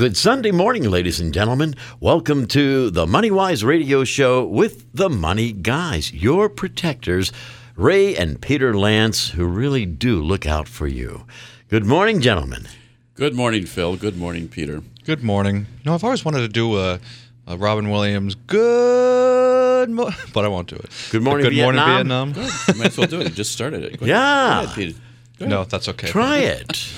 Good 0.00 0.16
Sunday 0.16 0.50
morning, 0.50 0.84
ladies 0.84 1.20
and 1.20 1.30
gentlemen. 1.30 1.74
Welcome 2.00 2.46
to 2.46 2.88
the 2.88 3.06
Money 3.06 3.30
Wise 3.30 3.62
Radio 3.62 4.02
Show 4.02 4.46
with 4.46 4.90
the 4.94 5.10
Money 5.10 5.52
Guys, 5.52 6.10
your 6.14 6.48
protectors, 6.48 7.32
Ray 7.76 8.16
and 8.16 8.40
Peter 8.40 8.74
Lance, 8.74 9.28
who 9.32 9.44
really 9.44 9.84
do 9.84 10.22
look 10.22 10.46
out 10.46 10.68
for 10.68 10.86
you. 10.86 11.26
Good 11.68 11.84
morning, 11.84 12.22
gentlemen. 12.22 12.66
Good 13.12 13.34
morning, 13.34 13.66
Phil. 13.66 13.94
Good 13.98 14.16
morning, 14.16 14.48
Peter. 14.48 14.80
Good 15.04 15.22
morning. 15.22 15.66
No, 15.84 15.92
I've 15.92 16.02
always 16.02 16.24
wanted 16.24 16.40
to 16.40 16.48
do 16.48 16.78
a, 16.78 16.98
a 17.46 17.58
Robin 17.58 17.90
Williams 17.90 18.34
good, 18.36 19.90
mo- 19.90 20.12
but 20.32 20.46
I 20.46 20.48
won't 20.48 20.68
do 20.68 20.76
it. 20.76 20.88
Good 21.10 21.22
morning, 21.22 21.44
good 21.44 21.52
Vietnam. 21.52 22.32
morning, 22.32 22.32
Vietnam. 22.32 22.68
You 22.68 22.74
might 22.78 22.86
as 22.86 22.96
well 22.96 23.06
do 23.06 23.20
it. 23.20 23.24
You 23.28 23.34
just 23.34 23.52
started 23.52 23.84
it. 23.84 24.00
Go 24.00 24.06
ahead. 24.06 24.08
Yeah. 24.08 24.54
Go 24.62 24.62
ahead, 24.62 24.74
Peter. 24.74 24.92
Go 24.98 24.98
No, 25.40 25.64
that's 25.64 25.88
okay. 25.88 26.06
Try 26.08 26.38
it. 26.38 26.92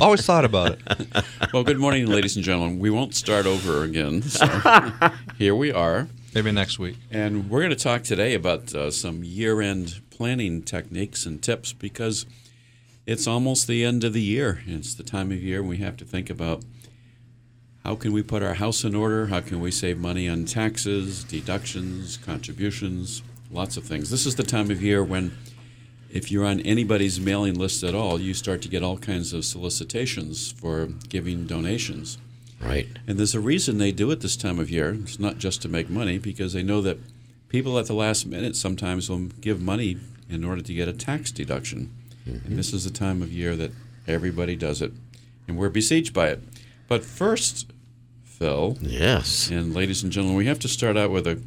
always 0.00 0.24
thought 0.24 0.44
about 0.44 0.72
it. 0.72 1.24
Well, 1.52 1.64
good 1.64 1.78
morning, 1.80 2.06
ladies 2.06 2.36
and 2.36 2.44
gentlemen. 2.44 2.78
We 2.78 2.90
won't 2.90 3.12
start 3.16 3.44
over 3.44 3.82
again. 3.82 4.22
So 4.22 4.46
here 5.36 5.52
we 5.56 5.72
are. 5.72 6.06
Maybe 6.32 6.52
next 6.52 6.78
week. 6.78 6.96
And 7.10 7.50
we're 7.50 7.58
going 7.58 7.70
to 7.70 7.76
talk 7.76 8.04
today 8.04 8.34
about 8.34 8.72
uh, 8.72 8.92
some 8.92 9.24
year 9.24 9.60
end 9.60 10.00
planning 10.10 10.62
techniques 10.62 11.26
and 11.26 11.42
tips 11.42 11.72
because 11.72 12.24
it's 13.04 13.26
almost 13.26 13.66
the 13.66 13.84
end 13.84 14.04
of 14.04 14.12
the 14.12 14.22
year. 14.22 14.62
It's 14.64 14.94
the 14.94 15.02
time 15.02 15.32
of 15.32 15.42
year 15.42 15.60
we 15.60 15.78
have 15.78 15.96
to 15.96 16.04
think 16.04 16.30
about 16.30 16.62
how 17.84 17.96
can 17.96 18.12
we 18.12 18.22
put 18.22 18.44
our 18.44 18.54
house 18.54 18.84
in 18.84 18.94
order? 18.94 19.26
How 19.26 19.40
can 19.40 19.58
we 19.58 19.72
save 19.72 19.98
money 19.98 20.28
on 20.28 20.44
taxes, 20.44 21.24
deductions, 21.24 22.16
contributions, 22.16 23.22
lots 23.50 23.76
of 23.76 23.82
things. 23.84 24.10
This 24.10 24.24
is 24.26 24.36
the 24.36 24.42
time 24.44 24.70
of 24.70 24.80
year 24.82 25.02
when, 25.02 25.36
if 26.12 26.30
you're 26.30 26.44
on 26.44 26.60
anybody's 26.60 27.20
mailing 27.20 27.54
list 27.54 27.82
at 27.82 27.94
all, 27.94 28.20
you 28.20 28.34
start 28.34 28.62
to 28.62 28.68
get 28.68 28.82
all 28.82 28.98
kinds 28.98 29.32
of 29.32 29.44
solicitations 29.44 30.52
for 30.52 30.86
giving 31.08 31.46
donations. 31.46 32.18
Right. 32.60 32.86
And 33.06 33.18
there's 33.18 33.34
a 33.34 33.40
reason 33.40 33.78
they 33.78 33.92
do 33.92 34.10
it 34.10 34.20
this 34.20 34.36
time 34.36 34.58
of 34.58 34.70
year. 34.70 34.90
It's 35.02 35.18
not 35.18 35.38
just 35.38 35.62
to 35.62 35.68
make 35.68 35.88
money, 35.88 36.18
because 36.18 36.52
they 36.52 36.62
know 36.62 36.80
that 36.82 36.98
people 37.48 37.78
at 37.78 37.86
the 37.86 37.94
last 37.94 38.26
minute 38.26 38.54
sometimes 38.56 39.08
will 39.08 39.28
give 39.40 39.60
money 39.62 39.96
in 40.28 40.44
order 40.44 40.60
to 40.62 40.74
get 40.74 40.88
a 40.88 40.92
tax 40.92 41.30
deduction. 41.30 41.90
And 42.26 42.56
this 42.58 42.72
is 42.72 42.84
the 42.84 42.90
time 42.90 43.22
of 43.22 43.32
year 43.32 43.56
that 43.56 43.72
everybody 44.06 44.54
does 44.56 44.82
it. 44.82 44.92
And 45.48 45.56
we're 45.56 45.70
besieged 45.70 46.12
by 46.12 46.28
it. 46.28 46.40
But 46.86 47.04
first, 47.04 47.72
Phil, 48.24 48.76
Yes. 48.80 49.50
and 49.50 49.74
ladies 49.74 50.02
and 50.02 50.12
gentlemen, 50.12 50.36
we 50.36 50.46
have 50.46 50.58
to 50.60 50.68
start 50.68 50.96
out 50.96 51.10
with 51.10 51.26
a, 51.26 51.40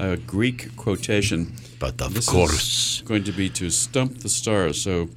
a 0.00 0.16
Greek 0.16 0.76
quotation. 0.76 1.52
But 1.78 2.00
of 2.02 2.14
This 2.14 2.28
course. 2.28 2.96
is 2.96 3.02
going 3.06 3.24
to 3.24 3.32
be 3.32 3.48
to 3.50 3.70
stump 3.70 4.18
the 4.20 4.28
stars. 4.28 4.80
So, 4.82 5.08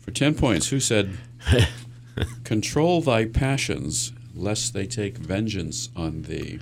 for 0.00 0.10
10 0.10 0.34
points, 0.34 0.68
who 0.68 0.80
said, 0.80 1.16
Control 2.44 3.00
thy 3.00 3.24
passions, 3.26 4.12
lest 4.34 4.72
they 4.74 4.86
take 4.86 5.16
vengeance 5.18 5.88
on 5.96 6.22
thee? 6.22 6.60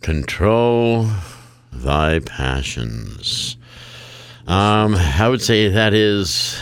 Control 0.00 1.08
thy 1.72 2.18
passions. 2.20 3.56
Um, 4.46 4.94
I 4.94 5.28
would 5.28 5.42
say 5.42 5.68
that 5.68 5.92
is. 5.94 6.60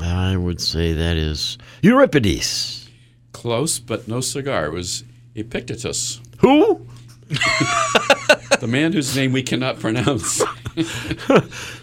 I 0.00 0.36
would 0.36 0.60
say 0.60 0.92
that 0.92 1.16
is 1.16 1.58
Euripides. 1.82 2.88
Close, 3.32 3.78
but 3.80 4.06
no 4.06 4.20
cigar. 4.20 4.66
It 4.66 4.72
was 4.72 5.02
Epictetus, 5.34 6.20
Who? 6.38 6.86
the 8.60 8.66
man 8.66 8.92
whose 8.92 9.14
name 9.16 9.32
we 9.32 9.42
cannot 9.42 9.80
pronounce. 9.80 10.42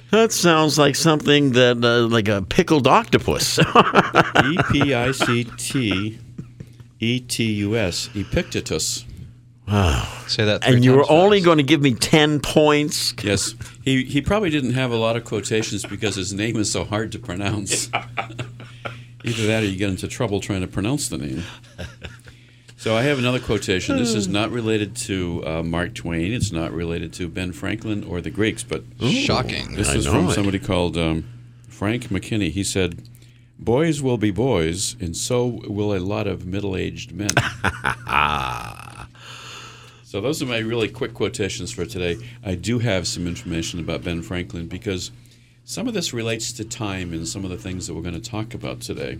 That 0.09 0.31
sounds 0.31 0.80
like 0.80 0.95
something 0.95 1.52
that, 1.52 1.84
uh, 1.84 2.08
like 2.08 2.30
a 2.30 2.42
pickled 2.42 2.88
octopus. 2.88 3.59
E 4.45 4.58
P 4.72 4.94
I 4.94 5.11
C 5.11 5.44
T 5.58 6.17
E 7.00 7.19
T 7.19 7.44
U 7.53 7.75
S, 7.75 8.09
Epictetus. 8.16 9.06
Wow. 9.67 10.08
Say 10.28 10.45
that. 10.45 10.63
Three 10.63 10.75
and 10.75 10.85
you 10.85 10.94
were 10.94 11.06
only 11.12 11.41
going 11.41 11.57
to 11.57 11.63
give 11.63 11.81
me 11.81 11.94
10 11.94 12.40
points? 12.40 13.13
Yes, 13.22 13.53
he, 13.84 14.06
he 14.06 14.22
probably 14.22 14.50
didn't 14.50 14.73
have 14.73 14.91
a 14.91 14.96
lot 14.96 15.18
of 15.18 15.25
quotations 15.25 15.84
because 15.85 16.16
his 16.16 16.34
name 16.34 16.56
is 16.56 16.72
so 16.72 16.85
hard 16.85 17.12
to 17.12 17.19
pronounce. 17.19 17.90
Either 19.25 19.47
that 19.47 19.63
or 19.63 19.66
you 19.66 19.75
get 19.75 19.90
into 19.90 20.07
trouble 20.07 20.40
trying 20.40 20.62
to 20.62 20.68
pronounce 20.68 21.09
the 21.09 21.18
name. 21.18 21.44
So 22.88 22.96
I 22.96 23.02
have 23.02 23.20
another 23.20 23.42
quotation. 23.42 23.98
This 23.98 24.14
is 24.14 24.30
not 24.30 24.50
related 24.50 24.96
to 24.96 25.46
uh, 25.46 25.62
Mark 25.62 25.94
Twain. 25.94 26.31
It's 26.31 26.53
not 26.53 26.72
related 26.72 27.12
to 27.16 27.28
Ben 27.28 27.52
Franklin 27.52 28.06
or 28.06 28.22
the 28.22 28.30
Greeks, 28.30 28.64
but 28.64 28.86
Shocking. 29.02 29.75
this 29.75 29.90
I 29.90 29.96
is 29.96 30.08
from 30.08 30.30
it. 30.30 30.31
somebody 30.31 30.58
called 30.58 30.96
um, 30.96 31.26
Frank 31.68 32.03
McKinney. 32.06 32.50
He 32.50 32.64
said, 32.64 33.03
"Boys 33.59 34.02
will 34.02 34.18
be 34.18 34.31
boys, 34.31 34.96
and 35.02 35.18
so 35.18 35.59
will 35.68 35.94
a 35.94 36.00
lot 36.00 36.28
of 36.28 36.46
middle-aged 36.46 37.12
men." 37.12 37.28
so 40.06 40.22
those 40.22 40.42
are 40.42 40.46
my 40.46 40.59
really 40.59 40.88
quick 40.88 41.14
quotations 41.14 41.74
for 41.74 41.86
today. 41.86 42.16
I 42.42 42.56
do 42.56 42.80
have 42.80 43.06
some 43.06 43.28
information 43.28 43.81
about 43.81 44.06
Ben 44.06 44.22
Franklin 44.22 44.70
because 44.70 45.12
some 45.66 45.90
of 45.90 45.94
this 45.94 46.14
relates 46.14 46.53
to 46.53 46.64
time 46.64 47.12
and 47.12 47.28
some 47.28 47.44
of 47.44 47.50
the 47.50 47.58
things 47.58 47.86
that 47.88 47.96
we're 47.96 48.02
going 48.02 48.14
to 48.14 48.31
talk 48.31 48.53
about 48.53 48.80
today. 48.80 49.20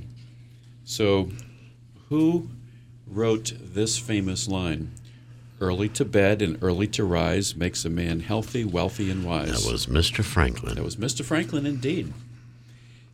So, 0.86 1.32
who 2.08 2.48
wrote 3.10 3.54
this 3.60 3.98
famous 3.98 4.48
line? 4.48 4.92
Early 5.60 5.90
to 5.90 6.06
bed 6.06 6.44
and 6.44 6.58
early 6.62 6.86
to 6.88 7.04
rise 7.04 7.56
makes 7.56 7.84
a 7.84 7.90
man 7.90 8.20
healthy, 8.20 8.64
wealthy, 8.64 9.10
and 9.10 9.26
wise. 9.26 9.64
That 9.64 9.72
was 9.72 9.88
Mr. 9.88 10.24
Franklin. 10.24 10.76
That 10.76 10.84
was 10.84 10.98
Mr. 10.98 11.26
Franklin 11.26 11.66
indeed. 11.66 12.14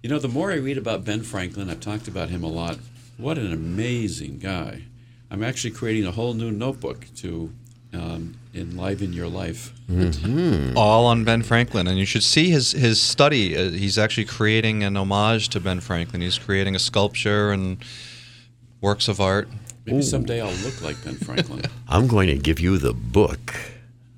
You 0.01 0.09
know, 0.09 0.19
the 0.19 0.27
more 0.27 0.51
I 0.51 0.55
read 0.55 0.77
about 0.77 1.05
Ben 1.05 1.23
Franklin, 1.23 1.69
I've 1.69 1.79
talked 1.79 2.09
about 2.09 2.29
him 2.29 2.43
a 2.43 2.49
lot. 2.49 2.79
What 3.17 3.37
an 3.37 3.53
amazing 3.53 4.39
guy. 4.39 4.83
I'm 5.31 5.41
actually 5.41 5.71
creating 5.71 6.05
a 6.05 6.11
whole 6.11 6.33
new 6.33 6.51
notebook 6.51 7.07
to 7.17 7.53
um, 7.93 8.35
enliven 8.53 9.13
your 9.13 9.27
life. 9.27 9.71
all 10.75 11.05
on 11.05 11.23
Ben 11.23 11.43
Franklin, 11.43 11.87
and 11.87 11.97
you 11.97 12.05
should 12.05 12.23
see 12.23 12.49
his 12.49 12.71
his 12.73 12.99
study. 12.99 13.55
Uh, 13.55 13.69
he's 13.69 13.97
actually 13.97 14.25
creating 14.25 14.83
an 14.83 14.97
homage 14.97 15.49
to 15.49 15.59
Ben 15.59 15.79
Franklin. 15.79 16.21
He's 16.21 16.37
creating 16.37 16.75
a 16.75 16.79
sculpture 16.79 17.51
and 17.51 17.77
works 18.81 19.07
of 19.07 19.21
art. 19.21 19.47
Maybe 19.85 20.01
someday 20.01 20.41
I'll 20.41 20.53
look 20.63 20.81
like 20.81 21.03
Ben 21.03 21.15
Franklin. 21.15 21.61
I'm 21.87 22.07
going 22.07 22.27
to 22.27 22.37
give 22.37 22.59
you 22.59 22.77
the 22.77 22.93
book 22.93 23.53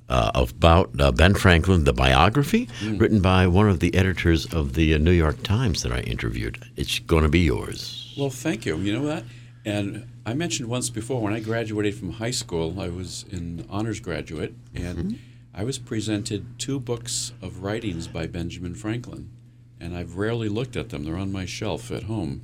uh, 0.09 0.31
about 0.35 0.91
uh, 0.99 1.11
Ben 1.11 1.33
Franklin, 1.33 1.83
the 1.83 1.93
biography, 1.93 2.69
written 2.83 3.19
by 3.21 3.47
one 3.47 3.67
of 3.67 3.79
the 3.79 3.95
editors 3.95 4.45
of 4.53 4.75
the 4.75 4.93
uh, 4.93 4.97
New 4.99 5.11
York 5.11 5.41
Times 5.41 5.81
that 5.81 5.91
I 5.91 6.01
interviewed. 6.01 6.63
It's 6.75 6.99
going 6.99 7.23
to 7.23 7.29
be 7.29 7.39
yours. 7.39 8.13
well, 8.17 8.29
thank 8.29 8.65
you. 8.65 8.77
You 8.77 8.93
know 8.93 9.05
that? 9.07 9.23
And 9.65 10.07
I 10.25 10.35
mentioned 10.35 10.69
once 10.69 10.91
before 10.91 11.21
when 11.21 11.33
I 11.33 11.39
graduated 11.39 11.95
from 11.95 12.13
high 12.13 12.31
school, 12.31 12.79
I 12.79 12.89
was 12.89 13.25
an 13.31 13.65
honors 13.67 13.99
graduate, 13.99 14.53
and 14.75 15.19
I 15.55 15.63
was 15.63 15.79
presented 15.79 16.59
two 16.59 16.79
books 16.79 17.33
of 17.41 17.63
writings 17.63 18.07
by 18.07 18.27
Benjamin 18.27 18.75
Franklin. 18.75 19.31
And 19.79 19.97
I've 19.97 20.17
rarely 20.17 20.49
looked 20.49 20.75
at 20.75 20.89
them, 20.89 21.03
they're 21.03 21.17
on 21.17 21.31
my 21.31 21.45
shelf 21.45 21.91
at 21.91 22.03
home. 22.03 22.43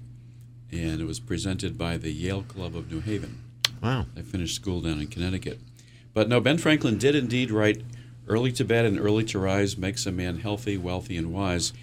And 0.71 1.01
it 1.01 1.05
was 1.05 1.19
presented 1.19 1.77
by 1.77 1.97
the 1.97 2.11
Yale 2.11 2.43
Club 2.43 2.75
of 2.75 2.91
New 2.91 3.01
Haven. 3.01 3.41
Wow. 3.81 4.05
I 4.15 4.21
finished 4.21 4.55
school 4.55 4.81
down 4.81 5.01
in 5.01 5.07
Connecticut. 5.07 5.59
But 6.13 6.29
no, 6.29 6.39
Ben 6.39 6.57
Franklin 6.57 6.97
did 6.97 7.15
indeed 7.15 7.51
write 7.51 7.81
Early 8.27 8.51
to 8.53 8.63
bed 8.63 8.85
and 8.85 8.99
early 8.99 9.25
to 9.25 9.39
rise 9.39 9.77
makes 9.77 10.05
a 10.05 10.11
man 10.11 10.37
healthy, 10.37 10.77
wealthy, 10.77 11.17
and 11.17 11.33
wise. 11.33 11.73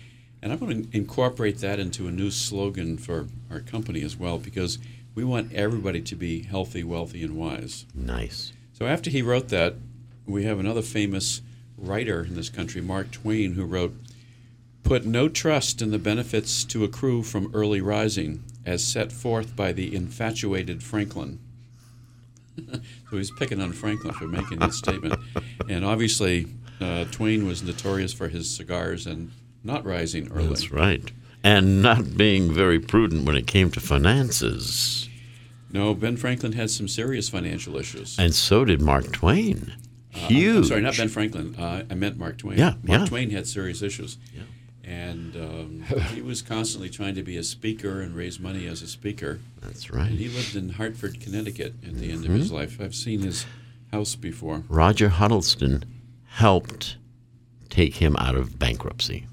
And 0.41 0.53
I'm 0.53 0.59
going 0.59 0.85
to 0.85 0.97
incorporate 0.97 1.59
that 1.59 1.81
into 1.81 2.07
a 2.07 2.13
new 2.13 2.31
slogan 2.31 2.97
for 2.97 3.27
our 3.51 3.61
company 3.61 4.03
as 4.03 4.17
well 4.17 4.39
because 4.39 4.79
we 5.15 5.25
want 5.25 5.53
everybody 5.53 6.01
to 6.01 6.15
be 6.15 6.43
healthy, 6.43 6.85
wealthy, 6.85 7.23
and 7.23 7.37
wise. 7.37 7.87
Nice. 7.95 8.53
So 8.73 8.87
after 8.87 9.11
he 9.11 9.21
wrote 9.21 9.49
that, 9.49 9.75
we 10.27 10.45
have 10.45 10.61
another 10.61 10.83
famous 10.83 11.43
writer 11.77 12.23
in 12.23 12.35
this 12.35 12.49
country, 12.49 12.81
Mark 12.81 13.11
Twain, 13.11 13.55
who 13.55 13.65
wrote, 13.65 13.95
Put 14.85 15.05
no 15.05 15.29
trust 15.29 15.83
in 15.83 15.91
the 15.91 15.99
benefits 15.99 16.65
to 16.65 16.85
accrue 16.85 17.23
from 17.23 17.51
early 17.53 17.81
rising, 17.81 18.45
as 18.69 18.85
set 18.85 19.11
forth 19.11 19.57
by 19.57 19.73
the 19.73 19.95
infatuated 19.95 20.83
Franklin. 20.83 21.39
so 23.11 23.17
he's 23.17 23.31
picking 23.31 23.63
on 23.63 23.73
Franklin 23.73 24.13
for 24.13 24.27
making 24.27 24.59
that 24.59 24.75
statement. 24.75 25.19
And 25.69 25.85
obviously, 25.85 26.47
uh, 26.81 27.07
Twain 27.11 27.47
was 27.47 27.63
notorious 27.63 28.13
for 28.13 28.29
his 28.29 28.55
cigars 28.55 29.07
and 29.07 29.33
not 29.65 29.87
rising 29.87 30.31
early. 30.31 30.49
That's 30.49 30.71
right. 30.71 31.11
And 31.43 31.81
not 31.83 32.17
being 32.17 32.53
very 32.53 32.79
prudent 32.79 33.25
when 33.25 33.37
it 33.37 33.47
came 33.47 33.71
to 33.71 33.81
finances. 33.81 35.09
No, 35.73 35.95
Ben 35.95 36.17
Franklin 36.17 36.53
had 36.53 36.71
some 36.71 36.89
serious 36.89 37.29
financial 37.29 37.77
issues. 37.77 38.19
And 38.19 38.35
so 38.35 38.65
did 38.65 38.83
Mark 38.83 39.13
Twain. 39.13 39.73
Uh, 40.15 40.19
Huge. 40.19 40.57
I'm 40.57 40.65
sorry, 40.65 40.81
not 40.83 40.97
Ben 40.97 41.09
Franklin. 41.09 41.55
Uh, 41.57 41.85
I 41.91 41.95
meant 41.95 42.19
Mark 42.19 42.39
Twain. 42.39 42.59
Yeah, 42.59 42.75
Mark 42.83 43.01
yeah. 43.01 43.07
Twain 43.07 43.31
had 43.31 43.47
serious 43.47 43.83
issues. 43.83 44.19
And 44.89 45.37
um, 45.37 45.83
he 46.15 46.23
was 46.23 46.41
constantly 46.41 46.89
trying 46.89 47.15
to 47.17 47.23
be 47.23 47.37
a 47.37 47.43
speaker 47.43 48.01
and 48.01 48.15
raise 48.17 48.41
money 48.41 48.67
as 48.67 48.81
a 48.81 48.87
speaker. 48.87 49.39
That's 49.61 49.87
And 49.87 49.95
right. 49.97 50.11
he 50.11 50.29
lived 50.29 50.57
in 50.57 50.71
Hartford, 50.71 51.21
Connecticut 51.21 51.75
at 51.87 51.97
the 51.99 52.11
end 52.11 52.25
of 52.25 52.31
Mm-hmm. 52.31 52.37
his 52.39 52.51
life. 52.53 52.81
I've 52.81 52.95
seen 52.95 53.21
his 53.21 53.45
house 53.93 54.15
before. 54.15 54.63
Roger 54.69 55.11
Huttleston 55.11 55.85
helped 56.27 56.97
take 57.69 57.97
him 57.97 58.17
out 58.17 58.35
of 58.35 58.59
bankruptcy. 58.59 59.27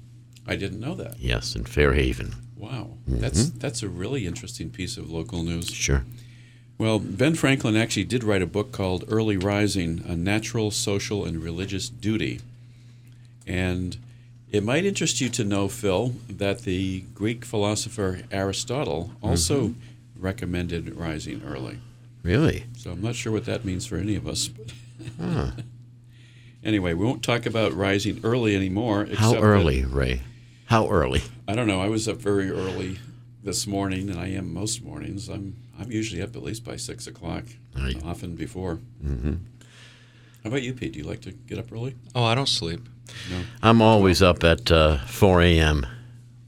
I 0.46 0.56
didn't 0.56 0.80
know 0.80 0.94
that. 0.94 1.18
Yes, 1.18 1.56
in 1.56 1.64
Fairhaven. 1.64 2.34
Wow. 2.56 2.90
Mm-hmm. 3.08 3.20
That's 3.20 3.50
that's 3.50 3.82
a 3.82 3.88
really 3.88 4.26
interesting 4.26 4.70
piece 4.70 4.96
of 4.96 5.10
local 5.10 5.42
news. 5.42 5.70
Sure. 5.70 6.04
Well, 6.78 6.98
Ben 6.98 7.34
Franklin 7.34 7.76
actually 7.76 8.04
did 8.04 8.22
write 8.24 8.42
a 8.42 8.46
book 8.46 8.70
called 8.72 9.04
Early 9.08 9.36
Rising 9.38 10.02
A 10.06 10.14
Natural, 10.14 10.70
Social, 10.70 11.24
and 11.24 11.42
Religious 11.42 11.88
Duty. 11.88 12.40
And 13.46 13.96
it 14.50 14.62
might 14.62 14.84
interest 14.84 15.20
you 15.20 15.28
to 15.30 15.44
know, 15.44 15.68
Phil, 15.68 16.14
that 16.28 16.60
the 16.62 17.00
Greek 17.14 17.44
philosopher 17.44 18.22
Aristotle 18.30 19.10
also 19.22 19.74
recommended 20.18 20.94
rising 20.96 21.42
early. 21.46 21.78
Really? 22.22 22.64
So 22.76 22.90
I'm 22.92 23.02
not 23.02 23.14
sure 23.14 23.32
what 23.32 23.44
that 23.46 23.64
means 23.64 23.86
for 23.86 23.96
any 23.96 24.16
of 24.16 24.26
us. 24.26 24.50
Huh. 25.20 25.50
Anyway, 26.64 26.94
we 26.94 27.04
won't 27.04 27.22
talk 27.22 27.46
about 27.46 27.72
rising 27.74 28.18
early 28.24 28.56
anymore. 28.56 29.04
How 29.04 29.12
except 29.12 29.34
that- 29.34 29.42
early, 29.46 29.84
Ray? 29.84 30.22
How 30.64 30.88
early? 30.88 31.22
I 31.46 31.54
don't 31.54 31.68
know. 31.68 31.80
I 31.80 31.86
was 31.88 32.08
up 32.08 32.16
very 32.16 32.50
early 32.50 32.98
this 33.44 33.68
morning, 33.68 34.10
and 34.10 34.18
I 34.18 34.28
am 34.30 34.52
most 34.52 34.82
mornings. 34.82 35.28
I'm 35.28 35.54
I'm 35.78 35.92
usually 35.92 36.20
up 36.22 36.34
at 36.34 36.42
least 36.42 36.64
by 36.64 36.74
six 36.74 37.06
o'clock, 37.06 37.44
Right. 37.78 38.02
often 38.04 38.34
before. 38.34 38.80
hmm 39.00 39.34
How 40.42 40.48
about 40.48 40.62
you, 40.64 40.72
Pete? 40.72 40.94
Do 40.94 40.98
you 40.98 41.04
like 41.04 41.20
to 41.20 41.30
get 41.30 41.56
up 41.58 41.70
early? 41.70 41.94
Oh, 42.16 42.24
I 42.24 42.34
don't 42.34 42.48
sleep. 42.48 42.80
No, 43.30 43.42
I'm 43.62 43.80
always 43.82 44.22
up 44.22 44.44
at 44.44 44.70
uh, 44.70 44.98
4 45.06 45.42
a.m. 45.42 45.86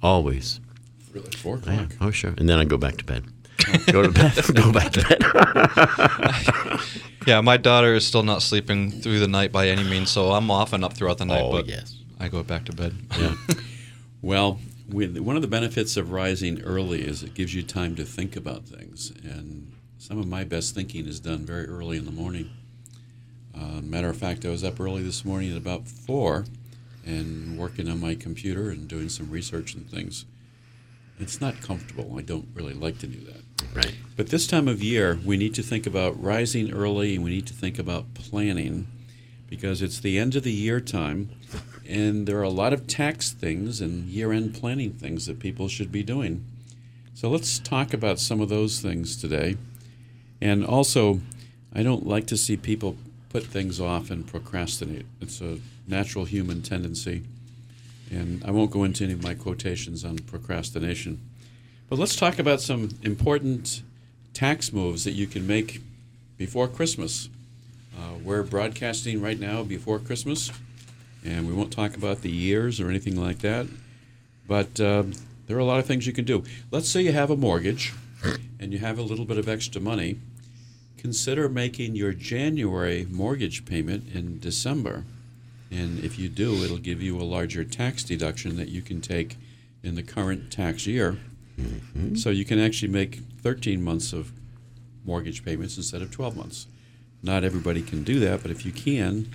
Always. 0.02 0.60
really. 1.12 1.30
Four 1.32 1.60
Yeah. 1.66 1.72
o'clock. 1.82 1.92
Oh, 2.00 2.10
sure. 2.10 2.34
And 2.38 2.48
then 2.48 2.58
I 2.58 2.64
go 2.64 2.76
back 2.78 2.96
to 2.98 3.04
bed. 3.04 3.24
go 3.92 4.02
to 4.02 4.10
bed. 4.10 4.32
go 4.54 4.72
back 4.72 4.92
to 4.92 5.02
bed. 5.08 6.78
Yeah, 7.26 7.42
my 7.42 7.58
daughter 7.58 7.94
is 7.94 8.06
still 8.06 8.22
not 8.22 8.40
sleeping 8.40 8.90
through 8.90 9.18
the 9.18 9.28
night 9.28 9.52
by 9.52 9.68
any 9.68 9.84
means, 9.84 10.08
so 10.10 10.32
I'm 10.32 10.50
often 10.50 10.82
up 10.82 10.94
throughout 10.94 11.18
the 11.18 11.26
night. 11.26 11.42
oh, 11.42 11.52
but 11.52 11.66
yes. 11.66 11.94
I 12.18 12.28
go 12.28 12.42
back 12.42 12.64
to 12.66 12.72
bed. 12.72 12.94
Yeah. 13.18 13.34
Well, 14.22 14.60
with, 14.88 15.18
one 15.18 15.36
of 15.36 15.42
the 15.42 15.48
benefits 15.48 15.98
of 15.98 16.10
rising 16.10 16.62
early 16.62 17.02
is 17.06 17.22
it 17.22 17.34
gives 17.34 17.54
you 17.54 17.62
time 17.62 17.94
to 17.96 18.04
think 18.04 18.34
about 18.34 18.64
things, 18.64 19.12
and 19.22 19.70
some 19.98 20.18
of 20.18 20.26
my 20.26 20.44
best 20.44 20.74
thinking 20.74 21.06
is 21.06 21.20
done 21.20 21.44
very 21.44 21.66
early 21.66 21.98
in 21.98 22.06
the 22.06 22.10
morning. 22.12 22.48
Uh, 23.54 23.80
matter 23.82 24.08
of 24.08 24.16
fact, 24.16 24.44
I 24.44 24.50
was 24.50 24.64
up 24.64 24.80
early 24.80 25.02
this 25.02 25.24
morning 25.24 25.50
at 25.50 25.56
about 25.56 25.88
four, 25.88 26.44
and 27.08 27.56
working 27.56 27.88
on 27.88 28.00
my 28.00 28.14
computer 28.14 28.68
and 28.68 28.86
doing 28.86 29.08
some 29.08 29.30
research 29.30 29.74
and 29.74 29.90
things. 29.90 30.26
It's 31.18 31.40
not 31.40 31.60
comfortable. 31.62 32.16
I 32.18 32.22
don't 32.22 32.46
really 32.54 32.74
like 32.74 32.98
to 32.98 33.06
do 33.06 33.24
that. 33.24 33.74
Right. 33.74 33.94
But 34.16 34.28
this 34.28 34.46
time 34.46 34.68
of 34.68 34.82
year, 34.82 35.18
we 35.24 35.36
need 35.36 35.54
to 35.54 35.62
think 35.62 35.86
about 35.86 36.22
rising 36.22 36.72
early 36.72 37.14
and 37.14 37.24
we 37.24 37.30
need 37.30 37.46
to 37.48 37.54
think 37.54 37.78
about 37.78 38.14
planning 38.14 38.86
because 39.48 39.80
it's 39.80 39.98
the 39.98 40.18
end 40.18 40.36
of 40.36 40.42
the 40.42 40.52
year 40.52 40.80
time 40.80 41.30
and 41.88 42.26
there 42.26 42.38
are 42.38 42.42
a 42.42 42.50
lot 42.50 42.74
of 42.74 42.86
tax 42.86 43.32
things 43.32 43.80
and 43.80 44.06
year 44.06 44.30
end 44.30 44.54
planning 44.54 44.92
things 44.92 45.26
that 45.26 45.40
people 45.40 45.66
should 45.66 45.90
be 45.90 46.02
doing. 46.02 46.44
So 47.14 47.30
let's 47.30 47.58
talk 47.58 47.94
about 47.94 48.20
some 48.20 48.40
of 48.40 48.50
those 48.50 48.80
things 48.80 49.16
today. 49.16 49.56
And 50.40 50.64
also, 50.64 51.20
I 51.74 51.82
don't 51.82 52.06
like 52.06 52.26
to 52.26 52.36
see 52.36 52.56
people 52.56 52.96
put 53.28 53.44
things 53.44 53.80
off 53.80 54.10
and 54.10 54.26
procrastinate. 54.26 55.06
It's 55.20 55.40
a 55.40 55.58
natural 55.86 56.24
human 56.24 56.62
tendency. 56.62 57.22
And 58.10 58.42
I 58.44 58.50
won't 58.50 58.70
go 58.70 58.84
into 58.84 59.04
any 59.04 59.12
of 59.12 59.22
my 59.22 59.34
quotations 59.34 60.04
on 60.04 60.18
procrastination. 60.18 61.20
But 61.88 61.98
let's 61.98 62.16
talk 62.16 62.38
about 62.38 62.60
some 62.60 62.90
important 63.02 63.82
tax 64.34 64.72
moves 64.72 65.04
that 65.04 65.12
you 65.12 65.26
can 65.26 65.46
make 65.46 65.80
before 66.36 66.68
Christmas. 66.68 67.28
Uh, 67.96 68.14
we're 68.22 68.42
broadcasting 68.42 69.20
right 69.20 69.38
now 69.38 69.62
before 69.62 69.98
Christmas, 69.98 70.52
and 71.24 71.46
we 71.46 71.52
won't 71.52 71.72
talk 71.72 71.96
about 71.96 72.22
the 72.22 72.30
years 72.30 72.80
or 72.80 72.88
anything 72.88 73.20
like 73.20 73.40
that. 73.40 73.66
But 74.46 74.80
uh, 74.80 75.04
there 75.46 75.56
are 75.56 75.60
a 75.60 75.64
lot 75.64 75.78
of 75.78 75.86
things 75.86 76.06
you 76.06 76.12
can 76.12 76.24
do. 76.24 76.44
Let's 76.70 76.88
say 76.88 77.02
you 77.02 77.12
have 77.12 77.30
a 77.30 77.36
mortgage 77.36 77.92
and 78.60 78.72
you 78.72 78.78
have 78.78 78.98
a 78.98 79.02
little 79.02 79.24
bit 79.24 79.38
of 79.38 79.48
extra 79.48 79.80
money. 79.80 80.18
Consider 80.98 81.48
making 81.48 81.94
your 81.94 82.12
January 82.12 83.06
mortgage 83.08 83.64
payment 83.64 84.12
in 84.12 84.40
December. 84.40 85.04
And 85.70 86.02
if 86.02 86.18
you 86.18 86.28
do, 86.28 86.64
it'll 86.64 86.78
give 86.78 87.00
you 87.00 87.18
a 87.18 87.22
larger 87.22 87.64
tax 87.64 88.02
deduction 88.02 88.56
that 88.56 88.68
you 88.68 88.82
can 88.82 89.00
take 89.00 89.36
in 89.82 89.94
the 89.94 90.02
current 90.02 90.50
tax 90.50 90.86
year. 90.86 91.18
So 92.16 92.30
you 92.30 92.44
can 92.44 92.58
actually 92.58 92.92
make 92.92 93.20
13 93.42 93.82
months 93.82 94.12
of 94.12 94.32
mortgage 95.04 95.44
payments 95.44 95.76
instead 95.76 96.02
of 96.02 96.10
12 96.10 96.36
months. 96.36 96.66
Not 97.22 97.44
everybody 97.44 97.82
can 97.82 98.04
do 98.04 98.20
that, 98.20 98.42
but 98.42 98.50
if 98.50 98.64
you 98.66 98.72
can, 98.72 99.28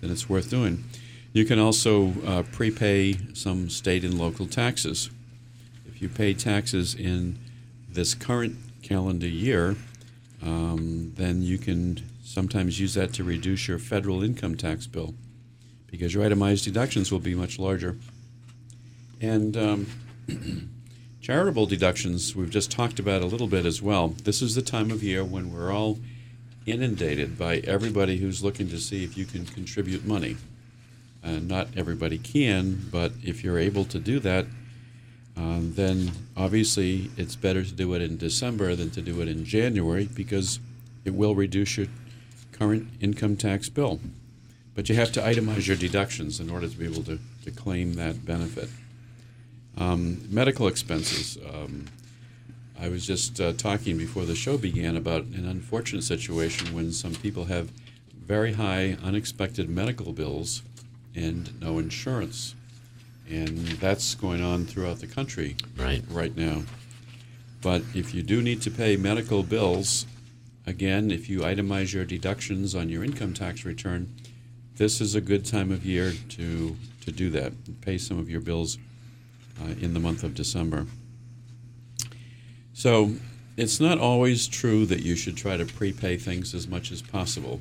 then 0.00 0.10
it's 0.10 0.28
worth 0.28 0.50
doing. 0.50 0.84
You 1.32 1.44
can 1.44 1.58
also 1.58 2.12
uh, 2.26 2.42
prepay 2.50 3.18
some 3.34 3.68
state 3.70 4.04
and 4.04 4.18
local 4.18 4.46
taxes. 4.46 5.10
If 5.86 6.02
you 6.02 6.08
pay 6.08 6.34
taxes 6.34 6.94
in 6.94 7.38
this 7.88 8.14
current 8.14 8.56
calendar 8.82 9.28
year, 9.28 9.76
um, 10.42 11.12
then 11.16 11.42
you 11.42 11.58
can 11.58 12.02
sometimes 12.24 12.80
use 12.80 12.94
that 12.94 13.12
to 13.14 13.24
reduce 13.24 13.68
your 13.68 13.78
federal 13.78 14.22
income 14.22 14.56
tax 14.56 14.86
bill 14.86 15.14
because 15.86 16.14
your 16.14 16.24
itemized 16.24 16.64
deductions 16.64 17.10
will 17.10 17.18
be 17.18 17.34
much 17.34 17.58
larger. 17.58 17.96
And 19.20 19.56
um, 19.56 19.86
charitable 21.20 21.66
deductions, 21.66 22.34
we've 22.34 22.50
just 22.50 22.70
talked 22.70 22.98
about 22.98 23.22
a 23.22 23.26
little 23.26 23.48
bit 23.48 23.66
as 23.66 23.82
well. 23.82 24.08
This 24.08 24.40
is 24.40 24.54
the 24.54 24.62
time 24.62 24.90
of 24.90 25.02
year 25.02 25.24
when 25.24 25.52
we're 25.52 25.72
all 25.72 25.98
inundated 26.66 27.36
by 27.38 27.56
everybody 27.58 28.18
who's 28.18 28.44
looking 28.44 28.68
to 28.68 28.78
see 28.78 29.04
if 29.04 29.16
you 29.16 29.24
can 29.24 29.44
contribute 29.44 30.04
money. 30.04 30.36
Uh, 31.22 31.32
not 31.32 31.68
everybody 31.76 32.16
can, 32.16 32.88
but 32.90 33.12
if 33.22 33.44
you're 33.44 33.58
able 33.58 33.84
to 33.84 33.98
do 33.98 34.20
that, 34.20 34.46
um, 35.40 35.72
then 35.74 36.12
obviously 36.36 37.10
it's 37.16 37.34
better 37.34 37.64
to 37.64 37.72
do 37.72 37.94
it 37.94 38.02
in 38.02 38.18
December 38.18 38.76
than 38.76 38.90
to 38.90 39.00
do 39.00 39.22
it 39.22 39.28
in 39.28 39.46
January 39.46 40.06
because 40.14 40.60
it 41.06 41.14
will 41.14 41.34
reduce 41.34 41.78
your 41.78 41.86
current 42.52 42.88
income 43.00 43.36
tax 43.36 43.70
bill. 43.70 44.00
But 44.74 44.90
you 44.90 44.96
have 44.96 45.12
to 45.12 45.20
itemize 45.20 45.66
your 45.66 45.78
deductions 45.78 46.40
in 46.40 46.50
order 46.50 46.68
to 46.68 46.76
be 46.76 46.84
able 46.84 47.04
to, 47.04 47.18
to 47.44 47.50
claim 47.50 47.94
that 47.94 48.26
benefit. 48.26 48.68
Um, 49.78 50.20
medical 50.28 50.66
expenses. 50.68 51.38
Um, 51.54 51.86
I 52.78 52.88
was 52.88 53.06
just 53.06 53.40
uh, 53.40 53.54
talking 53.54 53.96
before 53.96 54.26
the 54.26 54.34
show 54.34 54.58
began 54.58 54.94
about 54.94 55.24
an 55.24 55.46
unfortunate 55.46 56.02
situation 56.04 56.74
when 56.74 56.92
some 56.92 57.14
people 57.14 57.46
have 57.46 57.70
very 58.14 58.52
high 58.52 58.98
unexpected 59.02 59.70
medical 59.70 60.12
bills 60.12 60.62
and 61.14 61.58
no 61.62 61.78
insurance. 61.78 62.54
And 63.30 63.58
that's 63.78 64.14
going 64.16 64.42
on 64.42 64.66
throughout 64.66 64.98
the 64.98 65.06
country 65.06 65.56
Right. 65.76 66.02
right 66.10 66.36
now. 66.36 66.62
But 67.62 67.82
if 67.94 68.14
you 68.14 68.22
do 68.22 68.42
need 68.42 68.60
to 68.62 68.70
pay 68.70 68.96
medical 68.96 69.42
bills, 69.42 70.06
again, 70.66 71.10
if 71.10 71.28
you 71.28 71.40
itemize 71.40 71.92
your 71.92 72.04
deductions 72.04 72.74
on 72.74 72.88
your 72.88 73.04
income 73.04 73.34
tax 73.34 73.64
return, 73.64 74.12
this 74.76 75.00
is 75.00 75.14
a 75.14 75.20
good 75.20 75.44
time 75.44 75.70
of 75.70 75.84
year 75.84 76.12
to, 76.30 76.76
to 77.02 77.12
do 77.12 77.30
that. 77.30 77.52
Pay 77.82 77.98
some 77.98 78.18
of 78.18 78.28
your 78.30 78.40
bills 78.40 78.78
uh, 79.62 79.74
in 79.80 79.94
the 79.94 80.00
month 80.00 80.24
of 80.24 80.34
December. 80.34 80.86
So 82.72 83.14
it's 83.56 83.78
not 83.78 83.98
always 83.98 84.48
true 84.48 84.86
that 84.86 85.02
you 85.02 85.14
should 85.16 85.36
try 85.36 85.56
to 85.56 85.66
prepay 85.66 86.16
things 86.16 86.54
as 86.54 86.66
much 86.66 86.90
as 86.90 87.02
possible. 87.02 87.60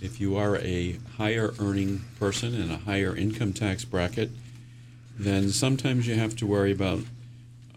If 0.00 0.20
you 0.20 0.36
are 0.36 0.56
a 0.58 0.98
higher 1.16 1.54
earning 1.58 2.02
person 2.18 2.54
in 2.54 2.70
a 2.70 2.76
higher 2.78 3.16
income 3.16 3.52
tax 3.52 3.84
bracket, 3.84 4.30
then 5.18 5.50
sometimes 5.50 6.06
you 6.06 6.14
have 6.14 6.34
to 6.36 6.46
worry 6.46 6.72
about 6.72 7.00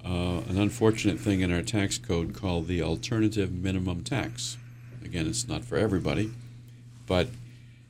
uh, 0.03 0.41
an 0.47 0.57
unfortunate 0.59 1.19
thing 1.19 1.41
in 1.41 1.51
our 1.51 1.61
tax 1.61 1.97
code 1.97 2.33
called 2.33 2.67
the 2.67 2.81
alternative 2.81 3.51
minimum 3.51 4.03
tax. 4.03 4.57
Again, 5.03 5.27
it's 5.27 5.47
not 5.47 5.63
for 5.63 5.77
everybody, 5.77 6.31
but 7.05 7.27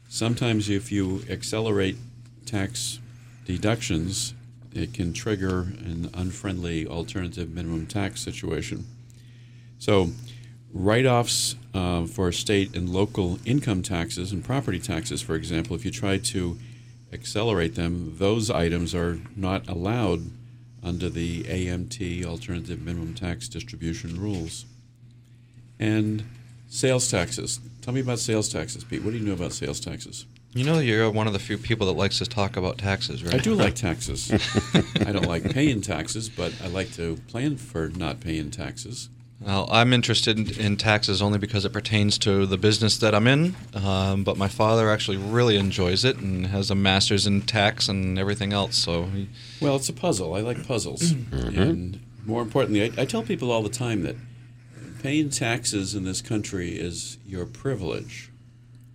sometimes 0.10 0.70
if 0.70 0.92
you 0.92 1.24
accelerate 1.30 1.98
tax 2.46 3.00
deductions, 3.46 4.34
it 4.74 4.94
can 4.94 5.14
trigger 5.14 5.62
an 5.62 6.10
unfriendly 6.14 6.86
alternative 6.86 7.50
minimum 7.50 7.88
tax 7.88 8.22
situation. 8.22 8.86
So, 9.80 10.12
write 10.74 11.06
offs 11.06 11.56
uh, 11.74 12.06
for 12.06 12.32
state 12.32 12.76
and 12.76 12.90
local 12.90 13.40
income 13.46 13.82
taxes 13.82 14.32
and 14.32 14.44
property 14.44 14.80
taxes, 14.80 15.22
for 15.22 15.36
example, 15.36 15.76
if 15.76 15.86
you 15.86 15.92
try 15.92 16.18
to 16.18 16.58
accelerate 17.12 17.76
them, 17.76 18.16
those 18.18 18.50
items 18.50 18.94
are 18.94 19.20
not 19.36 19.68
allowed 19.68 20.32
under 20.84 21.10
the 21.10 21.44
AMT 21.44 22.26
alternative 22.26 22.82
minimum 22.82 23.14
tax 23.14 23.48
distribution 23.48 24.20
rules. 24.20 24.66
And 25.80 26.26
sales 26.70 27.10
taxes. 27.10 27.60
Tell 27.82 27.94
me 27.94 28.02
about 28.02 28.20
sales 28.20 28.50
taxes, 28.50 28.84
Pete. 28.84 29.04
What 29.04 29.12
do 29.12 29.18
you 29.18 29.26
know 29.26 29.34
about 29.34 29.54
sales 29.54 29.80
taxes? 29.80 30.26
You 30.54 30.64
know, 30.64 30.80
you're 30.80 31.10
one 31.12 31.28
of 31.28 31.34
the 31.34 31.40
few 31.40 31.58
people 31.58 31.88
that 31.88 31.94
likes 31.94 32.18
to 32.20 32.26
talk 32.26 32.58
about 32.58 32.78
taxes, 32.78 33.24
right? 33.24 33.36
I 33.36 33.38
do 33.38 33.54
like 33.54 33.76
taxes. 33.88 34.32
I 35.06 35.12
don't 35.12 35.28
like 35.28 35.44
paying 35.52 35.82
taxes, 35.82 36.30
but 36.30 36.54
I 36.64 36.68
like 36.68 36.92
to 36.94 37.18
plan 37.28 37.58
for 37.58 37.90
not 37.90 38.20
paying 38.22 38.50
taxes. 38.50 39.10
Well, 39.40 39.68
I'm 39.72 39.94
interested 39.94 40.38
in, 40.38 40.60
in 40.60 40.78
taxes 40.78 41.22
only 41.22 41.38
because 41.38 41.64
it 41.64 41.72
pertains 41.72 42.18
to 42.20 42.46
the 42.48 42.58
business 42.58 42.98
that 42.98 43.14
I'm 43.14 43.28
in. 43.28 43.56
Um, 43.76 44.24
but 44.24 44.36
my 44.38 44.48
father 44.48 44.90
actually 44.90 45.18
really 45.18 45.58
enjoys 45.58 46.04
it 46.04 46.18
and 46.18 46.48
has 46.48 46.72
a 46.72 46.76
master's 46.76 47.28
in 47.28 47.42
tax 47.42 47.88
and 47.88 48.18
everything 48.18 48.52
else. 48.52 48.76
So, 48.76 49.04
he, 49.06 49.30
Well, 49.62 49.76
it's 49.76 49.90
a 49.90 49.94
puzzle. 49.94 50.34
I 50.34 50.42
like 50.42 50.68
puzzles. 50.68 51.14
And 51.32 52.00
more 52.26 52.42
importantly, 52.42 52.84
I, 52.84 53.02
I 53.02 53.06
tell 53.06 53.24
people 53.24 53.52
all 53.52 53.64
the 53.64 53.70
time 53.70 54.04
that 54.04 54.16
paying 55.02 55.30
taxes 55.30 55.94
in 55.96 56.04
this 56.04 56.22
country 56.22 56.78
is 56.78 57.18
your 57.26 57.46
privilege, 57.46 58.32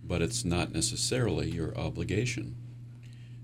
but 0.03 0.21
it's 0.21 0.43
not 0.43 0.71
necessarily 0.71 1.49
your 1.49 1.75
obligation. 1.77 2.55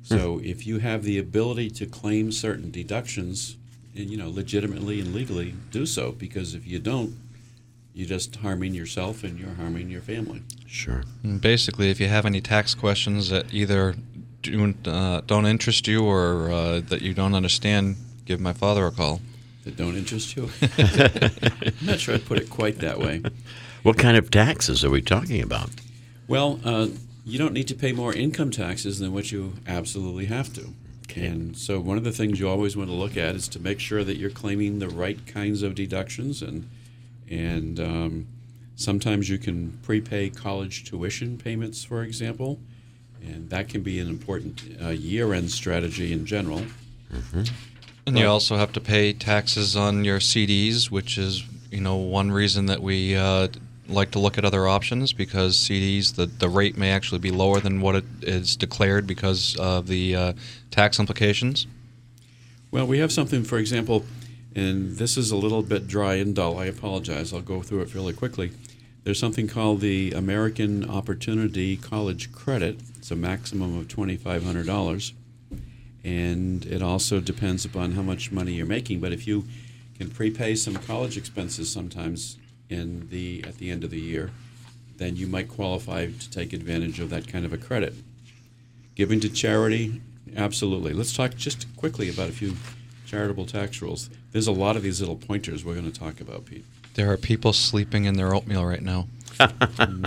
So 0.03 0.41
if 0.43 0.65
you 0.65 0.79
have 0.79 1.03
the 1.03 1.19
ability 1.19 1.69
to 1.71 1.85
claim 1.85 2.31
certain 2.31 2.71
deductions, 2.71 3.57
and 3.57 3.68
you 3.93 4.17
know, 4.17 4.29
legitimately 4.29 4.99
and 4.99 5.13
legally, 5.13 5.55
do 5.71 5.85
so. 5.85 6.11
Because 6.11 6.53
if 6.53 6.65
you 6.67 6.79
don't, 6.79 7.17
you're 7.93 8.07
just 8.07 8.37
harming 8.37 8.73
yourself 8.73 9.23
and 9.23 9.39
you're 9.39 9.55
harming 9.55 9.89
your 9.89 10.01
family. 10.01 10.41
Sure. 10.67 11.03
And 11.23 11.41
basically, 11.41 11.89
if 11.89 11.99
you 11.99 12.07
have 12.07 12.25
any 12.25 12.41
tax 12.41 12.73
questions 12.73 13.29
that 13.29 13.53
either 13.53 13.95
don't, 14.41 14.87
uh, 14.87 15.21
don't 15.25 15.45
interest 15.45 15.87
you 15.87 16.05
or 16.05 16.51
uh, 16.51 16.81
that 16.87 17.01
you 17.01 17.13
don't 17.13 17.33
understand, 17.33 17.97
give 18.25 18.39
my 18.39 18.53
father 18.53 18.85
a 18.85 18.91
call. 18.91 19.21
That 19.65 19.75
don't 19.75 19.95
interest 19.95 20.35
you. 20.35 20.49
I'm 20.77 21.85
not 21.85 21.99
sure 21.99 22.15
I'd 22.15 22.25
put 22.25 22.37
it 22.37 22.49
quite 22.49 22.79
that 22.79 22.99
way. 22.99 23.21
What 23.83 23.97
kind 23.97 24.17
of 24.17 24.31
taxes 24.31 24.83
are 24.85 24.89
we 24.89 25.01
talking 25.01 25.41
about? 25.41 25.69
Well, 26.27 26.59
uh, 26.63 26.87
you 27.25 27.37
don't 27.37 27.53
need 27.53 27.67
to 27.67 27.75
pay 27.75 27.91
more 27.91 28.13
income 28.13 28.51
taxes 28.51 28.99
than 28.99 29.13
what 29.13 29.31
you 29.31 29.53
absolutely 29.67 30.25
have 30.25 30.53
to. 30.53 30.73
Okay. 31.09 31.25
And 31.25 31.57
so, 31.57 31.79
one 31.79 31.97
of 31.97 32.03
the 32.03 32.11
things 32.11 32.39
you 32.39 32.47
always 32.47 32.77
want 32.77 32.89
to 32.89 32.95
look 32.95 33.17
at 33.17 33.35
is 33.35 33.47
to 33.49 33.59
make 33.59 33.79
sure 33.79 34.03
that 34.03 34.17
you're 34.17 34.29
claiming 34.29 34.79
the 34.79 34.89
right 34.89 35.25
kinds 35.25 35.63
of 35.63 35.73
deductions, 35.73 36.41
and 36.41 36.69
and 37.27 37.79
um, 37.79 38.27
sometimes 38.75 39.27
you 39.29 39.39
can 39.39 39.79
prepay 39.81 40.29
college 40.29 40.83
tuition 40.83 41.37
payments, 41.37 41.83
for 41.83 42.03
example, 42.03 42.59
and 43.23 43.49
that 43.49 43.69
can 43.69 43.81
be 43.81 43.99
an 43.99 44.07
important 44.07 44.63
uh, 44.81 44.89
year-end 44.89 45.49
strategy 45.51 46.13
in 46.13 46.25
general. 46.25 46.63
And 48.05 48.17
you 48.17 48.27
also 48.27 48.55
have 48.55 48.71
to 48.73 48.81
pay 48.81 49.13
taxes 49.13 49.75
on 49.75 50.05
your 50.05 50.19
CDs, 50.19 50.91
which 50.91 51.17
is 51.17 51.43
you 51.71 51.81
know 51.81 51.95
one 51.95 52.31
reason 52.31 52.67
that 52.67 52.81
we 52.81 53.15
uh, 53.15 53.47
like 53.89 54.11
to 54.11 54.19
look 54.19 54.37
at 54.37 54.45
other 54.45 54.67
options 54.67 55.13
because 55.13 55.57
CDs 55.57 56.15
the, 56.15 56.25
the 56.25 56.49
rate 56.49 56.77
may 56.77 56.91
actually 56.91 57.19
be 57.19 57.31
lower 57.31 57.59
than 57.59 57.81
what 57.81 57.95
it 57.95 58.05
is 58.21 58.55
declared 58.55 59.07
because 59.07 59.55
of 59.57 59.87
the 59.87 60.15
uh, 60.15 60.33
tax 60.71 60.99
implications. 60.99 61.67
Well, 62.71 62.85
we 62.85 62.99
have 62.99 63.11
something, 63.11 63.43
for 63.43 63.57
example, 63.57 64.05
and 64.55 64.97
this 64.97 65.17
is 65.17 65.31
a 65.31 65.35
little 65.35 65.63
bit 65.63 65.87
dry 65.87 66.15
and 66.15 66.35
dull. 66.35 66.59
I 66.59 66.65
apologize. 66.65 67.33
I'll 67.33 67.41
go 67.41 67.61
through 67.61 67.81
it 67.81 67.89
fairly 67.89 68.13
quickly. 68.13 68.51
There's 69.03 69.19
something 69.19 69.47
called 69.47 69.81
the 69.81 70.11
American 70.11 70.87
Opportunity 70.87 71.77
College 71.77 72.31
Credit. 72.31 72.79
It's 72.97 73.11
a 73.11 73.15
maximum 73.15 73.77
of 73.77 73.87
$2,500. 73.87 75.13
And 76.03 76.65
it 76.65 76.81
also 76.81 77.19
depends 77.19 77.65
upon 77.65 77.93
how 77.93 78.01
much 78.01 78.31
money 78.31 78.53
you're 78.53 78.65
making. 78.65 78.99
But 78.99 79.13
if 79.13 79.25
you 79.25 79.45
can 79.97 80.09
prepay 80.09 80.55
some 80.55 80.75
college 80.75 81.17
expenses 81.17 81.71
sometimes 81.71 82.37
in 82.69 83.07
the 83.09 83.43
at 83.47 83.57
the 83.57 83.69
end 83.71 83.83
of 83.83 83.89
the 83.89 83.99
year, 83.99 84.31
then 84.97 85.15
you 85.15 85.27
might 85.27 85.49
qualify 85.49 86.07
to 86.07 86.29
take 86.29 86.53
advantage 86.53 86.99
of 86.99 87.09
that 87.09 87.27
kind 87.27 87.45
of 87.45 87.53
a 87.53 87.57
credit. 87.57 87.93
Giving 88.95 89.19
to 89.21 89.29
charity, 89.29 90.01
absolutely. 90.35 90.93
Let's 90.93 91.15
talk 91.15 91.35
just 91.35 91.73
quickly 91.77 92.09
about 92.09 92.29
a 92.29 92.33
few 92.33 92.55
charitable 93.05 93.45
tax 93.45 93.81
rules. 93.81 94.09
There's 94.31 94.47
a 94.47 94.51
lot 94.51 94.75
of 94.75 94.83
these 94.83 94.99
little 94.99 95.15
pointers 95.15 95.65
we're 95.65 95.73
going 95.73 95.91
to 95.91 95.99
talk 95.99 96.21
about, 96.21 96.45
Pete. 96.45 96.65
There 96.93 97.11
are 97.11 97.17
people 97.17 97.53
sleeping 97.53 98.05
in 98.05 98.15
their 98.15 98.35
oatmeal 98.35 98.65
right 98.65 98.81
now. 98.81 99.07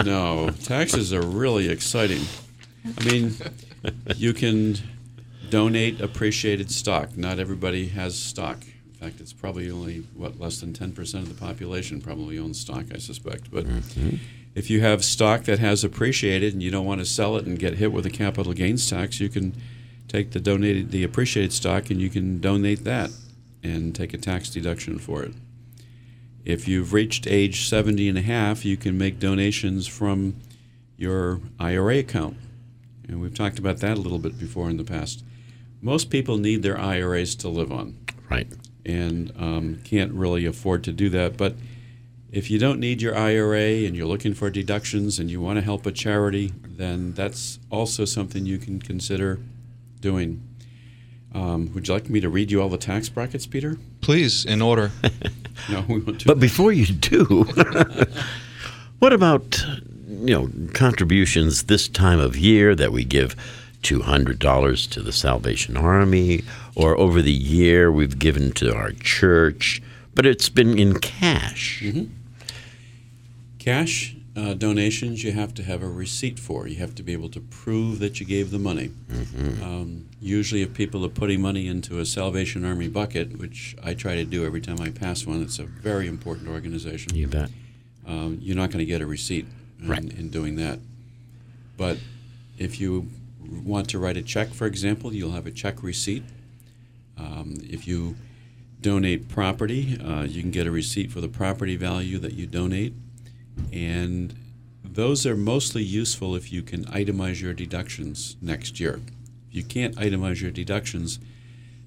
No, 0.05 0.51
taxes 0.65 1.13
are 1.15 1.23
really 1.23 1.71
exciting. 1.71 2.23
I 2.99 3.05
mean, 3.05 3.35
you 4.17 4.35
can 4.35 4.77
donate 5.49 6.03
appreciated 6.03 6.71
stock. 6.71 7.17
Not 7.17 7.39
everybody 7.39 7.89
has 7.89 8.19
stock. 8.19 8.59
In 9.03 9.09
fact, 9.09 9.21
it's 9.21 9.33
probably 9.33 9.69
only 9.69 10.05
what 10.15 10.39
less 10.39 10.61
than 10.61 10.73
10% 10.75 11.15
of 11.15 11.29
the 11.29 11.35
population 11.35 12.01
probably 12.01 12.39
owns 12.39 12.61
stock, 12.61 12.85
I 12.95 12.99
suspect. 12.99 13.51
But 13.51 13.65
mm-hmm. 13.67 14.19
if 14.55 14.71
you 14.71 14.81
have 14.81 15.05
stock 15.05 15.43
that 15.45 15.59
has 15.59 15.83
appreciated 15.83 16.53
and 16.53 16.63
you 16.63 16.71
don't 16.71 16.87
want 16.87 17.01
to 17.01 17.05
sell 17.05 17.37
it 17.37 17.45
and 17.45 17.59
get 17.59 17.79
hit 17.79 17.93
with 17.93 18.07
a 18.07 18.11
capital 18.11 18.53
gains 18.53 18.89
tax, 18.89 19.19
you 19.19 19.29
can 19.29 19.61
take 20.07 20.31
the 20.31 20.39
donated 20.39 20.93
the 20.93 21.03
appreciated 21.03 21.53
stock 21.53 21.91
and 21.91 22.01
you 22.01 22.11
can 22.11 22.39
donate 22.39 22.85
that 22.85 23.11
and 23.61 23.93
take 23.93 24.15
a 24.15 24.19
tax 24.19 24.49
deduction 24.51 25.01
for 25.01 25.25
it. 25.25 25.35
If 26.45 26.69
you've 26.69 26.93
reached 26.93 27.27
age 27.27 27.69
70 27.69 28.09
and 28.09 28.19
a 28.19 28.23
half, 28.23 28.65
you 28.65 28.77
can 28.77 28.97
make 28.97 29.19
donations 29.19 29.89
from 29.89 30.37
your 30.97 31.41
IRA 31.59 31.99
account. 31.99 32.37
And 33.09 33.21
we've 33.21 33.35
talked 33.35 33.59
about 33.59 33.79
that 33.79 33.97
a 33.97 34.01
little 34.01 34.21
bit 34.21 34.39
before 34.39 34.71
in 34.71 34.77
the 34.77 34.85
past. 34.85 35.25
Most 35.81 36.09
people 36.09 36.39
need 36.39 36.63
their 36.63 36.79
IRAs 36.79 37.35
to 37.35 37.49
live 37.49 37.73
on 37.73 37.99
Right. 38.33 38.49
And 38.85 39.33
um, 39.39 39.81
can't 39.85 40.13
really 40.13 40.47
afford 40.47 40.85
to 40.85 40.93
do 40.93 41.09
that. 41.11 41.37
But 41.37 41.55
if 42.31 42.51
you 42.51 42.59
don't 42.59 42.81
need 42.81 43.03
your 43.03 43.17
IRA 43.17 43.85
and 43.87 43.97
you're 43.97 44.07
looking 44.07 44.35
for 44.35 44.51
deductions 44.51 45.19
and 45.19 45.31
you 45.31 45.41
want 45.41 45.59
to 45.59 45.63
help 45.63 45.87
a 45.87 45.93
charity, 45.93 46.53
then 46.65 47.13
that's 47.13 47.59
also 47.71 48.05
something 48.05 48.47
you 48.47 48.59
can 48.59 48.81
consider 48.81 49.39
doing. 50.01 50.43
Um, 51.35 51.73
would 51.75 51.89
you 51.89 51.95
like 51.95 52.11
me 52.11 52.21
to 52.21 52.29
read 52.29 52.51
you 52.51 52.61
all 52.61 52.69
the 52.69 52.79
tax 52.79 53.09
brackets, 53.09 53.47
Peter? 53.47 53.79
Please, 54.01 54.45
in 54.45 54.61
order. 54.63 54.91
No, 55.69 55.85
we 55.87 56.01
want 56.01 56.21
to. 56.21 56.27
But 56.27 56.41
before 56.41 56.73
you 56.73 56.87
do, 56.87 57.45
what 58.99 59.13
about 59.13 59.65
you 60.09 60.35
know 60.35 60.51
contributions 60.73 61.65
this 61.65 61.89
time 61.89 62.19
of 62.19 62.37
year 62.37 62.75
that 62.75 62.91
we 62.91 63.05
give 63.05 63.37
two 63.83 64.01
hundred 64.01 64.39
dollars 64.39 64.87
to 64.89 65.03
the 65.03 65.13
Salvation 65.13 65.77
Army, 65.77 66.43
or 66.75 66.97
over 66.99 67.21
the 67.23 67.33
year 67.33 67.91
we've 67.93 68.19
given 68.19 68.53
to 68.53 68.75
our 68.75 68.93
church, 68.93 69.83
but 70.15 70.27
it's 70.27 70.49
been 70.49 70.79
in 70.79 70.99
cash. 71.01 71.83
Cash 73.59 74.17
uh, 74.35 74.55
donations, 74.55 75.23
you 75.23 75.33
have 75.33 75.53
to 75.55 75.63
have 75.63 75.83
a 75.83 75.89
receipt 75.89 76.39
for. 76.39 76.67
You 76.67 76.77
have 76.77 76.95
to 76.97 77.03
be 77.03 77.13
able 77.13 77.29
to 77.31 77.41
prove 77.41 77.99
that 78.01 78.19
you 78.19 78.27
gave 78.27 78.51
the 78.51 78.59
money. 78.59 78.91
Um, 79.63 80.09
usually, 80.21 80.63
if 80.63 80.73
people 80.75 81.05
are 81.05 81.09
putting 81.11 81.41
money 81.41 81.69
into 81.69 81.99
a 82.01 82.07
Salvation 82.07 82.65
Army 82.65 82.89
bucket, 82.89 83.39
which 83.39 83.77
I 83.85 83.95
try 83.95 84.15
to 84.17 84.25
do 84.25 84.45
every 84.45 84.61
time 84.61 84.81
I 84.81 84.91
pass 84.91 85.27
one, 85.27 85.43
it's 85.43 85.59
a 85.59 85.65
very 85.65 86.07
important 86.09 86.49
organization. 86.49 87.15
You 87.15 87.29
bet. 87.29 87.51
um, 88.07 88.39
you're 88.41 88.57
not 88.57 88.71
going 88.71 88.79
to 88.81 88.87
get 88.87 89.01
a 89.03 89.07
receipt 89.07 89.47
in, 89.81 89.89
Right. 89.89 90.03
in 90.03 90.31
doing 90.31 90.57
that. 90.57 90.79
But 91.77 91.99
if 92.59 92.81
you 92.81 93.09
want 93.65 93.89
to 93.91 93.99
write 93.99 94.17
a 94.17 94.23
check, 94.23 94.49
for 94.55 94.67
example, 94.67 95.13
you'll 95.13 95.33
have 95.33 95.47
a 95.47 95.51
check 95.51 95.83
receipt. 95.83 96.23
Um, 97.23 97.55
if 97.63 97.87
you 97.87 98.17
donate 98.81 99.29
property, 99.29 99.99
uh, 100.01 100.23
you 100.23 100.43
can 100.43 100.51
get 100.51 100.67
a 100.67 100.71
receipt 100.71 101.13
for 101.13 101.21
the 101.21 101.29
property 101.29 101.77
value 101.77 102.19
that 102.19 102.35
you 102.35 102.47
donate. 102.47 102.95
And 103.73 104.35
those 104.85 105.25
are 105.25 105.37
mostly 105.37 105.83
useful 105.83 106.35
if 106.35 106.53
you 106.53 106.63
can 106.63 106.85
itemize 106.87 107.41
your 107.41 107.55
deductions 107.55 108.37
next 108.43 108.81
year. 108.81 109.01
If 109.49 109.57
you 109.57 109.63
can't 109.63 109.95
itemize 109.97 110.41
your 110.41 110.51
deductions, 110.51 111.19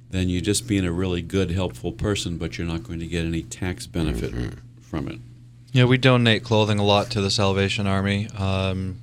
then 0.10 0.30
you're 0.30 0.42
just 0.42 0.68
being 0.68 0.86
a 0.86 0.92
really 0.92 1.22
good, 1.22 1.52
helpful 1.52 1.92
person, 1.92 2.38
but 2.38 2.58
you're 2.58 2.68
not 2.68 2.84
going 2.84 3.00
to 3.00 3.08
get 3.08 3.26
any 3.26 3.42
tax 3.44 3.86
benefit 3.86 4.34
from 4.82 5.08
it. 5.08 5.20
Yeah, 5.74 5.86
we 5.86 5.98
donate 5.98 6.44
clothing 6.44 6.80
a 6.80 6.86
lot 6.86 7.12
to 7.12 7.22
the 7.22 7.30
Salvation 7.30 7.86
Army. 7.86 8.30
Um, 8.38 8.98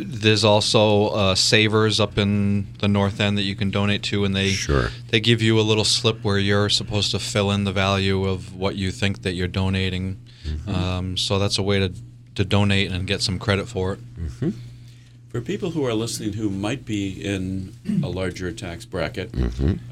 there's 0.00 0.44
also 0.44 1.08
uh, 1.08 1.34
savers 1.34 1.98
up 1.98 2.18
in 2.18 2.68
the 2.78 2.86
north 2.88 3.20
end 3.20 3.36
that 3.36 3.42
you 3.42 3.56
can 3.56 3.70
donate 3.70 4.02
to, 4.04 4.24
and 4.24 4.34
they 4.34 4.50
Sure. 4.50 4.90
they 5.08 5.18
give 5.20 5.42
you 5.42 5.58
a 5.58 5.62
little 5.62 5.84
slip 5.84 6.22
where 6.22 6.38
you're 6.38 6.68
supposed 6.68 7.10
to 7.10 7.18
fill 7.18 7.50
in 7.50 7.64
the 7.64 7.72
value 7.72 8.24
of 8.24 8.54
what 8.54 8.76
you 8.76 8.90
think 8.92 9.22
that 9.22 9.32
you're 9.34 9.48
donating. 9.48 10.18
Um, 10.66 11.16
so 11.16 11.38
that's 11.38 11.58
a 11.58 11.62
way 11.62 11.78
to 11.80 11.92
to 12.36 12.44
donate 12.44 12.92
and 12.92 13.06
get 13.06 13.20
some 13.20 13.38
credit 13.38 13.68
for 13.68 13.94
it. 13.94 14.54
For 15.30 15.40
people 15.40 15.72
who 15.72 15.84
are 15.84 15.92
listening 15.94 16.34
who 16.34 16.48
might 16.48 16.84
be 16.86 17.10
in 17.10 17.74
a 18.02 18.08
larger 18.08 18.52
tax 18.52 18.84
bracket, 18.84 19.34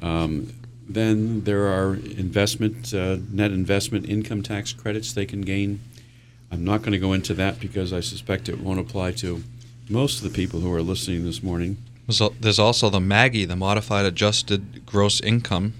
um, 0.01 0.53
then 0.89 1.43
there 1.43 1.67
are 1.67 1.95
investment, 1.97 2.95
uh, 2.95 3.17
net 3.33 3.51
investment 3.51 4.09
income 4.09 4.43
tax 4.43 4.73
credits 4.73 5.13
they 5.13 5.27
can 5.27 5.41
gain. 5.43 5.81
I'm 6.53 6.65
not 6.65 6.83
going 6.83 6.93
to 6.93 6.99
go 6.99 7.13
into 7.13 7.35
that 7.35 7.59
because 7.59 7.93
I 7.93 7.99
suspect 8.01 8.49
it 8.49 8.61
won't 8.61 8.79
apply 8.79 9.11
to 9.13 9.43
most 9.89 10.23
of 10.23 10.31
the 10.31 10.35
people 10.35 10.61
who 10.61 10.73
are 10.73 10.83
listening 10.83 11.25
this 11.25 11.43
morning. 11.43 11.77
There's 12.07 12.23
There's 12.41 12.59
also 12.59 12.91
the 12.91 13.01
MAGI, 13.01 13.47
the 13.47 13.57
Modified 13.57 14.07
Adjusted 14.07 14.87
Gross 14.87 15.21
Income. 15.21 15.75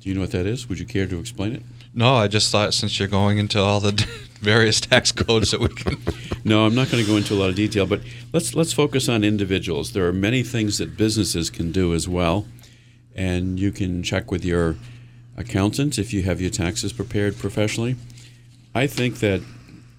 Do 0.00 0.08
you 0.08 0.14
know 0.14 0.20
what 0.20 0.32
that 0.32 0.46
is? 0.46 0.68
Would 0.68 0.78
you 0.78 0.86
care 0.86 1.06
to 1.06 1.18
explain 1.18 1.54
it? 1.54 1.62
No, 1.94 2.16
I 2.16 2.28
just 2.28 2.50
thought 2.50 2.74
since 2.74 2.98
you're 2.98 3.08
going 3.08 3.38
into 3.38 3.60
all 3.60 3.80
the 3.80 3.92
various 4.40 4.80
tax 4.80 5.12
codes 5.12 5.52
that 5.52 5.60
we 5.60 5.68
can. 5.68 5.96
No, 6.46 6.66
I'm 6.66 6.74
not 6.74 6.90
going 6.90 7.02
to 7.02 7.10
go 7.10 7.16
into 7.16 7.32
a 7.32 7.36
lot 7.36 7.48
of 7.48 7.54
detail, 7.54 7.86
but 7.86 8.02
let's 8.34 8.54
let's 8.54 8.74
focus 8.74 9.08
on 9.08 9.24
individuals. 9.24 9.92
There 9.92 10.06
are 10.06 10.12
many 10.12 10.42
things 10.42 10.76
that 10.76 10.94
businesses 10.94 11.48
can 11.48 11.72
do 11.72 11.94
as 11.94 12.06
well, 12.06 12.46
and 13.14 13.58
you 13.58 13.72
can 13.72 14.02
check 14.02 14.30
with 14.30 14.44
your 14.44 14.76
accountant 15.38 15.98
if 15.98 16.12
you 16.12 16.22
have 16.24 16.42
your 16.42 16.50
taxes 16.50 16.92
prepared 16.92 17.38
professionally. 17.38 17.96
I 18.74 18.86
think 18.86 19.20
that 19.20 19.40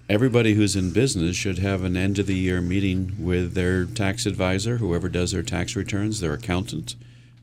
everybody 0.08 0.54
who's 0.54 0.76
in 0.76 0.92
business 0.92 1.36
should 1.36 1.58
have 1.58 1.82
an 1.82 1.96
end 1.96 2.18
of 2.18 2.26
the 2.26 2.34
year 2.34 2.60
meeting 2.60 3.16
with 3.18 3.54
their 3.54 3.84
tax 3.84 4.26
advisor, 4.26 4.78
whoever 4.78 5.08
does 5.08 5.32
their 5.32 5.42
tax 5.42 5.74
returns, 5.74 6.20
their 6.20 6.34
accountant, 6.34 6.94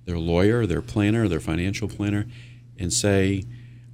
their 0.05 0.17
lawyer, 0.17 0.65
their 0.65 0.81
planner, 0.81 1.27
their 1.27 1.39
financial 1.39 1.87
planner, 1.87 2.25
and 2.79 2.91
say, 2.91 3.43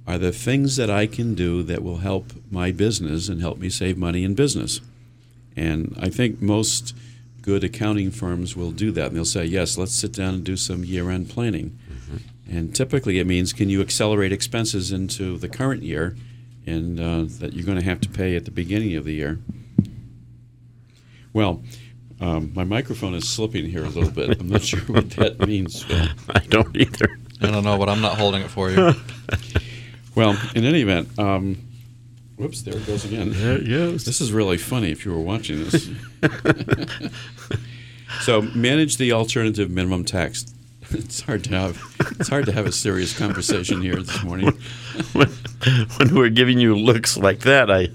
are 0.06 0.18
there 0.18 0.32
things 0.32 0.76
that 0.76 0.90
I 0.90 1.06
can 1.06 1.34
do 1.34 1.62
that 1.64 1.82
will 1.82 1.98
help 1.98 2.32
my 2.50 2.72
business 2.72 3.28
and 3.28 3.40
help 3.40 3.58
me 3.58 3.70
save 3.70 3.98
money 3.98 4.24
in 4.24 4.34
business? 4.34 4.80
And 5.56 5.96
I 6.00 6.08
think 6.08 6.40
most 6.40 6.94
good 7.42 7.64
accounting 7.64 8.10
firms 8.10 8.56
will 8.56 8.70
do 8.70 8.90
that. 8.92 9.08
And 9.08 9.16
they'll 9.16 9.24
say, 9.24 9.44
yes, 9.44 9.76
let's 9.76 9.92
sit 9.92 10.12
down 10.12 10.34
and 10.34 10.44
do 10.44 10.56
some 10.56 10.84
year 10.84 11.10
end 11.10 11.28
planning. 11.28 11.78
Mm-hmm. 11.90 12.56
And 12.56 12.74
typically 12.74 13.18
it 13.18 13.26
means 13.26 13.52
can 13.52 13.68
you 13.68 13.80
accelerate 13.80 14.32
expenses 14.32 14.92
into 14.92 15.38
the 15.38 15.48
current 15.48 15.82
year 15.82 16.16
and 16.66 17.00
uh, 17.00 17.24
that 17.40 17.52
you're 17.52 17.66
going 17.66 17.78
to 17.78 17.84
have 17.84 18.00
to 18.00 18.08
pay 18.08 18.36
at 18.36 18.44
the 18.44 18.50
beginning 18.50 18.96
of 18.96 19.04
the 19.04 19.14
year? 19.14 19.38
Well, 21.32 21.62
um, 22.20 22.52
my 22.54 22.64
microphone 22.64 23.14
is 23.14 23.28
slipping 23.28 23.66
here 23.66 23.84
a 23.84 23.88
little 23.88 24.10
bit. 24.10 24.40
I'm 24.40 24.48
not 24.48 24.62
sure 24.62 24.80
what 24.80 25.10
that 25.12 25.46
means. 25.46 25.86
I 26.28 26.40
don't 26.48 26.76
either. 26.76 27.18
I 27.40 27.50
don't 27.50 27.64
know, 27.64 27.78
but 27.78 27.88
I'm 27.88 28.02
not 28.02 28.18
holding 28.18 28.42
it 28.42 28.50
for 28.50 28.70
you. 28.70 28.92
well, 30.14 30.38
in 30.54 30.64
any 30.64 30.82
event, 30.82 31.08
um, 31.18 31.56
whoops, 32.36 32.62
there 32.62 32.76
it 32.76 32.86
goes 32.86 33.06
again. 33.06 33.30
There 33.32 33.56
it 33.56 33.68
goes. 33.68 34.04
This 34.04 34.20
is 34.20 34.32
really 34.32 34.58
funny 34.58 34.90
if 34.90 35.06
you 35.06 35.12
were 35.12 35.20
watching 35.20 35.64
this. 35.64 35.88
so, 38.20 38.42
manage 38.42 38.98
the 38.98 39.12
alternative 39.12 39.70
minimum 39.70 40.04
tax. 40.04 40.44
It's 40.94 41.20
hard 41.20 41.44
to 41.44 41.50
have. 41.50 41.80
It's 42.18 42.28
hard 42.28 42.46
to 42.46 42.52
have 42.52 42.66
a 42.66 42.72
serious 42.72 43.16
conversation 43.16 43.80
here 43.80 43.96
this 43.96 44.24
morning. 44.24 44.58
when, 45.12 45.28
when 45.98 46.14
we're 46.14 46.30
giving 46.30 46.58
you 46.58 46.74
looks 46.74 47.16
like 47.16 47.40
that, 47.40 47.70
I 47.70 47.88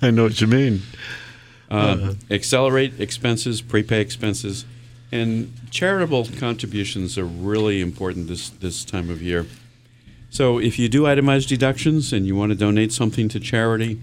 I 0.00 0.10
know 0.10 0.24
what 0.24 0.40
you 0.40 0.46
mean. 0.46 0.82
Uh, 1.70 2.14
accelerate 2.30 2.98
expenses, 2.98 3.60
prepay 3.60 4.00
expenses, 4.00 4.64
and 5.12 5.52
charitable 5.70 6.26
contributions 6.38 7.18
are 7.18 7.26
really 7.26 7.82
important 7.82 8.28
this 8.28 8.48
this 8.48 8.84
time 8.86 9.10
of 9.10 9.20
year. 9.20 9.46
So, 10.30 10.58
if 10.58 10.78
you 10.78 10.88
do 10.88 11.06
itemized 11.06 11.48
deductions 11.50 12.12
and 12.12 12.26
you 12.26 12.34
want 12.34 12.52
to 12.52 12.56
donate 12.56 12.92
something 12.92 13.28
to 13.30 13.40
charity, 13.40 14.00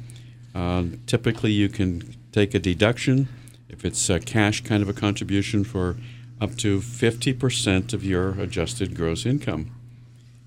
uh, 0.54 0.84
typically 1.08 1.52
you 1.52 1.70
can 1.70 2.16
take 2.32 2.54
a 2.54 2.60
deduction 2.60 3.28
if 3.68 3.84
it's 3.84 4.10
a 4.10 4.20
cash 4.20 4.62
kind 4.62 4.84
of 4.84 4.90
a 4.90 4.94
contribution 4.94 5.64
for 5.64 5.96
up 6.42 6.56
to 6.58 6.80
50% 6.80 7.94
of 7.94 8.04
your 8.04 8.32
adjusted 8.40 8.96
gross 8.96 9.26
income. 9.26 9.72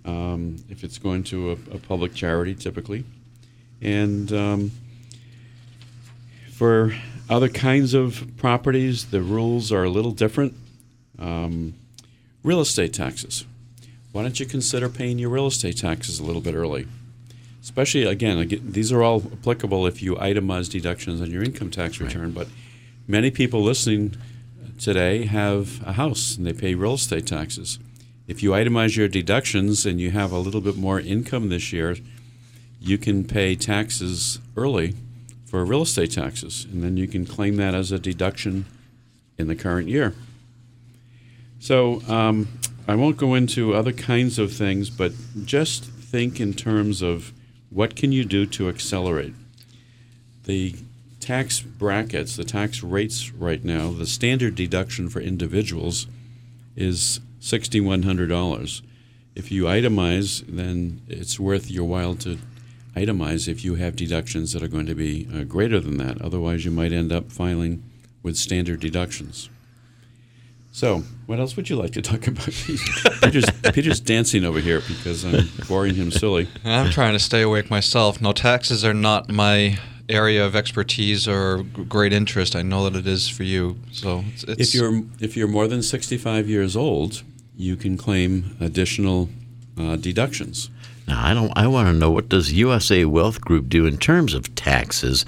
Um, 0.04 0.56
if 0.68 0.84
it's 0.84 0.98
going 0.98 1.24
to 1.24 1.50
a, 1.50 1.52
a, 1.52 1.78
public 1.78 2.14
charity, 2.14 2.54
typically. 2.54 3.04
And 3.82 4.32
um, 4.32 4.70
for 6.52 6.94
other 7.28 7.48
kinds 7.48 7.92
of 7.94 8.26
properties, 8.36 9.06
the 9.06 9.20
rules 9.20 9.70
are 9.70 9.84
a 9.84 9.90
little 9.90 10.12
different. 10.12 10.54
Um, 11.18 11.74
real 12.42 12.60
estate 12.60 12.94
taxes. 12.94 13.44
Why 14.12 14.22
don't 14.22 14.40
you 14.40 14.46
consider 14.46 14.88
paying 14.88 15.18
your 15.18 15.30
real 15.30 15.46
estate 15.46 15.76
taxes 15.76 16.18
a 16.18 16.24
little 16.24 16.40
bit 16.40 16.54
early? 16.54 16.86
Especially, 17.62 18.04
again, 18.04 18.48
these 18.64 18.90
are 18.92 19.02
all 19.02 19.22
applicable 19.32 19.86
if 19.86 20.02
you 20.02 20.14
itemize 20.16 20.70
deductions 20.70 21.20
on 21.20 21.30
your 21.30 21.42
income 21.42 21.70
tax 21.70 22.00
return, 22.00 22.26
right. 22.26 22.34
but 22.34 22.48
many 23.06 23.30
people 23.30 23.62
listening 23.62 24.16
today 24.78 25.26
have 25.26 25.86
a 25.86 25.92
house 25.92 26.36
and 26.36 26.46
they 26.46 26.52
pay 26.52 26.74
real 26.74 26.94
estate 26.94 27.26
taxes. 27.26 27.78
If 28.26 28.42
you 28.42 28.50
itemize 28.50 28.96
your 28.96 29.08
deductions 29.08 29.86
and 29.86 30.00
you 30.00 30.10
have 30.10 30.32
a 30.32 30.38
little 30.38 30.60
bit 30.60 30.76
more 30.76 31.00
income 31.00 31.48
this 31.48 31.72
year, 31.72 31.96
you 32.80 32.98
can 32.98 33.24
pay 33.24 33.54
taxes 33.54 34.38
early 34.56 34.94
for 35.46 35.64
real 35.64 35.82
estate 35.82 36.12
taxes, 36.12 36.66
and 36.70 36.82
then 36.82 36.96
you 36.96 37.08
can 37.08 37.24
claim 37.24 37.56
that 37.56 37.74
as 37.74 37.90
a 37.90 37.98
deduction 37.98 38.66
in 39.38 39.48
the 39.48 39.54
current 39.54 39.88
year. 39.88 40.14
So 41.58 42.02
um, 42.06 42.48
I 42.86 42.94
won't 42.94 43.16
go 43.16 43.34
into 43.34 43.74
other 43.74 43.92
kinds 43.92 44.38
of 44.38 44.52
things, 44.52 44.90
but 44.90 45.12
just 45.44 45.84
think 45.84 46.38
in 46.38 46.52
terms 46.52 47.02
of 47.02 47.32
what 47.70 47.96
can 47.96 48.12
you 48.12 48.24
do 48.24 48.46
to 48.46 48.68
accelerate. 48.68 49.34
The 50.44 50.76
tax 51.20 51.60
brackets, 51.60 52.36
the 52.36 52.44
tax 52.44 52.82
rates 52.82 53.32
right 53.32 53.64
now, 53.64 53.90
the 53.90 54.06
standard 54.06 54.54
deduction 54.54 55.08
for 55.08 55.20
individuals 55.20 56.06
is 56.76 57.20
$6,100. 57.40 58.82
If 59.34 59.52
you 59.52 59.64
itemize, 59.64 60.44
then 60.46 61.00
it's 61.08 61.38
worth 61.38 61.70
your 61.70 61.84
while 61.84 62.14
to 62.16 62.38
itemize 62.96 63.48
if 63.48 63.64
you 63.64 63.76
have 63.76 63.96
deductions 63.96 64.52
that 64.52 64.62
are 64.62 64.68
going 64.68 64.86
to 64.86 64.94
be 64.94 65.28
uh, 65.32 65.44
greater 65.44 65.80
than 65.80 65.96
that. 65.98 66.20
Otherwise, 66.20 66.64
you 66.64 66.70
might 66.70 66.92
end 66.92 67.12
up 67.12 67.30
filing 67.30 67.82
with 68.22 68.36
standard 68.36 68.80
deductions. 68.80 69.48
So, 70.72 71.02
what 71.26 71.40
else 71.40 71.56
would 71.56 71.70
you 71.70 71.76
like 71.76 71.92
to 71.92 72.02
talk 72.02 72.26
about? 72.26 72.44
Peter's, 73.22 73.50
Peter's 73.72 74.00
dancing 74.00 74.44
over 74.44 74.60
here 74.60 74.80
because 74.86 75.24
I'm 75.24 75.48
boring 75.66 75.94
him 75.94 76.10
silly. 76.10 76.46
I'm 76.64 76.90
trying 76.90 77.14
to 77.14 77.18
stay 77.18 77.42
awake 77.42 77.70
myself. 77.70 78.20
No, 78.20 78.32
taxes 78.32 78.84
are 78.84 78.94
not 78.94 79.28
my 79.28 79.78
area 80.08 80.44
of 80.44 80.56
expertise 80.56 81.28
or 81.28 81.62
great 81.88 82.12
interest. 82.12 82.56
I 82.56 82.62
know 82.62 82.88
that 82.88 82.96
it 82.98 83.06
is 83.06 83.28
for 83.28 83.42
you. 83.42 83.78
So, 83.92 84.24
it's, 84.32 84.44
it's 84.44 84.60
if 84.60 84.74
you're 84.74 85.02
if 85.20 85.36
you're 85.36 85.48
more 85.48 85.68
than 85.68 85.82
65 85.82 86.48
years 86.48 86.76
old, 86.76 87.22
you 87.56 87.76
can 87.76 87.96
claim 87.96 88.56
additional 88.60 89.28
uh, 89.78 89.96
deductions. 89.96 90.70
Now, 91.06 91.24
I 91.24 91.34
don't. 91.34 91.52
I 91.56 91.66
want 91.66 91.88
to 91.88 91.92
know 91.92 92.10
what 92.10 92.28
does 92.28 92.52
USA 92.52 93.04
Wealth 93.04 93.40
Group 93.40 93.68
do 93.68 93.86
in 93.86 93.98
terms 93.98 94.34
of 94.34 94.54
taxes. 94.54 95.24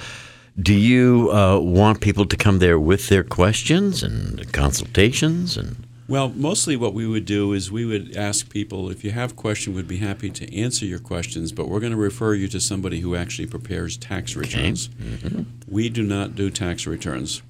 Do 0.60 0.74
you 0.74 1.30
uh, 1.32 1.58
want 1.58 2.00
people 2.00 2.26
to 2.26 2.36
come 2.36 2.58
there 2.58 2.78
with 2.78 3.08
their 3.08 3.24
questions 3.24 4.02
and 4.02 4.52
consultations 4.52 5.56
and? 5.56 5.86
Well, 6.10 6.30
mostly 6.30 6.76
what 6.76 6.92
we 6.92 7.06
would 7.06 7.24
do 7.24 7.52
is 7.52 7.70
we 7.70 7.84
would 7.84 8.16
ask 8.16 8.50
people 8.50 8.90
if 8.90 9.04
you 9.04 9.12
have 9.12 9.36
questions, 9.36 9.76
we'd 9.76 9.86
be 9.86 9.98
happy 9.98 10.28
to 10.28 10.56
answer 10.56 10.84
your 10.84 10.98
questions, 10.98 11.52
but 11.52 11.68
we're 11.68 11.78
going 11.78 11.92
to 11.92 11.98
refer 11.98 12.34
you 12.34 12.48
to 12.48 12.58
somebody 12.58 12.98
who 12.98 13.14
actually 13.14 13.46
prepares 13.46 13.96
tax 13.96 14.34
returns. 14.34 14.88
Okay. 15.00 15.28
Mm-hmm. 15.28 15.42
We 15.72 15.88
do 15.88 16.02
not 16.02 16.34
do 16.34 16.50
tax 16.50 16.84
returns. 16.84 17.42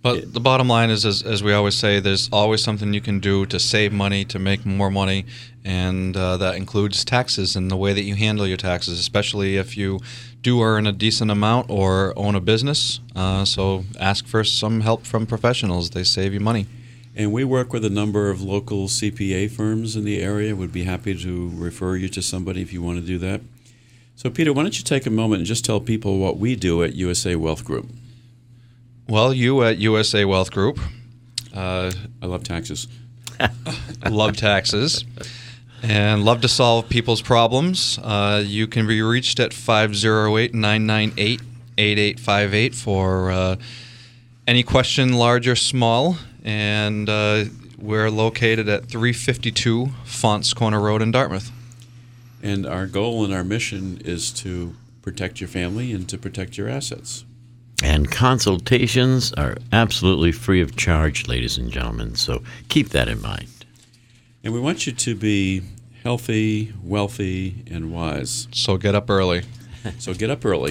But 0.00 0.32
the 0.32 0.38
bottom 0.38 0.68
line 0.68 0.90
is, 0.90 1.04
as, 1.04 1.24
as, 1.24 1.42
we 1.42 1.52
always 1.52 1.74
say, 1.74 1.98
there's 1.98 2.28
always 2.32 2.62
something 2.62 2.94
you 2.94 3.00
can 3.00 3.18
do 3.18 3.44
to 3.46 3.58
save 3.58 3.92
money, 3.92 4.24
to 4.26 4.38
make 4.38 4.64
more 4.64 4.92
money, 4.92 5.26
and 5.64 6.16
uh, 6.16 6.36
that 6.36 6.54
includes 6.54 7.04
taxes 7.04 7.56
and 7.56 7.68
the 7.68 7.76
way 7.76 7.92
that 7.94 8.04
you 8.04 8.14
handle 8.14 8.46
your 8.46 8.56
taxes, 8.58 9.00
especially 9.00 9.56
if 9.56 9.76
you 9.76 9.98
do 10.40 10.62
earn 10.62 10.86
a 10.86 10.92
decent 10.92 11.32
amount 11.32 11.68
or 11.68 12.16
own 12.16 12.36
a 12.36 12.40
business. 12.40 13.00
Uh, 13.16 13.44
so 13.44 13.86
ask 13.98 14.24
for 14.28 14.44
some 14.44 14.82
help 14.82 15.04
from 15.04 15.26
professionals; 15.26 15.90
they 15.90 16.04
save 16.04 16.32
you 16.32 16.38
money. 16.38 16.68
And 17.18 17.32
we 17.32 17.42
work 17.42 17.72
with 17.72 17.84
a 17.84 17.90
number 17.90 18.30
of 18.30 18.42
local 18.42 18.86
CPA 18.86 19.50
firms 19.50 19.96
in 19.96 20.04
the 20.04 20.22
area. 20.22 20.54
Would 20.54 20.72
be 20.72 20.84
happy 20.84 21.20
to 21.20 21.50
refer 21.52 21.96
you 21.96 22.08
to 22.10 22.22
somebody 22.22 22.62
if 22.62 22.72
you 22.72 22.80
want 22.80 23.00
to 23.00 23.04
do 23.04 23.18
that. 23.18 23.40
So, 24.14 24.30
Peter, 24.30 24.52
why 24.52 24.62
don't 24.62 24.78
you 24.78 24.84
take 24.84 25.04
a 25.04 25.10
moment 25.10 25.40
and 25.40 25.46
just 25.46 25.64
tell 25.64 25.80
people 25.80 26.18
what 26.18 26.38
we 26.38 26.54
do 26.54 26.84
at 26.84 26.94
USA 26.94 27.34
Wealth 27.34 27.64
Group? 27.64 27.88
Well, 29.08 29.34
you 29.34 29.64
at 29.64 29.78
USA 29.78 30.24
Wealth 30.24 30.52
Group. 30.52 30.78
Uh, 31.52 31.90
I 32.22 32.26
love 32.26 32.44
taxes. 32.44 32.86
love 34.08 34.36
taxes. 34.36 35.04
And 35.82 36.24
love 36.24 36.40
to 36.42 36.48
solve 36.48 36.88
people's 36.88 37.20
problems. 37.20 37.98
Uh, 38.00 38.44
you 38.46 38.68
can 38.68 38.86
be 38.86 39.02
reached 39.02 39.40
at 39.40 39.52
508 39.52 40.54
998 40.54 41.40
8858 41.78 42.74
for 42.76 43.32
uh, 43.32 43.56
any 44.46 44.62
question, 44.62 45.14
large 45.14 45.48
or 45.48 45.56
small. 45.56 46.16
And 46.48 47.10
uh, 47.10 47.44
we're 47.76 48.10
located 48.10 48.70
at 48.70 48.86
352 48.86 49.90
Faunce 50.04 50.54
Corner 50.54 50.80
Road 50.80 51.02
in 51.02 51.10
Dartmouth. 51.10 51.52
And 52.42 52.64
our 52.64 52.86
goal 52.86 53.22
and 53.22 53.34
our 53.34 53.44
mission 53.44 54.00
is 54.02 54.30
to 54.32 54.74
protect 55.02 55.42
your 55.42 55.48
family 55.48 55.92
and 55.92 56.08
to 56.08 56.16
protect 56.16 56.56
your 56.56 56.66
assets. 56.66 57.26
And 57.82 58.10
consultations 58.10 59.34
are 59.34 59.58
absolutely 59.72 60.32
free 60.32 60.62
of 60.62 60.74
charge, 60.74 61.28
ladies 61.28 61.58
and 61.58 61.70
gentlemen. 61.70 62.14
So 62.14 62.42
keep 62.70 62.88
that 62.90 63.08
in 63.08 63.20
mind. 63.20 63.66
And 64.42 64.54
we 64.54 64.60
want 64.60 64.86
you 64.86 64.92
to 64.94 65.14
be 65.14 65.60
healthy, 66.02 66.72
wealthy, 66.82 67.62
and 67.70 67.92
wise. 67.92 68.48
So 68.52 68.78
get 68.78 68.94
up 68.94 69.10
early. 69.10 69.42
so 69.98 70.14
get 70.14 70.30
up 70.30 70.46
early. 70.46 70.70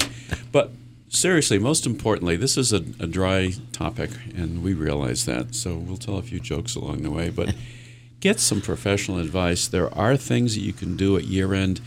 But 0.51 0.71
seriously, 1.09 1.59
most 1.59 1.85
importantly, 1.85 2.35
this 2.35 2.57
is 2.57 2.73
a, 2.73 2.83
a, 2.99 3.07
dry 3.07 3.53
topic, 3.71 4.11
and 4.35 4.63
we 4.63 4.73
realize 4.73 5.25
that. 5.25 5.55
So 5.55 5.75
we'll 5.75 5.97
tell 5.97 6.17
a 6.17 6.21
few 6.21 6.39
jokes 6.39 6.75
along 6.75 7.03
the 7.03 7.11
way. 7.11 7.29
But 7.29 7.55
get 8.19 8.39
some 8.39 8.61
professional 8.61 9.19
advice. 9.19 9.67
There 9.67 9.93
are 9.97 10.17
things 10.17 10.55
that 10.55 10.61
you 10.61 10.73
can 10.73 10.95
do 10.95 11.17
at 11.17 11.25
year 11.25 11.53
end 11.53 11.81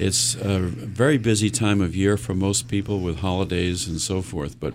it's 0.00 0.34
a 0.36 0.60
very 0.60 1.18
busy 1.18 1.50
time 1.50 1.80
of 1.80 1.94
year 1.94 2.16
for 2.16 2.34
most 2.34 2.68
people 2.68 3.00
with 3.00 3.18
holidays 3.18 3.86
and 3.86 4.00
so 4.00 4.22
forth, 4.22 4.58
but 4.58 4.72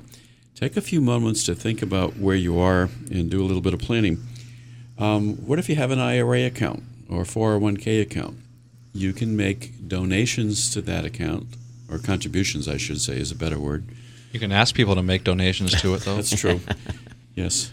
take 0.53 0.77
a 0.77 0.81
few 0.81 1.01
moments 1.01 1.43
to 1.45 1.55
think 1.55 1.81
about 1.81 2.17
where 2.17 2.35
you 2.35 2.59
are 2.59 2.89
and 3.09 3.29
do 3.29 3.41
a 3.41 3.45
little 3.45 3.61
bit 3.61 3.73
of 3.73 3.79
planning. 3.79 4.23
Um, 4.97 5.35
what 5.37 5.57
if 5.57 5.67
you 5.67 5.75
have 5.75 5.91
an 5.91 5.99
IRA 5.99 6.45
account 6.45 6.83
or 7.09 7.23
401k 7.23 8.01
account? 8.01 8.37
You 8.93 9.13
can 9.13 9.35
make 9.35 9.87
donations 9.87 10.69
to 10.73 10.81
that 10.81 11.05
account, 11.05 11.47
or 11.89 11.97
contributions, 11.99 12.67
I 12.67 12.77
should 12.77 13.01
say, 13.01 13.17
is 13.17 13.31
a 13.31 13.35
better 13.35 13.59
word. 13.59 13.89
You 14.31 14.39
can 14.39 14.51
ask 14.51 14.75
people 14.75 14.95
to 14.95 15.03
make 15.03 15.23
donations 15.23 15.79
to 15.81 15.93
it, 15.93 16.01
though. 16.01 16.15
That's 16.17 16.39
true. 16.39 16.59
yes. 17.35 17.71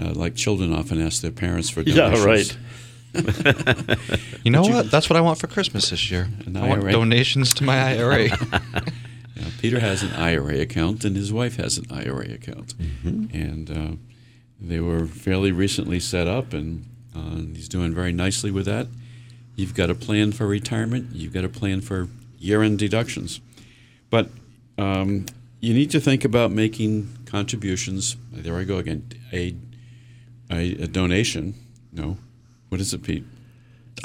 Uh, 0.00 0.12
like 0.14 0.34
children 0.34 0.72
often 0.72 1.00
ask 1.00 1.20
their 1.22 1.30
parents 1.32 1.68
for 1.70 1.82
donations. 1.82 2.24
Yeah, 2.24 2.24
right. 2.24 2.56
You 4.42 4.50
know 4.50 4.62
what? 4.62 4.90
That's 4.90 5.08
what 5.10 5.16
I 5.16 5.20
want 5.20 5.38
for 5.38 5.46
Christmas 5.46 5.90
this 5.90 6.10
year. 6.10 6.28
An 6.46 6.56
I 6.56 6.66
want 6.66 6.82
IRA. 6.82 6.92
donations 6.92 7.52
to 7.54 7.64
my 7.64 7.94
IRA. 7.94 8.28
Yeah, 9.34 9.48
Peter 9.60 9.80
has 9.80 10.02
an 10.02 10.12
IRA 10.12 10.60
account, 10.60 11.04
and 11.06 11.16
his 11.16 11.32
wife 11.32 11.56
has 11.56 11.78
an 11.78 11.86
IRA 11.90 12.32
account, 12.34 12.74
and 13.02 13.70
uh, 13.70 13.96
they 14.60 14.78
were 14.78 15.06
fairly 15.06 15.50
recently 15.52 15.98
set 15.98 16.28
up, 16.28 16.52
and 16.52 16.84
uh, 17.16 17.36
he's 17.54 17.66
doing 17.68 17.94
very 17.94 18.12
nicely 18.12 18.50
with 18.50 18.66
that. 18.66 18.88
You've 19.56 19.74
got 19.74 19.88
a 19.88 19.94
plan 19.94 20.32
for 20.32 20.46
retirement. 20.46 21.14
You've 21.14 21.32
got 21.32 21.44
a 21.44 21.48
plan 21.48 21.80
for 21.80 22.08
year-end 22.42 22.78
deductions, 22.78 23.40
but 24.10 24.28
um, 24.78 25.26
you 25.60 25.72
need 25.72 25.90
to 25.90 26.00
think 26.00 26.24
about 26.24 26.50
making 26.50 27.08
contributions. 27.24 28.16
There 28.32 28.56
I 28.56 28.64
go 28.64 28.78
again. 28.78 29.08
A 29.32 29.54
a, 30.50 30.74
a 30.82 30.86
donation. 30.86 31.54
No, 31.92 32.18
what 32.68 32.80
is 32.80 32.92
it, 32.92 33.02
Pete? 33.02 33.24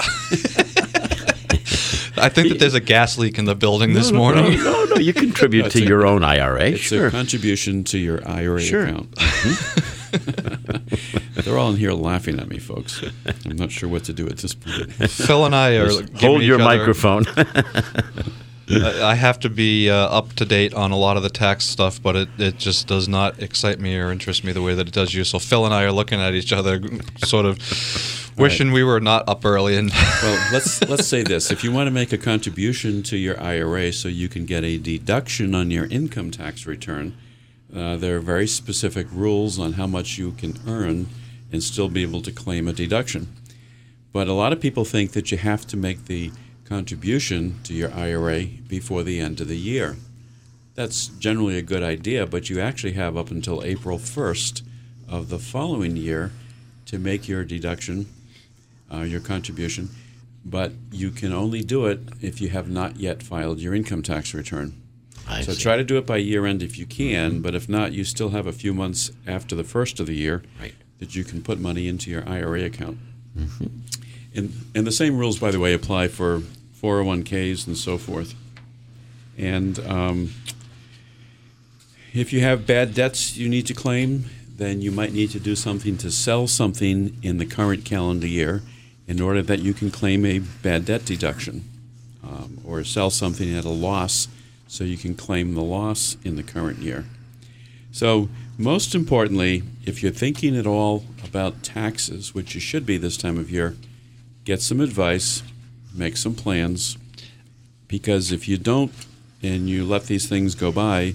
I 2.20 2.28
think 2.28 2.48
that 2.48 2.58
there's 2.58 2.74
a 2.74 2.80
gas 2.80 3.16
leak 3.16 3.38
in 3.38 3.44
the 3.44 3.54
building 3.54 3.92
this 3.92 4.10
no, 4.10 4.18
morning. 4.18 4.56
No, 4.58 4.84
no, 4.84 4.84
no, 4.84 4.96
you 4.96 5.12
contribute 5.12 5.70
to 5.72 5.82
a- 5.82 5.86
your 5.86 6.06
own 6.06 6.24
IRA. 6.24 6.70
It's 6.70 6.80
sure. 6.80 7.06
a 7.06 7.10
contribution 7.10 7.84
to 7.84 7.98
your 7.98 8.26
IRA 8.28 8.60
Sure. 8.60 8.86
account. 8.86 9.16
They're 11.34 11.58
all 11.58 11.70
in 11.70 11.76
here 11.76 11.92
laughing 11.92 12.38
at 12.38 12.48
me, 12.48 12.58
folks. 12.58 13.02
I'm 13.46 13.56
not 13.56 13.70
sure 13.70 13.88
what 13.88 14.04
to 14.04 14.12
do 14.12 14.26
at 14.28 14.38
this 14.38 14.54
point. 14.54 14.92
Phil 15.10 15.44
and 15.44 15.54
I 15.54 15.76
are 15.76 15.88
giving 15.88 16.16
Hold 16.20 16.42
your 16.42 16.60
other- 16.60 16.64
microphone. 16.64 17.24
I 18.70 19.02
I 19.02 19.14
have 19.14 19.40
to 19.40 19.48
be 19.48 19.88
uh, 19.88 19.94
up 19.94 20.34
to 20.34 20.44
date 20.44 20.74
on 20.74 20.90
a 20.90 20.96
lot 20.96 21.16
of 21.16 21.22
the 21.22 21.30
tax 21.30 21.64
stuff, 21.64 22.02
but 22.02 22.16
it, 22.16 22.28
it 22.38 22.58
just 22.58 22.86
does 22.86 23.08
not 23.08 23.40
excite 23.42 23.80
me 23.80 23.96
or 23.96 24.12
interest 24.12 24.44
me 24.44 24.52
the 24.52 24.60
way 24.62 24.74
that 24.74 24.86
it 24.88 24.92
does 24.92 25.14
you. 25.14 25.24
So 25.24 25.38
Phil 25.38 25.64
and 25.64 25.72
I 25.72 25.84
are 25.84 25.92
looking 25.92 26.20
at 26.20 26.34
each 26.34 26.52
other, 26.52 26.80
sort 27.24 27.46
of 27.46 27.58
wishing 28.36 28.70
we 28.72 28.84
were 28.84 29.00
not 29.00 29.26
up 29.26 29.44
early. 29.46 29.76
And 29.76 29.90
Well, 30.22 30.48
let's 30.52 30.82
let's 30.86 31.06
say 31.06 31.22
this: 31.22 31.50
if 31.50 31.64
you 31.64 31.72
want 31.72 31.86
to 31.86 31.90
make 31.90 32.12
a 32.12 32.18
contribution 32.18 33.02
to 33.04 33.16
your 33.16 33.40
IRA 33.40 33.90
so 33.92 34.08
you 34.08 34.28
can 34.28 34.44
get 34.44 34.64
a 34.64 34.76
deduction 34.76 35.54
on 35.54 35.70
your 35.70 35.86
income 35.86 36.30
tax 36.30 36.66
return, 36.66 37.16
uh, 37.74 37.96
there 37.96 38.16
are 38.16 38.20
very 38.20 38.46
specific 38.46 39.06
rules 39.12 39.58
on 39.58 39.74
how 39.74 39.86
much 39.86 40.18
you 40.18 40.32
can 40.32 40.58
earn 40.66 41.06
and 41.52 41.62
still 41.62 41.88
be 41.88 42.02
able 42.02 42.22
to 42.22 42.32
claim 42.32 42.68
a 42.68 42.72
deduction. 42.72 43.28
But 44.12 44.28
a 44.28 44.32
lot 44.32 44.52
of 44.52 44.60
people 44.60 44.84
think 44.84 45.12
that 45.12 45.30
you 45.30 45.38
have 45.38 45.66
to 45.68 45.76
make 45.76 46.06
the 46.06 46.30
contribution 46.64 47.60
to 47.64 47.74
your 47.74 47.92
IRA 47.92 48.44
before 48.44 49.02
the 49.02 49.20
end 49.20 49.40
of 49.40 49.48
the 49.48 49.56
year. 49.56 49.96
That's 50.74 51.08
generally 51.08 51.58
a 51.58 51.62
good 51.62 51.82
idea, 51.82 52.26
but 52.26 52.48
you 52.48 52.60
actually 52.60 52.92
have 52.92 53.16
up 53.16 53.30
until 53.30 53.64
April 53.64 53.98
1st 53.98 54.62
of 55.08 55.28
the 55.28 55.38
following 55.38 55.96
year 55.96 56.30
to 56.86 56.98
make 56.98 57.28
your 57.28 57.44
deduction, 57.44 58.06
uh, 58.92 59.00
your 59.00 59.20
contribution, 59.20 59.88
but 60.44 60.72
you 60.90 61.10
can 61.10 61.32
only 61.32 61.62
do 61.62 61.86
it 61.86 62.00
if 62.20 62.40
you 62.40 62.48
have 62.50 62.68
not 62.68 62.96
yet 62.96 63.22
filed 63.22 63.60
your 63.60 63.74
income 63.74 64.02
tax 64.02 64.32
return. 64.32 64.80
I 65.28 65.42
so 65.42 65.52
see. 65.52 65.60
try 65.62 65.76
to 65.76 65.84
do 65.84 65.98
it 65.98 66.06
by 66.06 66.16
year 66.16 66.46
end 66.46 66.62
if 66.62 66.78
you 66.78 66.86
can, 66.86 67.40
but 67.42 67.54
if 67.54 67.68
not, 67.68 67.92
you 67.92 68.04
still 68.04 68.30
have 68.30 68.46
a 68.46 68.52
few 68.52 68.72
months 68.72 69.10
after 69.26 69.54
the 69.54 69.64
first 69.64 70.00
of 70.00 70.06
the 70.06 70.14
year 70.14 70.42
Right. 70.60 70.74
that 71.00 71.14
you 71.14 71.22
can 71.24 71.42
put 71.42 71.58
money 71.60 71.86
into 71.86 72.10
your 72.10 72.26
IRA 72.28 72.64
account. 72.64 72.98
And, 74.34 74.52
and 74.74 74.86
the 74.86 74.92
same 74.92 75.16
rules, 75.18 75.38
by 75.38 75.50
the 75.50 75.58
way, 75.60 75.72
apply 75.74 76.08
for 76.08 76.40
401ks 76.82 77.66
and 77.66 77.76
so 77.76 77.98
forth. 77.98 78.34
And 79.36 79.78
um, 79.80 80.32
if 82.12 82.32
you 82.32 82.40
have 82.40 82.66
bad 82.66 82.94
debts 82.94 83.36
you 83.36 83.48
need 83.48 83.66
to 83.66 83.74
claim, 83.74 84.24
then 84.56 84.80
you 84.80 84.90
might 84.90 85.12
need 85.12 85.30
to 85.30 85.40
do 85.40 85.54
something 85.54 85.96
to 85.98 86.10
sell 86.10 86.46
something 86.48 87.16
in 87.22 87.38
the 87.38 87.46
current 87.46 87.84
calendar 87.84 88.26
year 88.26 88.62
in 89.06 89.20
order 89.20 89.40
that 89.42 89.60
you 89.60 89.72
can 89.72 89.90
claim 89.90 90.24
a 90.26 90.38
bad 90.40 90.84
debt 90.84 91.04
deduction. 91.04 91.64
Um, 92.24 92.58
or 92.64 92.82
sell 92.84 93.10
something 93.10 93.54
at 93.56 93.64
a 93.64 93.70
loss 93.70 94.28
so 94.68 94.84
you 94.84 94.96
can 94.96 95.16
claim 95.16 95.54
the 95.54 95.62
loss 95.62 96.16
in 96.22 96.36
the 96.36 96.42
current 96.42 96.78
year. 96.78 97.06
So, 97.90 98.28
most 98.56 98.94
importantly, 98.94 99.62
if 99.84 100.02
you're 100.02 100.12
thinking 100.12 100.56
at 100.56 100.66
all 100.66 101.04
about 101.24 101.62
taxes, 101.62 102.34
which 102.34 102.54
you 102.54 102.60
should 102.60 102.84
be 102.84 102.98
this 102.98 103.16
time 103.16 103.38
of 103.38 103.50
year, 103.50 103.76
get 104.44 104.60
some 104.60 104.80
advice, 104.80 105.42
make 105.94 106.16
some 106.16 106.34
plans, 106.34 106.98
because 107.88 108.30
if 108.30 108.46
you 108.46 108.58
don't 108.58 108.92
and 109.42 109.68
you 109.68 109.84
let 109.84 110.04
these 110.04 110.28
things 110.28 110.54
go 110.54 110.70
by, 110.70 111.14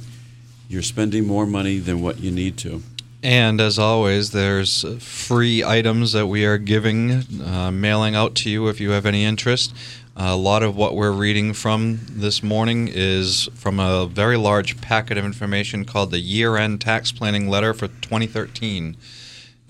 you're 0.68 0.82
spending 0.82 1.28
more 1.28 1.46
money 1.46 1.78
than 1.78 2.02
what 2.02 2.20
you 2.20 2.32
need 2.32 2.58
to. 2.58 2.82
And 3.22 3.62
as 3.62 3.80
always, 3.80 4.32
there's 4.32 4.84
free 5.02 5.64
items 5.64 6.12
that 6.12 6.28
we 6.28 6.46
are 6.46 6.58
giving, 6.58 7.24
uh, 7.42 7.72
mailing 7.72 8.16
out 8.16 8.36
to 8.36 8.50
you 8.50 8.68
if 8.68 8.82
you 8.82 8.90
have 8.92 9.06
any 9.06 9.24
interest. 9.24 9.74
A 10.16 10.36
lot 10.36 10.62
of 10.62 10.76
what 10.76 10.96
we're 10.96 11.12
reading 11.12 11.54
from 11.54 12.00
this 12.10 12.44
morning 12.44 12.88
is 12.92 13.50
from 13.56 13.80
a 13.80 14.06
very 14.06 14.38
large 14.38 14.80
packet 14.80 15.18
of 15.18 15.26
information 15.26 15.86
called 15.86 16.12
the 16.12 16.20
Year 16.20 16.56
End 16.56 16.82
Tax 16.82 17.12
Planning 17.12 17.50
Letter 17.50 17.74
for 17.74 17.88
2013. 17.88 18.96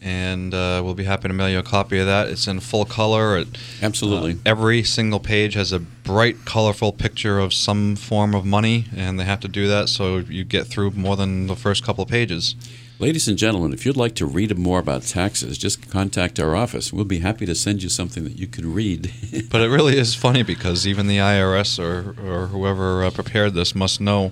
And 0.02 0.54
uh, 0.54 0.82
we'll 0.84 0.96
be 0.96 1.06
happy 1.06 1.30
to 1.30 1.34
mail 1.34 1.48
you 1.48 1.60
a 1.60 1.64
copy 1.64 1.98
of 1.98 2.06
that. 2.08 2.28
It's 2.28 2.46
in 2.46 2.60
full 2.60 2.84
color. 2.84 3.38
It, 3.38 3.48
Absolutely. 3.82 4.34
uh, 4.34 4.38
every 4.46 4.84
single 4.84 5.22
page 5.22 5.54
has 5.54 5.72
a 5.72 5.80
bright, 5.80 6.44
colorful 6.44 6.92
picture 6.92 7.40
of 7.40 7.54
some 7.54 7.96
form 7.96 8.36
of 8.36 8.44
money, 8.46 8.88
and 8.94 9.18
they 9.18 9.24
have 9.24 9.40
to 9.40 9.48
do 9.48 9.70
that 9.70 9.88
so 9.88 10.18
you 10.18 10.44
get 10.44 10.68
through 10.68 10.92
more 10.92 11.16
than 11.16 11.48
the 11.48 11.56
first 11.56 11.86
couple 11.86 12.04
of 12.04 12.10
pages. 12.10 12.56
Ladies 13.00 13.28
and 13.28 13.38
gentlemen, 13.38 13.74
if 13.74 13.86
you'd 13.86 13.98
like 13.98 14.16
to 14.16 14.26
read 14.26 14.58
more 14.58 14.80
about 14.80 15.02
taxes, 15.04 15.58
just 15.58 15.90
contact 15.90 16.40
our 16.40 16.56
office. 16.56 16.94
We'll 16.94 17.06
be 17.06 17.20
happy 17.20 17.46
to 17.46 17.56
send 17.56 17.82
you 17.84 17.90
something 17.90 18.24
that 18.24 18.38
you 18.38 18.48
can 18.48 18.74
read. 18.74 19.12
But 19.50 19.62
it 19.62 19.70
really 19.70 19.98
is 19.98 20.16
funny 20.16 20.42
because 20.44 20.88
even 20.88 21.08
the 21.08 21.18
IRS 21.18 21.80
or, 21.80 22.16
or 22.24 22.48
whoever 22.48 23.04
uh, 23.04 23.12
prepared 23.12 23.54
this 23.54 23.76
must 23.76 24.00
know 24.02 24.32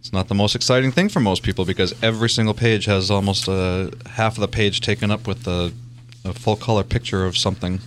it's 0.00 0.12
not 0.12 0.28
the 0.28 0.34
most 0.34 0.54
exciting 0.54 0.92
thing 0.92 1.08
for 1.08 1.20
most 1.20 1.42
people 1.42 1.64
because 1.64 1.94
every 2.02 2.30
single 2.30 2.54
page 2.54 2.84
has 2.86 3.10
almost 3.10 3.48
uh, 3.48 3.90
half 4.10 4.34
of 4.36 4.40
the 4.40 4.48
page 4.48 4.80
taken 4.80 5.10
up 5.10 5.26
with 5.26 5.46
a, 5.46 5.72
a 6.24 6.32
full 6.32 6.56
color 6.56 6.82
picture 6.84 7.24
of 7.26 7.36
something. 7.36 7.80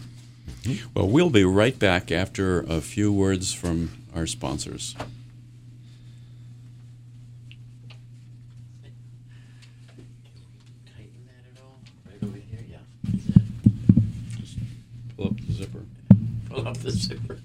well, 0.93 1.07
we'll 1.07 1.29
be 1.29 1.43
right 1.43 1.77
back 1.79 2.11
after 2.11 2.61
a 2.61 2.81
few 2.81 3.11
words 3.13 3.53
from 3.53 3.91
our 4.15 4.27
sponsors. 4.27 4.95
Tighten 10.95 11.27
that 11.27 11.43
at 11.55 11.61
all? 11.63 11.79
Right 12.05 12.23
over 12.23 12.37
here, 12.37 12.65
yeah. 12.69 12.77
Pull 15.17 15.27
up 15.27 15.37
the 15.47 15.53
zipper. 15.53 15.83
Pull 16.51 16.67
up 16.67 16.77
the 16.77 16.91
zipper. 16.91 17.39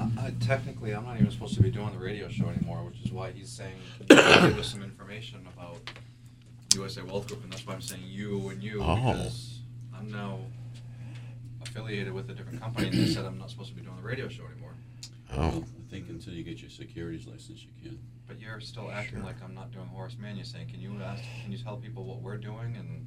Uh, 0.00 0.30
technically, 0.40 0.92
I'm 0.94 1.04
not 1.04 1.16
even 1.18 1.30
supposed 1.30 1.54
to 1.54 1.62
be 1.62 1.70
doing 1.70 1.92
the 1.92 1.98
radio 1.98 2.28
show 2.28 2.48
anymore, 2.48 2.78
which 2.84 3.00
is 3.04 3.10
why 3.12 3.30
he's 3.32 3.50
saying 3.50 3.74
give 4.08 4.18
us 4.58 4.68
some 4.68 4.82
information 4.82 5.46
about 5.56 5.78
USA 6.74 7.02
Wealth 7.02 7.26
Group, 7.28 7.42
and 7.44 7.52
that's 7.52 7.66
why 7.66 7.74
I'm 7.74 7.80
saying 7.80 8.02
you 8.06 8.48
and 8.48 8.62
you 8.62 8.80
Oh. 8.82 8.94
because 8.96 9.60
I'm 9.94 10.10
now 10.10 10.38
affiliated 11.62 12.12
with 12.12 12.30
a 12.30 12.34
different 12.34 12.60
company, 12.60 12.88
and 12.88 12.98
they 12.98 13.06
said 13.06 13.24
I'm 13.24 13.38
not 13.38 13.50
supposed 13.50 13.70
to 13.70 13.74
be 13.76 13.82
doing 13.82 13.96
the 13.96 14.02
radio 14.02 14.28
show 14.28 14.44
anymore. 14.46 14.74
Oh, 15.32 15.64
I 15.64 15.90
think 15.90 16.08
until 16.08 16.32
you 16.34 16.42
get 16.42 16.60
your 16.60 16.70
securities 16.70 17.26
license, 17.26 17.62
you 17.64 17.70
can. 17.82 17.98
But 18.26 18.40
you're 18.40 18.60
still 18.60 18.90
acting 18.90 19.18
Sure. 19.18 19.24
like 19.26 19.42
I'm 19.42 19.54
not 19.54 19.72
doing 19.72 19.86
Horace 19.86 20.16
Mann. 20.18 20.36
You're 20.36 20.44
saying, 20.44 20.68
can 20.68 20.80
you 20.80 20.92
ask, 21.02 21.22
can 21.42 21.50
you 21.52 21.58
tell 21.58 21.76
people 21.76 22.04
what 22.04 22.20
we're 22.22 22.36
doing? 22.36 22.76
And 22.76 23.06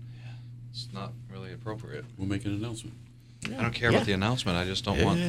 it's 0.72 0.88
not 0.94 1.14
really 1.30 1.54
appropriate. 1.54 2.06
We'll 2.18 2.28
make 2.28 2.46
an 2.46 2.54
announcement. 2.54 2.96
I 3.46 3.50
don't 3.62 3.74
care 3.74 3.90
Yeah. 3.92 3.98
about 3.98 4.06
the 4.06 4.14
announcement. 4.14 4.58
I 4.58 4.66
just 4.66 4.84
don't 4.86 4.98
yeah. 5.00 5.06
want. 5.06 5.20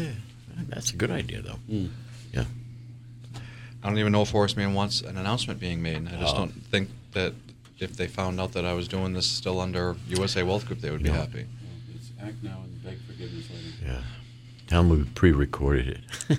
That's 0.68 0.90
a 0.92 0.96
good 0.96 1.10
idea, 1.10 1.40
though. 1.42 1.58
Mm. 1.70 1.90
Yeah. 2.32 2.44
I 3.82 3.88
don't 3.88 3.98
even 3.98 4.12
know 4.12 4.22
if 4.22 4.30
Horace 4.30 4.56
Mann 4.56 4.74
wants 4.74 5.00
an 5.00 5.16
announcement 5.16 5.58
being 5.58 5.82
made. 5.82 6.06
I 6.08 6.18
just 6.20 6.34
Oh. 6.34 6.38
don't 6.38 6.66
think 6.66 6.90
that 7.12 7.34
if 7.78 7.96
they 7.96 8.06
found 8.06 8.40
out 8.40 8.52
that 8.52 8.64
I 8.64 8.74
was 8.74 8.86
doing 8.86 9.12
this 9.12 9.26
still 9.26 9.60
under 9.60 9.96
USA 10.08 10.42
Wealth 10.42 10.66
Group, 10.66 10.80
they 10.80 10.90
would 10.90 11.02
be 11.02 11.08
No. 11.08 11.14
happy. 11.14 11.44
Well, 11.44 11.96
it's 11.96 12.10
act 12.20 12.42
now 12.42 12.60
and 12.62 12.82
beg 12.84 12.98
forgiveness 13.06 13.46
later. 13.50 13.76
Yeah. 13.94 14.02
Tell 14.68 14.82
them 14.84 14.90
we 14.98 15.04
pre-recorded 15.04 15.88
it. 16.28 16.38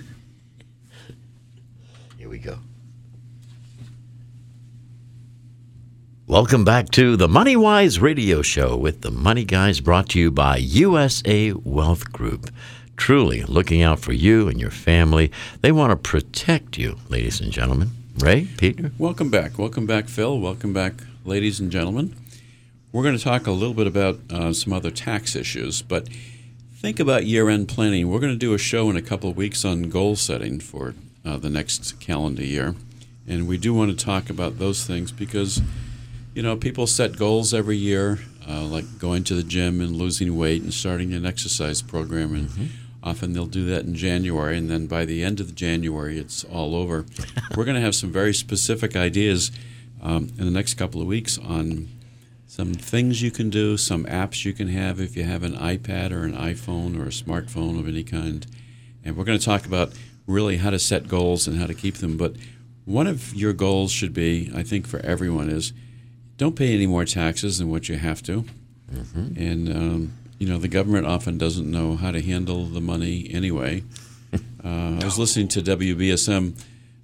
Here 2.18 2.28
we 2.28 2.38
go. 2.38 2.58
Welcome 6.26 6.64
back 6.64 6.88
to 6.92 7.16
the 7.16 7.28
Money 7.28 7.54
Wise 7.54 8.00
Radio 8.00 8.40
Show 8.40 8.78
with 8.78 9.02
the 9.02 9.10
Money 9.10 9.44
Guys 9.44 9.80
brought 9.80 10.08
to 10.08 10.18
you 10.18 10.30
by 10.30 10.56
USA 10.56 11.52
Wealth 11.52 12.10
Group. 12.12 12.48
Truly 12.96 13.42
looking 13.42 13.82
out 13.82 14.00
for 14.00 14.14
you 14.14 14.48
and 14.48 14.58
your 14.58 14.70
family. 14.70 15.30
They 15.60 15.70
want 15.70 15.90
to 15.90 15.96
protect 15.96 16.78
you, 16.78 16.96
ladies 17.10 17.42
and 17.42 17.52
gentlemen. 17.52 17.90
Ray, 18.18 18.48
Peter? 18.56 18.90
Welcome 18.96 19.30
back. 19.30 19.58
Welcome 19.58 19.84
back, 19.84 20.08
Phil. 20.08 20.40
Welcome 20.40 20.72
back, 20.72 20.94
ladies 21.26 21.60
and 21.60 21.70
gentlemen. 21.70 22.16
We're 22.90 23.02
going 23.02 23.18
to 23.18 23.22
talk 23.22 23.46
a 23.46 23.52
little 23.52 23.74
bit 23.74 23.86
about 23.86 24.18
uh, 24.30 24.54
some 24.54 24.72
other 24.72 24.90
tax 24.90 25.36
issues, 25.36 25.82
but 25.82 26.08
think 26.74 26.98
about 26.98 27.26
year 27.26 27.50
end 27.50 27.68
planning. 27.68 28.08
We're 28.08 28.20
going 28.20 28.32
to 28.32 28.38
do 28.38 28.54
a 28.54 28.58
show 28.58 28.88
in 28.88 28.96
a 28.96 29.02
couple 29.02 29.28
of 29.28 29.36
weeks 29.36 29.62
on 29.62 29.90
goal 29.90 30.16
setting 30.16 30.58
for 30.58 30.94
uh, 31.22 31.36
the 31.36 31.50
next 31.50 32.00
calendar 32.00 32.44
year. 32.44 32.74
And 33.28 33.46
we 33.46 33.58
do 33.58 33.74
want 33.74 33.90
to 33.98 34.04
talk 34.04 34.30
about 34.30 34.58
those 34.58 34.86
things 34.86 35.12
because, 35.12 35.60
you 36.34 36.42
know, 36.42 36.56
people 36.56 36.86
set 36.86 37.16
goals 37.16 37.54
every 37.54 37.76
year. 37.76 38.18
uh, 38.48 38.62
like 38.64 38.98
going 38.98 39.24
to 39.24 39.34
the 39.34 39.42
gym 39.42 39.80
and 39.80 39.92
losing 39.96 40.36
weight 40.36 40.62
and 40.62 40.74
starting 40.74 41.14
an 41.14 41.24
exercise 41.24 41.80
program. 41.82 42.34
And 42.34 42.48
Mm-hmm. 42.50 42.66
often 43.02 43.32
they'll 43.32 43.46
do 43.46 43.64
that 43.66 43.84
in 43.86 43.94
January, 43.94 44.56
and 44.58 44.68
then 44.70 44.86
by 44.86 45.04
the 45.06 45.22
end 45.22 45.40
of 45.40 45.54
January, 45.54 46.18
it's 46.18 46.44
all 46.44 46.74
over. 46.74 47.06
We're 47.56 47.64
going 47.64 47.76
to 47.76 47.80
have 47.80 47.94
some 47.94 48.10
very 48.12 48.34
specific 48.34 48.96
ideas 48.96 49.50
um, 50.02 50.28
in 50.38 50.44
the 50.44 50.50
next 50.50 50.74
couple 50.74 51.00
of 51.00 51.06
weeks 51.06 51.38
on 51.38 51.88
some 52.46 52.74
things 52.74 53.20
you 53.22 53.30
can 53.30 53.48
do, 53.50 53.76
some 53.76 54.04
apps 54.04 54.44
you 54.44 54.52
can 54.52 54.68
have 54.68 55.00
if 55.00 55.16
you 55.16 55.24
have 55.24 55.42
an 55.42 55.54
iPad 55.54 56.12
or 56.12 56.24
an 56.24 56.34
iPhone 56.34 56.98
or 56.98 57.04
a 57.04 57.08
smartphone 57.10 57.78
of 57.80 57.88
any 57.88 58.04
kind. 58.04 58.46
And 59.04 59.16
we're 59.16 59.24
going 59.24 59.38
to 59.38 59.44
talk 59.44 59.64
about 59.66 59.92
really 60.26 60.58
how 60.58 60.70
to 60.70 60.78
set 60.78 61.08
goals 61.08 61.46
and 61.48 61.58
how 61.58 61.66
to 61.66 61.74
keep 61.74 61.96
them. 61.96 62.16
But 62.16 62.36
one 62.84 63.06
of 63.06 63.34
your 63.34 63.52
goals 63.54 63.90
should 63.92 64.12
be, 64.14 64.50
I 64.54 64.62
think, 64.62 64.86
for 64.86 65.00
everyone 65.00 65.48
is 65.50 65.72
don't 66.36 66.56
pay 66.56 66.74
any 66.74 66.86
more 66.86 67.04
taxes 67.04 67.58
than 67.58 67.70
what 67.70 67.88
you 67.88 67.96
have 67.96 68.22
to. 68.24 68.44
And, 69.36 69.68
um, 69.68 70.12
you 70.38 70.46
know, 70.48 70.58
the 70.58 70.68
government 70.68 71.06
often 71.06 71.38
doesn't 71.38 71.70
know 71.70 71.96
how 71.96 72.10
to 72.10 72.20
handle 72.20 72.66
the 72.66 72.80
money 72.80 73.28
anyway. 73.32 73.82
Uh, 74.64 74.98
I 74.98 75.04
was 75.04 75.18
listening 75.18 75.48
to 75.48 75.60
WBSM 75.62 76.58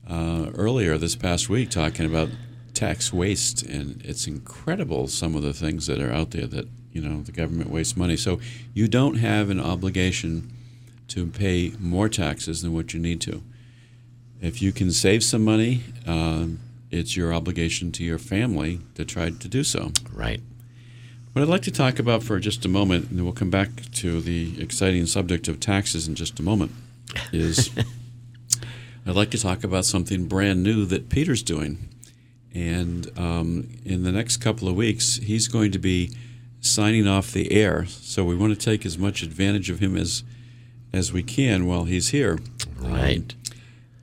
uh, 0.09 0.51
earlier 0.55 0.97
this 0.97 1.15
past 1.15 1.51
week 1.51 1.69
talking 1.69 2.07
about 2.07 2.31
tax 2.73 3.13
waste, 3.13 3.63
and 3.63 4.01
it's 4.03 4.27
incredible 4.27 5.09
some 5.09 5.35
of 5.35 5.43
the 5.43 5.53
things 5.53 5.87
that 5.87 6.01
are 6.01 6.11
out 6.11 6.31
there 6.31 6.47
that 6.47 6.67
you 6.91 7.03
know 7.03 7.21
the 7.21 7.33
government 7.33 7.69
wastes 7.69 7.99
money. 7.99 8.17
So 8.17 8.41
you 8.73 8.89
don't 8.89 9.17
have 9.17 9.51
an 9.51 9.61
obligation 9.61 10.51
to 11.09 11.27
pay 11.27 11.75
more 11.79 12.09
taxes 12.09 12.63
than 12.63 12.73
what 12.73 12.95
you 12.95 12.99
need 12.99 13.21
to. 13.21 13.43
If 14.41 14.63
you 14.63 14.73
can 14.73 14.91
save 14.91 15.23
some 15.23 15.45
money, 15.45 15.83
um, 16.07 16.61
it's 16.91 17.17
your 17.17 17.33
obligation 17.33 17.93
to 17.93 18.05
your 18.05 18.19
family 18.19 18.81
to 18.95 19.05
try 19.05 19.31
to 19.31 19.49
do 19.49 19.63
so. 19.63 19.93
Right. 20.13 20.41
What 21.33 21.43
I'd 21.43 21.49
like 21.49 21.63
to 21.63 21.71
talk 21.71 21.99
about 21.99 22.23
for 22.25 22.41
just 22.41 22.65
a 22.65 22.69
moment, 22.69 23.09
and 23.09 23.19
then 23.19 23.25
we'll 23.25 23.33
come 23.33 23.51
back 23.51 23.69
to 23.93 24.21
the 24.21 24.61
exciting 24.61 25.07
subject 25.07 25.47
of 25.47 25.61
taxes 25.61 26.09
in 26.09 26.17
just 26.17 26.41
a 26.41 26.43
moment, 26.43 26.73
is 27.33 27.71
I'd 29.07 29.15
like 29.15 29.31
to 29.31 29.39
talk 29.39 29.63
about 29.63 29.85
something 29.85 30.27
brand 30.27 30.63
new 30.63 30.85
that 30.87 31.09
Peter's 31.09 31.43
doing. 31.43 31.89
And 32.53 33.17
um, 33.17 33.69
in 33.85 34.03
the 34.03 34.11
next 34.11 34.39
couple 34.39 34.69
of 34.69 34.75
weeks, 34.75 35.17
he's 35.17 35.47
going 35.47 35.71
to 35.71 35.79
be 35.79 36.11
signing 36.61 37.07
off 37.07 37.33
the 37.33 37.53
air. 37.53 37.87
So 37.87 38.25
we 38.25 38.35
want 38.35 38.53
to 38.53 38.59
take 38.59 38.85
as 38.85 38.99
much 38.99 39.23
advantage 39.23 39.71
of 39.71 39.79
him 39.79 39.97
as 39.97 40.25
as 40.93 41.13
we 41.13 41.23
can 41.23 41.67
while 41.67 41.85
he's 41.85 42.09
here. 42.09 42.41
Right. 42.77 43.33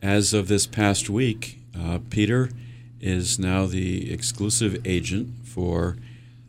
As 0.01 0.33
of 0.33 0.47
this 0.47 0.65
past 0.65 1.09
week, 1.09 1.59
uh, 1.77 1.99
Peter 2.09 2.49
is 2.99 3.37
now 3.37 3.65
the 3.65 4.11
exclusive 4.11 4.85
agent 4.85 5.29
for 5.45 5.97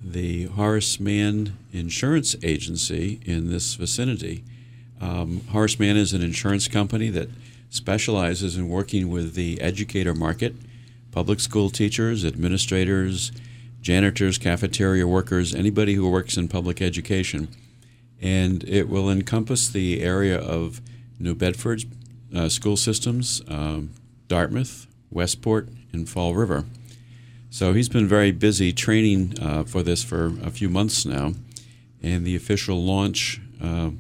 the 0.01 0.45
Horace 0.45 0.99
Mann 1.01 1.57
Insurance 1.73 2.37
Agency 2.43 3.21
in 3.25 3.51
this 3.51 3.75
vicinity. 3.75 4.45
Um, 5.01 5.43
Horace 5.51 5.79
Mann 5.79 5.97
is 5.97 6.13
an 6.13 6.23
insurance 6.23 6.69
company 6.69 7.09
that 7.11 7.29
specializes 7.71 8.57
in 8.57 8.69
working 8.69 9.11
with 9.11 9.35
the 9.35 9.61
educator 9.61 10.15
market, 10.15 10.55
public 11.13 11.41
school 11.41 11.71
teachers, 11.71 12.25
administrators, 12.25 13.33
janitors, 13.81 14.39
cafeteria 14.39 15.07
workers, 15.07 15.55
anybody 15.55 15.95
who 15.95 16.09
works 16.11 16.37
in 16.37 16.49
public 16.49 16.83
education. 16.83 17.49
And 18.21 18.65
it 18.65 18.89
will 18.89 19.09
encompass 19.09 19.69
the 19.69 20.03
area 20.03 20.39
of 20.39 20.81
New 21.19 21.35
Bedford 21.35 21.85
uh, 22.35 22.49
school 22.49 22.77
systems, 22.77 23.43
um, 23.49 23.91
Dartmouth, 24.27 24.88
Westport, 25.11 25.69
and 25.93 26.09
Fall 26.09 26.35
River. 26.35 26.65
So 27.51 27.73
he's 27.73 27.89
been 27.89 28.07
very 28.07 28.31
busy 28.31 28.73
training 28.73 29.35
uh, 29.41 29.65
for 29.65 29.83
this 29.83 30.03
for 30.03 30.33
a 30.43 30.51
few 30.51 30.69
months 30.69 31.07
now, 31.07 31.33
and 32.03 32.27
the 32.27 32.37
official 32.37 32.83
launch 32.85 33.41
uh, 33.63 33.91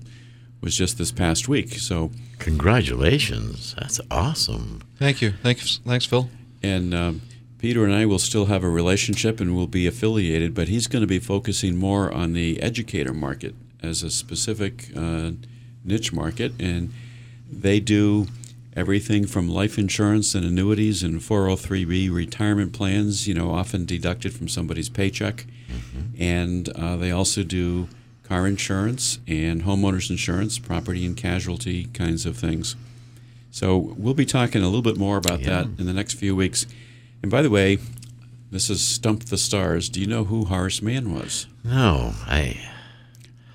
was 0.60 0.76
just 0.76 0.98
this 0.98 1.12
past 1.12 1.48
week. 1.48 1.74
So, 1.74 2.10
Congratulations. 2.38 3.74
That's 3.78 4.00
awesome. 4.10 4.82
Thank 4.98 5.20
you. 5.22 5.32
Thanks, 5.42 5.80
thanks, 5.86 6.04
Phil. 6.04 6.28
and 6.62 6.94
um, 6.94 7.22
Peter 7.58 7.84
and 7.84 7.92
I 7.92 8.06
will 8.06 8.18
still 8.20 8.46
have 8.46 8.62
a 8.62 8.68
relationship 8.68 9.40
and 9.40 9.56
we'll 9.56 9.66
be 9.66 9.86
affiliated, 9.86 10.54
but 10.54 10.68
he's 10.68 10.86
going 10.86 11.00
to 11.00 11.08
be 11.08 11.18
focusing 11.18 11.76
more 11.76 12.12
on 12.12 12.34
the 12.34 12.62
educator 12.62 13.12
market 13.12 13.54
as 13.82 14.02
a 14.04 14.10
specific 14.10 14.90
uh, 14.96 15.32
niche 15.84 16.12
market, 16.12 16.52
and 16.60 16.92
they 17.50 17.80
do 17.80 18.26
everything 18.82 19.26
from 19.26 19.48
life 19.48 19.76
insurance 19.76 20.34
and 20.36 20.44
annuities 20.44 21.02
and 21.02 21.20
403b 21.20 22.10
retirement 22.14 22.72
plans, 22.72 23.26
you 23.26 23.34
know, 23.34 23.50
often 23.50 23.84
deducted 23.84 24.32
from 24.32 24.48
somebody's 24.48 24.88
paycheck. 24.88 25.44
And 26.18 26.68
uh, 26.70 26.96
they 26.96 27.10
also 27.10 27.42
do 27.42 27.88
car 28.22 28.46
insurance 28.46 29.18
and 29.26 29.62
homeowners 29.64 30.10
insurance, 30.10 30.58
property 30.58 31.04
and 31.04 31.16
casualty 31.16 31.86
kinds 31.92 32.24
of 32.24 32.36
things. 32.36 32.76
So 33.50 33.76
we'll 33.76 34.14
be 34.14 34.26
talking 34.26 34.62
a 34.62 34.66
little 34.66 34.82
bit 34.82 34.96
more 34.96 35.16
about 35.16 35.40
Yeah. 35.40 35.46
that 35.64 35.66
in 35.78 35.86
the 35.86 35.92
next 35.92 36.14
few 36.14 36.36
weeks. 36.36 36.66
And 37.22 37.30
by 37.30 37.42
the 37.42 37.50
way, 37.50 37.78
this 38.50 38.70
is 38.70 38.80
Stump 38.86 39.24
the 39.24 39.36
Stars. 39.38 39.88
Do 39.88 40.00
you 40.00 40.06
know 40.06 40.24
who 40.24 40.44
Horace 40.46 40.80
Mann 40.80 41.12
was? 41.12 41.46
No, 41.64 42.14
I. 42.26 42.58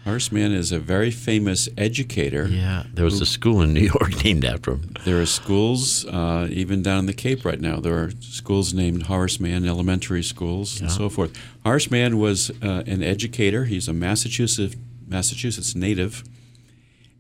Horace 0.04 0.34
Mann 0.34 0.52
is 0.52 0.74
a 0.74 0.80
very 0.80 1.12
famous 1.12 1.70
educator. 1.78 2.48
Yeah, 2.48 2.84
there 2.94 3.06
was 3.06 3.22
a 3.22 3.26
school 3.26 3.62
in 3.62 3.74
New 3.74 3.82
York 3.82 4.24
named 4.24 4.44
after 4.44 4.72
him. 4.72 4.94
There 5.06 5.22
are 5.22 5.26
schools, 5.26 6.06
uh, 6.06 6.48
even 6.52 6.84
down 6.84 7.00
in 7.00 7.06
the 7.06 7.14
Cape 7.14 7.46
right 7.46 7.60
now, 7.60 7.78
there 7.80 7.98
are 7.98 8.12
schools 8.20 8.74
named 8.74 9.04
Horace 9.04 9.40
Mann 9.40 9.66
Elementary 9.66 10.24
Schools 10.24 10.82
and 10.82 10.92
so 10.92 11.10
forth. 11.10 11.32
Horace 11.64 11.90
Mann 11.90 12.18
was 12.18 12.52
uh, 12.62 12.84
an 12.86 13.02
educator. 13.02 13.64
He's 13.64 13.88
a 13.88 13.94
Massachusetts, 13.94 14.76
Massachusetts 15.08 15.74
native, 15.74 16.24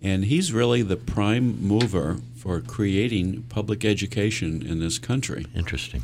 and 0.01 0.25
he's 0.25 0.51
really 0.51 0.81
the 0.81 0.97
prime 0.97 1.65
mover 1.65 2.17
for 2.35 2.59
creating 2.59 3.43
public 3.43 3.85
education 3.85 4.61
in 4.61 4.79
this 4.79 4.99
country. 4.99 5.45
Interesting. 5.55 6.03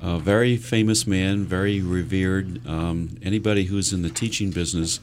A 0.00 0.18
very 0.18 0.56
famous 0.56 1.06
man, 1.06 1.44
very 1.44 1.82
revered. 1.82 2.66
Um, 2.66 3.18
anybody 3.22 3.64
who's 3.64 3.92
in 3.92 4.00
the 4.00 4.08
teaching 4.08 4.50
business 4.50 5.00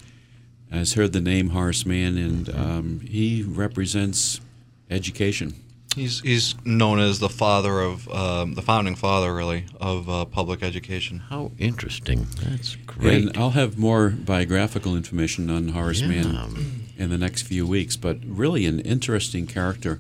has 0.73 0.93
heard 0.93 1.13
the 1.13 1.21
name 1.21 1.49
Horace 1.49 1.85
Mann, 1.85 2.17
and 2.17 2.49
um, 2.49 2.99
he 3.01 3.43
represents 3.43 4.41
education. 4.89 5.55
He's 5.95 6.21
he's 6.21 6.55
known 6.65 6.99
as 6.99 7.19
the 7.19 7.29
father 7.29 7.79
of 7.81 8.09
um, 8.09 8.55
the 8.55 8.63
founding 8.63 8.95
father, 8.95 9.33
really, 9.33 9.65
of 9.79 10.09
uh, 10.09 10.25
public 10.25 10.63
education. 10.63 11.19
How 11.29 11.51
interesting. 11.59 12.25
That's 12.43 12.75
great. 12.75 13.27
And 13.27 13.37
I'll 13.37 13.51
have 13.51 13.77
more 13.77 14.09
biographical 14.09 14.95
information 14.95 15.51
on 15.51 15.69
Horace 15.69 16.01
Yeah. 16.01 16.07
Mann 16.07 16.87
in 16.97 17.09
the 17.11 17.17
next 17.17 17.43
few 17.43 17.67
weeks, 17.67 17.95
but 17.95 18.17
really 18.25 18.65
an 18.65 18.79
interesting 18.79 19.45
character. 19.45 19.99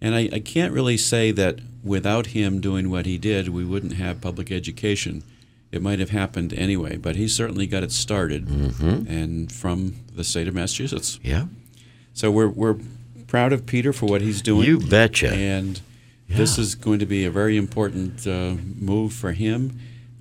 And 0.00 0.14
I, 0.14 0.28
I 0.32 0.38
can't 0.40 0.72
really 0.72 0.96
say 0.96 1.32
that 1.32 1.58
without 1.82 2.26
him 2.28 2.60
doing 2.60 2.90
what 2.90 3.06
he 3.06 3.18
did, 3.18 3.48
we 3.48 3.64
wouldn't 3.64 3.94
have 3.94 4.20
public 4.20 4.52
education. 4.52 5.24
It 5.72 5.82
might 5.82 5.98
have 5.98 6.10
happened 6.10 6.52
anyway, 6.54 6.96
but 6.96 7.16
he 7.16 7.26
certainly 7.28 7.66
got 7.66 7.82
it 7.82 7.92
started, 7.92 8.46
Mhm. 8.46 9.08
and 9.08 9.50
from 9.52 9.94
the 10.14 10.24
state 10.24 10.48
of 10.48 10.54
Massachusetts. 10.54 11.18
Yeah. 11.22 11.46
So 12.14 12.30
we're, 12.30 12.48
we're 12.48 12.76
proud 13.26 13.52
of 13.52 13.66
Peter 13.66 13.92
for 13.92 14.06
what 14.06 14.22
he's 14.22 14.40
doing. 14.40 14.66
You 14.66 14.78
betcha. 14.78 15.32
And 15.32 15.80
this 16.28 16.58
is 16.58 16.74
going 16.74 16.98
to 17.00 17.06
be 17.06 17.24
a 17.24 17.30
very 17.30 17.56
important 17.56 18.26
uh, 18.26 18.54
move 18.78 19.12
for 19.12 19.32
him. 19.32 19.78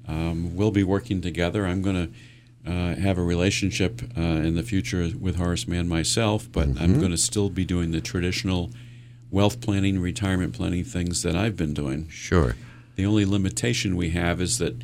Um, 0.08 0.55
we'll 0.55 0.71
be 0.71 0.84
working 0.84 1.21
together. 1.21 1.65
I'm 1.65 1.81
going 1.81 2.08
to 2.65 2.69
uh, 2.71 2.95
have 2.95 3.17
a 3.19 3.23
relationship 3.23 4.01
uh, 4.17 4.21
in 4.21 4.55
the 4.55 4.63
future 4.63 5.10
with 5.19 5.36
Horace 5.38 5.67
Mann 5.67 5.88
myself, 5.88 6.49
but 6.51 6.67
Mm-hmm. 6.69 6.84
I'm 6.84 6.99
going 6.99 7.12
to 7.12 7.17
still 7.17 7.49
be 7.49 7.63
doing 7.65 7.91
the 7.91 8.01
traditional 8.01 8.71
wealth 9.31 9.62
planning, 9.62 9.99
retirement 9.99 10.53
planning 10.53 10.84
things 10.84 11.21
that 11.23 11.36
I've 11.36 11.55
been 11.55 11.73
doing. 11.73 12.08
Sure. 12.10 12.55
The 12.95 13.05
only 13.05 13.25
limitation 13.25 13.95
we 13.95 14.10
have 14.12 14.41
is 14.41 14.58
that 14.58 14.75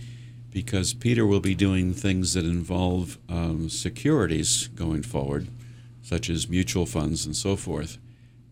because 0.52 0.94
Peter 0.94 1.26
will 1.26 1.40
be 1.40 1.56
doing 1.56 1.94
things 1.94 2.34
that 2.34 2.46
involve 2.46 3.18
um, 3.30 3.70
securities 3.70 4.68
going 4.70 5.02
forward, 5.04 5.48
such 6.04 6.30
as 6.30 6.50
mutual 6.50 6.86
funds 6.86 7.26
and 7.26 7.36
so 7.36 7.56
forth, 7.56 7.98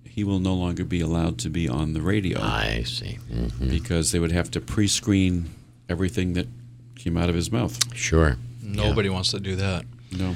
he 0.06 0.24
will 0.24 0.40
no 0.40 0.54
longer 0.54 0.84
be 0.86 1.02
allowed 1.02 1.38
to 1.40 1.50
be 1.50 1.68
on 1.68 1.94
the 1.94 2.02
radio 2.02 2.40
I 2.42 2.84
see. 2.84 3.20
hmm 3.32 3.70
because 3.70 4.12
they 4.12 4.20
would 4.20 4.32
have 4.32 4.50
to 4.52 4.62
pre 4.62 4.88
screen 4.88 5.50
everything 5.88 6.34
that 6.34 6.48
came 6.96 7.18
out 7.18 7.30
of 7.30 7.36
his 7.36 7.52
mouth. 7.52 7.78
Sure. 7.96 8.38
Nobody 8.62 9.10
wants 9.10 9.32
to 9.32 9.40
do 9.40 9.56
that. 9.56 9.86
No. 10.12 10.36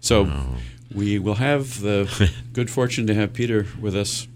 So 0.00 0.30
we 0.94 1.18
will 1.18 1.34
have 1.34 1.80
the 1.80 2.30
good 2.52 2.70
fortune 2.70 3.06
to 3.06 3.14
have 3.14 3.32
Peter 3.32 3.66
with 3.80 3.94
us 3.94 4.26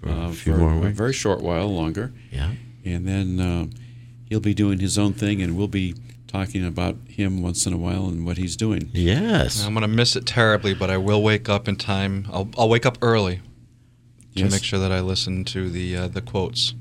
For 0.00 0.08
a 0.08 0.12
uh, 0.12 0.32
few 0.32 0.52
for 0.52 0.58
more 0.58 0.86
a 0.86 0.90
very 0.90 1.12
short 1.12 1.40
while 1.42 1.68
longer. 1.68 2.12
Yeah. 2.30 2.52
and 2.84 3.06
then 3.06 3.40
uh, 3.40 3.66
he'll 4.34 4.40
be 4.40 4.52
doing 4.52 4.80
his 4.80 4.98
own 4.98 5.12
thing, 5.12 5.40
and 5.40 5.56
we'll 5.56 5.68
be 5.68 5.94
talking 6.26 6.66
about 6.66 6.96
him 7.08 7.40
once 7.40 7.66
in 7.66 7.72
a 7.72 7.76
while 7.76 8.08
and 8.08 8.26
what 8.26 8.36
he's 8.36 8.56
doing. 8.56 8.90
Yes. 8.92 9.64
I'm 9.64 9.74
gonna 9.74 9.86
miss 9.86 10.16
it 10.16 10.26
terribly, 10.26 10.74
but 10.74 10.90
I 10.90 10.96
will 10.96 11.22
wake 11.22 11.48
up 11.48 11.68
in 11.68 11.76
time. 11.76 12.26
I'll, 12.32 12.48
I'll 12.58 12.68
wake 12.68 12.84
up 12.84 12.98
early 13.00 13.36
to 14.34 14.40
Yes. 14.42 14.50
make 14.50 14.64
sure 14.64 14.80
that 14.80 14.90
I 14.90 14.98
listen 14.98 15.44
to 15.44 15.70
the 15.70 15.96
uh, 15.96 16.08
the 16.08 16.20
quotes. 16.20 16.74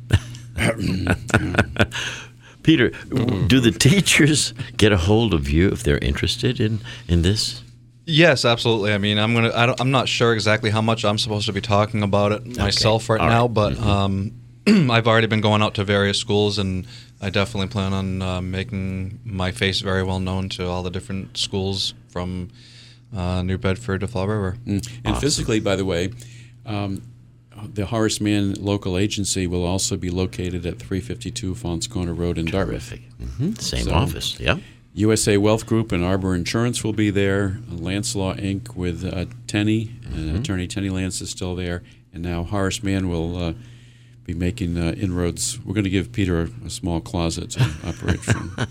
Peter, 2.63 2.89
do 2.89 3.59
the 3.59 3.75
teachers 3.77 4.55
get 4.77 4.91
a 4.91 4.97
hold 4.97 5.35
of 5.35 5.47
you 5.47 5.69
if 5.69 5.83
they're 5.83 5.99
interested 5.99 6.59
in, 6.59 6.79
in 7.07 7.21
this? 7.21 7.61
Yes, 8.05 8.45
absolutely. 8.45 8.93
I 8.93 8.97
mean, 8.97 9.19
I'm 9.19 9.35
gonna. 9.35 9.51
I 9.53 9.67
don't, 9.67 9.79
I'm 9.79 9.91
not 9.91 10.09
sure 10.09 10.33
exactly 10.33 10.71
how 10.71 10.81
much 10.81 11.05
I'm 11.05 11.19
supposed 11.19 11.45
to 11.45 11.53
be 11.53 11.61
talking 11.61 12.01
about 12.01 12.31
it 12.31 12.57
myself 12.57 13.09
right 13.09 13.21
All 13.21 13.29
now, 13.29 13.45
right. 13.45 13.53
but 13.53 13.77
um, 13.79 14.31
I've 14.67 15.07
already 15.07 15.27
been 15.27 15.41
going 15.41 15.61
out 15.61 15.75
to 15.75 15.83
various 15.83 16.17
schools, 16.17 16.57
and 16.57 16.87
I 17.23 17.29
definitely 17.29 17.69
plan 17.69 17.93
on 17.93 18.21
uh, 18.21 18.41
making 18.41 19.19
my 19.23 19.51
face 19.51 19.79
very 19.79 20.03
well 20.03 20.19
known 20.19 20.49
to 20.49 20.67
all 20.67 20.83
the 20.83 20.89
different 20.91 21.37
schools 21.37 21.93
from 22.09 22.49
uh, 23.15 23.41
New 23.43 23.57
Bedford 23.57 24.01
to 24.01 24.07
Fall 24.07 24.27
River. 24.27 24.57
Mm. 24.67 24.99
And 25.05 25.17
physically, 25.17 25.59
by 25.61 25.75
the 25.77 25.85
way, 25.85 26.11
um, 26.65 27.01
the 27.73 27.85
Horace 27.85 28.19
Mann 28.19 28.55
local 28.55 28.97
agency 28.97 29.47
will 29.47 29.65
also 29.65 29.95
be 29.95 30.09
located 30.09 30.65
at 30.65 30.79
352 30.79 31.55
Faunce 31.55 31.87
Corner 31.87 32.13
Road 32.13 32.37
in 32.37 32.45
Dartmouth. 32.45 32.89
Terrific. 32.89 33.01
hmm 33.37 33.53
Same 33.53 33.85
So- 33.85 33.93
office. 33.93 34.37
Yeah. 34.39 34.57
USA 34.95 35.37
Wealth 35.37 35.65
Group 35.65 35.91
and 35.91 36.03
Arbor 36.03 36.35
Insurance 36.35 36.83
will 36.83 36.93
be 36.93 37.09
there. 37.09 37.57
Lance 37.67 38.15
Law 38.15 38.35
Inc. 38.35 38.75
with 38.75 39.03
uh, 39.03 39.25
Tenney, 39.47 39.91
uh, 40.15 40.37
attorney 40.37 40.67
Tenney 40.67 40.89
Lance 40.89 41.19
is 41.19 41.31
still 41.31 41.55
there, 41.55 41.81
and 42.13 42.21
now 42.21 42.43
Horace 42.43 42.83
Mann 42.83 43.09
will 43.09 43.35
uh, 43.37 43.53
be 44.25 44.33
making 44.33 44.77
uh, 44.77 44.91
inroads. 44.93 45.59
We're 45.65 45.73
going 45.73 45.83
to 45.83 45.89
give 45.89 46.11
Peter 46.11 46.41
a, 46.41 46.49
a 46.65 46.69
small 46.69 47.01
closet 47.01 47.51
to 47.51 47.63
operate 47.85 48.19
from. 48.21 48.55
so 48.57 48.65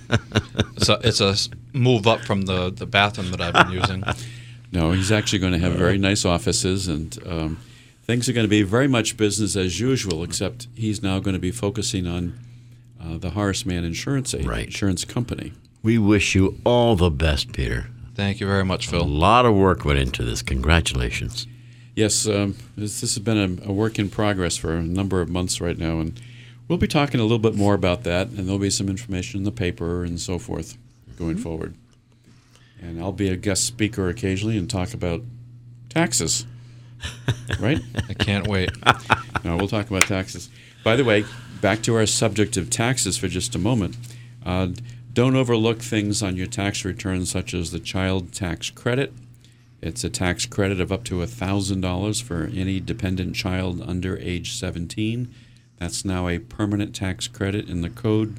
It's 0.77 0.89
a, 0.89 1.01
it's 1.09 1.21
a 1.21 1.29
s- 1.29 1.51
move 1.73 2.07
up 2.07 2.21
from 2.23 2.43
the, 2.43 2.71
the 2.71 2.87
bathroom 2.87 3.31
that 3.33 3.41
I've 3.41 3.67
been 3.67 3.73
using. 3.79 4.03
No, 4.75 4.93
he's 4.93 5.13
actually 5.13 5.41
going 5.41 5.53
to 5.53 5.59
have 5.59 5.75
very 5.75 5.99
nice 5.99 6.25
offices, 6.25 6.89
and 6.89 7.19
um, 7.27 7.59
things 8.05 8.27
are 8.27 8.33
going 8.33 8.47
to 8.47 8.49
be 8.49 8.63
very 8.63 8.89
much 8.89 9.19
business 9.19 9.55
as 9.55 9.79
usual. 9.79 10.23
Except 10.25 10.67
he's 10.75 11.03
now 11.03 11.19
going 11.19 11.35
to 11.35 11.39
be 11.39 11.51
focusing 11.51 12.07
on 12.07 12.39
uh, 12.99 13.19
the 13.19 13.29
Horace 13.33 13.67
Mann 13.67 13.85
Insurance 13.85 14.33
A- 14.33 14.39
Right. 14.45 14.65
Insurance 14.65 15.05
Company. 15.05 15.53
We 15.83 15.99
wish 15.99 16.35
you 16.35 16.59
all 16.65 16.97
the 16.97 17.11
best, 17.11 17.53
Peter. 17.53 17.89
Thank 18.15 18.41
you 18.41 18.47
very 18.47 18.65
much, 18.65 18.87
Phil. 18.89 19.03
A 19.03 19.05
lot 19.05 19.45
of 19.45 19.55
work 19.55 19.85
went 19.85 19.99
into 19.99 20.25
this. 20.25 20.41
Congratulations. 20.41 21.47
Yes, 21.95 22.27
um, 22.27 22.57
this, 22.77 23.01
this 23.01 23.15
has 23.15 23.19
been 23.19 23.61
a, 23.65 23.69
a 23.69 23.73
work 23.73 23.99
in 23.99 24.09
progress 24.09 24.57
for 24.57 24.75
a 24.75 24.83
number 24.83 25.21
of 25.21 25.29
months 25.29 25.61
right 25.61 25.77
now, 25.77 26.01
and 26.01 26.19
we'll 26.67 26.79
be 26.79 26.89
talking 26.89 27.21
a 27.21 27.23
little 27.23 27.39
bit 27.39 27.55
more 27.55 27.75
about 27.75 28.05
that, 28.05 28.29
and 28.29 28.47
there'll 28.47 28.59
be 28.59 28.71
some 28.71 28.89
information 28.89 29.39
in 29.39 29.45
the 29.45 29.53
paper 29.53 30.03
and 30.03 30.19
so 30.19 30.39
forth 30.39 30.79
going 31.19 31.37
forward. 31.37 31.75
And 32.81 33.01
I'll 33.01 33.13
be 33.13 33.29
a 33.29 33.37
guest 33.37 33.65
speaker 33.65 34.09
occasionally 34.09 34.57
and 34.57 34.69
talk 34.69 34.95
about 34.95 35.23
taxes. 35.89 36.47
right? 37.61 37.81
I 38.09 38.15
can't 38.15 38.47
wait. 38.47 38.71
No, 39.45 39.57
we'll 39.57 39.69
talk 39.69 39.89
about 39.91 40.03
taxes. 40.03 40.49
By 40.83 40.97
the 40.97 41.05
way, 41.05 41.25
back 41.61 41.83
to 41.83 41.95
our 41.95 42.07
subject 42.07 42.57
of 42.57 42.71
taxes 42.71 43.17
for 43.19 43.29
just 43.29 43.55
a 43.55 43.59
moment. 43.59 43.97
Uh, 44.45 44.69
don't 45.13 45.37
overlook 45.37 45.81
things 45.81 46.23
on 46.23 46.37
your 46.37 46.47
tax 46.47 46.85
return, 46.85 47.27
such 47.27 47.55
as 47.55 47.71
the 47.71 47.79
child 47.79 48.33
tax 48.33 48.71
credit. 48.71 49.13
It's 49.83 50.05
a 50.05 50.11
tax 50.11 50.47
credit 50.47 50.81
of 50.81 50.93
up 50.93 51.03
to 51.05 51.17
$1,000 51.17 52.23
for 52.23 52.45
any 52.55 52.79
dependent 52.79 53.35
child 53.35 53.83
under 53.85 54.17
age 54.19 54.55
17. 54.55 55.35
That's 55.79 56.05
now 56.05 56.29
a 56.29 56.39
permanent 56.39 56.95
tax 56.95 57.27
credit 57.27 57.69
in 57.69 57.81
the 57.81 57.91
code. 57.91 58.39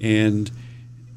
And 0.00 0.50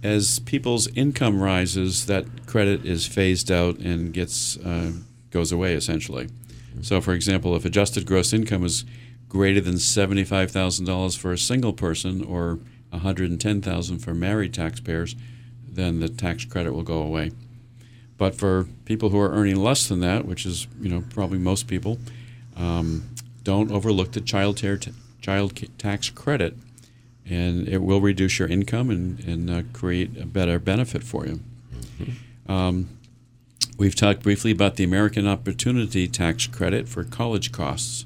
as 0.03 0.39
people's 0.39 0.87
income 0.89 1.41
rises, 1.41 2.05
that 2.07 2.45
credit 2.45 2.85
is 2.85 3.07
phased 3.07 3.49
out 3.49 3.77
and 3.79 4.13
gets 4.13 4.57
uh, 4.57 4.91
goes 5.31 5.51
away 5.51 5.73
essentially. 5.73 6.27
So, 6.81 7.01
for 7.01 7.13
example, 7.13 7.55
if 7.55 7.65
adjusted 7.65 8.05
gross 8.05 8.33
income 8.33 8.63
is 8.63 8.85
greater 9.27 9.61
than 9.61 9.77
seventy-five 9.77 10.51
thousand 10.51 10.85
dollars 10.85 11.15
for 11.15 11.31
a 11.33 11.37
single 11.37 11.73
person 11.73 12.23
or 12.23 12.59
one 12.89 13.01
hundred 13.01 13.29
and 13.29 13.39
ten 13.39 13.61
thousand 13.61 13.99
for 13.99 14.13
married 14.13 14.53
taxpayers, 14.53 15.15
then 15.67 15.99
the 15.99 16.09
tax 16.09 16.45
credit 16.45 16.73
will 16.73 16.83
go 16.83 17.01
away. 17.01 17.31
But 18.19 18.35
for 18.35 18.67
people 18.83 19.09
who 19.09 19.19
are 19.19 19.31
earning 19.31 19.55
less 19.55 19.87
than 19.87 20.01
that, 20.01 20.25
which 20.25 20.45
is 20.45 20.67
you 20.79 20.89
know 20.89 21.03
probably 21.09 21.39
most 21.39 21.67
people, 21.67 21.97
um, 22.55 23.09
don't 23.43 23.71
overlook 23.71 24.11
the 24.11 24.21
child 24.21 24.57
tar- 24.57 24.77
child 25.21 25.59
tax 25.79 26.09
credit, 26.09 26.55
and 27.25 27.67
it 27.67 27.77
will 27.77 28.01
reduce 28.01 28.37
your 28.37 28.49
income 28.49 28.89
and 28.89 29.19
and 29.21 29.49
uh, 29.49 29.61
create 29.71 30.17
a 30.17 30.25
better 30.25 30.59
benefit 30.59 31.01
for 31.01 31.25
you. 31.25 31.39
Um, 32.47 32.89
we've 33.77 33.95
talked 33.95 34.21
briefly 34.21 34.51
about 34.51 34.75
the 34.75 34.83
American 34.83 35.25
Opportunity 35.25 36.07
Tax 36.07 36.45
Credit 36.45 36.89
for 36.89 37.05
college 37.05 37.53
costs. 37.53 38.05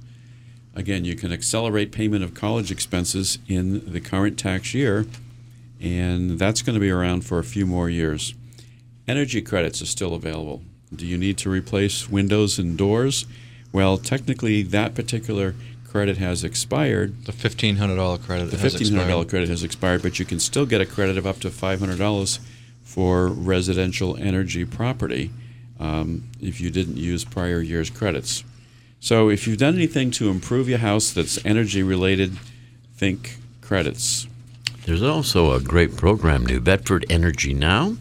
Again, 0.75 1.05
you 1.05 1.15
can 1.15 1.31
accelerate 1.33 1.91
payment 1.91 2.23
of 2.23 2.35
college 2.35 2.69
expenses 2.71 3.39
in 3.47 3.91
the 3.91 3.99
current 3.99 4.37
tax 4.37 4.75
year, 4.75 5.07
and 5.81 6.37
that's 6.37 6.61
going 6.61 6.75
to 6.75 6.79
be 6.79 6.91
around 6.91 7.25
for 7.25 7.39
a 7.39 7.43
few 7.43 7.65
more 7.65 7.89
years. 7.89 8.35
Energy 9.07 9.41
credits 9.41 9.81
are 9.81 9.85
still 9.85 10.13
available. 10.13 10.61
Do 10.95 11.05
you 11.05 11.17
need 11.17 11.37
to 11.39 11.49
replace 11.49 12.09
windows 12.09 12.57
and 12.57 12.77
doors? 12.77 13.25
Well, 13.71 13.97
technically, 13.97 14.61
that 14.63 14.95
particular 14.95 15.55
credit 15.87 16.17
has 16.17 16.43
expired. 16.43 17.25
The 17.25 17.31
fifteen 17.31 17.77
hundred 17.77 17.97
dollar 17.97 18.17
credit 18.17 18.51
The 18.51 18.57
has 18.57 18.73
fifteen 18.73 18.95
hundred 18.95 19.09
dollar 19.11 19.25
credit 19.25 19.49
has 19.49 19.63
expired, 19.63 20.01
but 20.01 20.19
you 20.19 20.25
can 20.25 20.39
still 20.39 20.65
get 20.65 20.81
a 20.81 20.85
credit 20.85 21.17
of 21.17 21.27
up 21.27 21.39
to 21.41 21.49
five 21.49 21.79
hundred 21.79 21.97
dollars 21.97 22.39
for 22.83 23.27
residential 23.27 24.15
energy 24.17 24.65
property 24.65 25.31
um, 25.79 26.29
if 26.39 26.61
you 26.61 26.69
didn't 26.69 26.97
use 26.97 27.25
prior 27.25 27.61
year's 27.61 27.89
credits. 27.89 28.43
So, 28.99 29.29
if 29.29 29.47
you've 29.47 29.57
done 29.57 29.75
anything 29.75 30.11
to 30.11 30.29
improve 30.29 30.69
your 30.69 30.77
house 30.79 31.11
that's 31.11 31.43
energy 31.45 31.83
related, 31.83 32.37
think 32.95 33.37
credits. 33.61 34.27
There's 34.85 35.03
also 35.03 35.53
a 35.53 35.59
great 35.59 35.97
program, 35.97 36.45
New 36.45 36.59
Bedford 36.59 37.05
Energy 37.09 37.53
Now, 37.53 37.97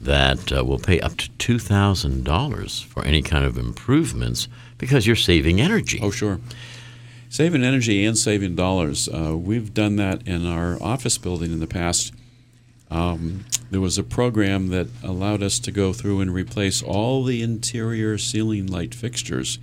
that 0.00 0.52
uh, 0.52 0.64
will 0.64 0.78
pay 0.78 1.00
up 1.00 1.16
to 1.16 1.28
$2,000 1.30 2.84
for 2.84 3.04
any 3.04 3.22
kind 3.22 3.44
of 3.44 3.58
improvements 3.58 4.48
because 4.78 5.06
you're 5.06 5.16
saving 5.16 5.60
energy. 5.60 5.98
Oh, 6.02 6.10
sure. 6.10 6.40
Saving 7.28 7.62
energy 7.64 8.04
and 8.04 8.16
saving 8.16 8.54
dollars. 8.54 9.08
Uh, 9.08 9.36
we've 9.36 9.74
done 9.74 9.96
that 9.96 10.26
in 10.26 10.46
our 10.46 10.80
office 10.82 11.18
building 11.18 11.52
in 11.52 11.60
the 11.60 11.66
past. 11.66 12.12
Um, 12.90 13.44
there 13.70 13.80
was 13.82 13.98
a 13.98 14.02
program 14.02 14.68
that 14.68 14.86
allowed 15.02 15.42
us 15.42 15.58
to 15.58 15.70
go 15.72 15.92
through 15.92 16.20
and 16.20 16.32
replace 16.32 16.82
all 16.82 17.22
the 17.24 17.42
interior 17.42 18.16
ceiling 18.16 18.66
light 18.66 18.94
fixtures 18.94 19.58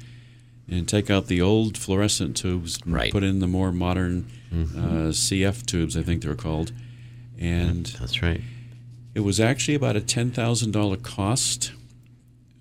and 0.69 0.87
take 0.87 1.09
out 1.09 1.25
the 1.27 1.41
old 1.41 1.77
fluorescent 1.77 2.37
tubes 2.37 2.79
and 2.83 2.93
Right. 2.93 3.11
put 3.11 3.23
in 3.23 3.39
the 3.39 3.47
more 3.47 3.71
modern 3.71 4.27
uh, 4.53 5.11
CF 5.11 5.65
tubes, 5.65 5.97
I 5.97 6.01
think 6.03 6.21
they're 6.21 6.35
called. 6.35 6.71
And 7.39 7.85
That's 7.99 8.21
right. 8.21 8.41
It 9.15 9.21
was 9.21 9.39
actually 9.39 9.75
about 9.75 9.95
a 9.95 10.01
ten 10.01 10.29
thousand 10.29 10.71
dollar 10.71 10.97
cost, 10.97 11.71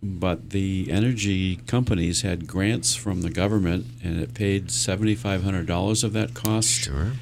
but 0.02 0.50
the 0.50 0.86
energy 0.90 1.56
companies 1.66 2.22
had 2.22 2.46
grants 2.46 2.94
from 2.94 3.22
the 3.22 3.30
government, 3.30 3.86
and 4.02 4.20
it 4.20 4.32
paid 4.32 4.70
seventy 4.70 5.16
five 5.16 5.42
hundred 5.42 5.66
dollars 5.66 6.04
of 6.04 6.12
that 6.14 6.32
cost. 6.32 6.68
Sure. 6.68 7.12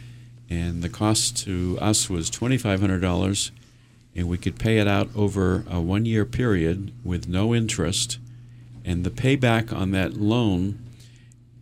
And 0.51 0.83
the 0.83 0.91
cost 0.91 1.39
to 1.45 1.79
us 1.81 2.11
was 2.11 2.29
twenty 2.29 2.59
five 2.59 2.81
hundred 2.81 3.01
dollars, 3.01 3.51
and 4.15 4.29
we 4.29 4.37
could 4.37 4.59
pay 4.59 4.79
it 4.79 4.87
out 4.87 5.09
over 5.17 5.65
a 5.69 5.81
one 5.81 6.05
year 6.05 6.27
period 6.27 6.93
with 7.03 7.27
no 7.27 7.55
interest, 7.55 8.19
and 8.85 9.03
the 9.03 9.11
payback 9.11 9.73
on 9.73 9.93
that 9.93 10.13
loan, 10.15 10.79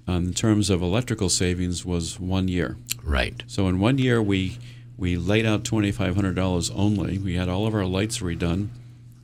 on 0.09 0.33
terms 0.33 0.70
of 0.70 0.83
electrical 0.83 1.28
savings, 1.28 1.85
was 1.85 2.18
one 2.18 2.48
year. 2.48 2.76
Right. 3.04 3.44
So 3.46 3.68
in 3.68 3.78
one 3.78 3.98
year, 3.98 4.20
we 4.20 4.59
we 5.00 5.16
laid 5.16 5.46
out 5.46 5.64
twenty 5.64 5.90
five 5.90 6.14
hundred 6.14 6.36
dollars 6.36 6.70
only. 6.70 7.18
We 7.18 7.34
had 7.34 7.48
all 7.48 7.66
of 7.66 7.74
our 7.74 7.86
lights 7.86 8.18
redone, 8.18 8.68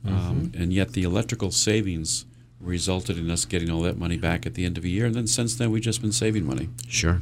um, 0.05 0.51
and 0.57 0.73
yet 0.73 0.93
the 0.93 1.03
electrical 1.03 1.51
savings 1.51 2.25
resulted 2.59 3.17
in 3.17 3.29
us 3.29 3.45
getting 3.45 3.69
all 3.69 3.83
that 3.83 3.97
money 3.97 4.17
back 4.17 4.47
at 4.47 4.55
the 4.55 4.65
end 4.65 4.77
of 4.77 4.83
the 4.83 4.89
year. 4.89 5.05
And 5.05 5.13
then 5.13 5.27
since 5.27 5.55
then, 5.55 5.69
we've 5.69 5.83
just 5.83 6.01
been 6.01 6.11
saving 6.11 6.45
money. 6.45 6.69
Sure. 6.89 7.21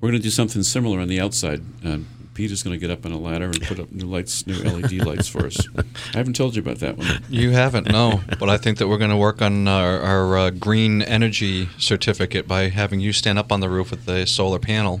We're 0.00 0.08
going 0.08 0.20
to 0.20 0.22
do 0.22 0.30
something 0.30 0.62
similar 0.62 0.98
on 0.98 1.08
the 1.08 1.20
outside. 1.20 1.62
Uh, 1.84 1.98
Peter's 2.32 2.62
going 2.62 2.72
to 2.74 2.80
get 2.80 2.90
up 2.90 3.04
on 3.04 3.12
a 3.12 3.18
ladder 3.18 3.44
and 3.44 3.60
put 3.62 3.78
up 3.78 3.92
new 3.92 4.06
lights, 4.06 4.46
new 4.46 4.56
LED 4.56 4.92
lights 5.06 5.28
for 5.28 5.46
us. 5.46 5.56
I 5.76 6.16
haven't 6.16 6.34
told 6.34 6.56
you 6.56 6.62
about 6.62 6.78
that 6.78 6.96
one. 6.96 7.22
You 7.28 7.50
haven't, 7.50 7.86
no. 7.92 8.22
but 8.40 8.48
I 8.48 8.56
think 8.56 8.78
that 8.78 8.88
we're 8.88 8.98
going 8.98 9.10
to 9.10 9.16
work 9.16 9.40
on 9.40 9.68
our, 9.68 10.00
our 10.00 10.38
uh, 10.38 10.50
green 10.50 11.02
energy 11.02 11.68
certificate 11.78 12.48
by 12.48 12.70
having 12.70 13.00
you 13.00 13.12
stand 13.12 13.38
up 13.38 13.52
on 13.52 13.60
the 13.60 13.68
roof 13.68 13.90
with 13.90 14.06
the 14.06 14.26
solar 14.26 14.58
panel 14.58 15.00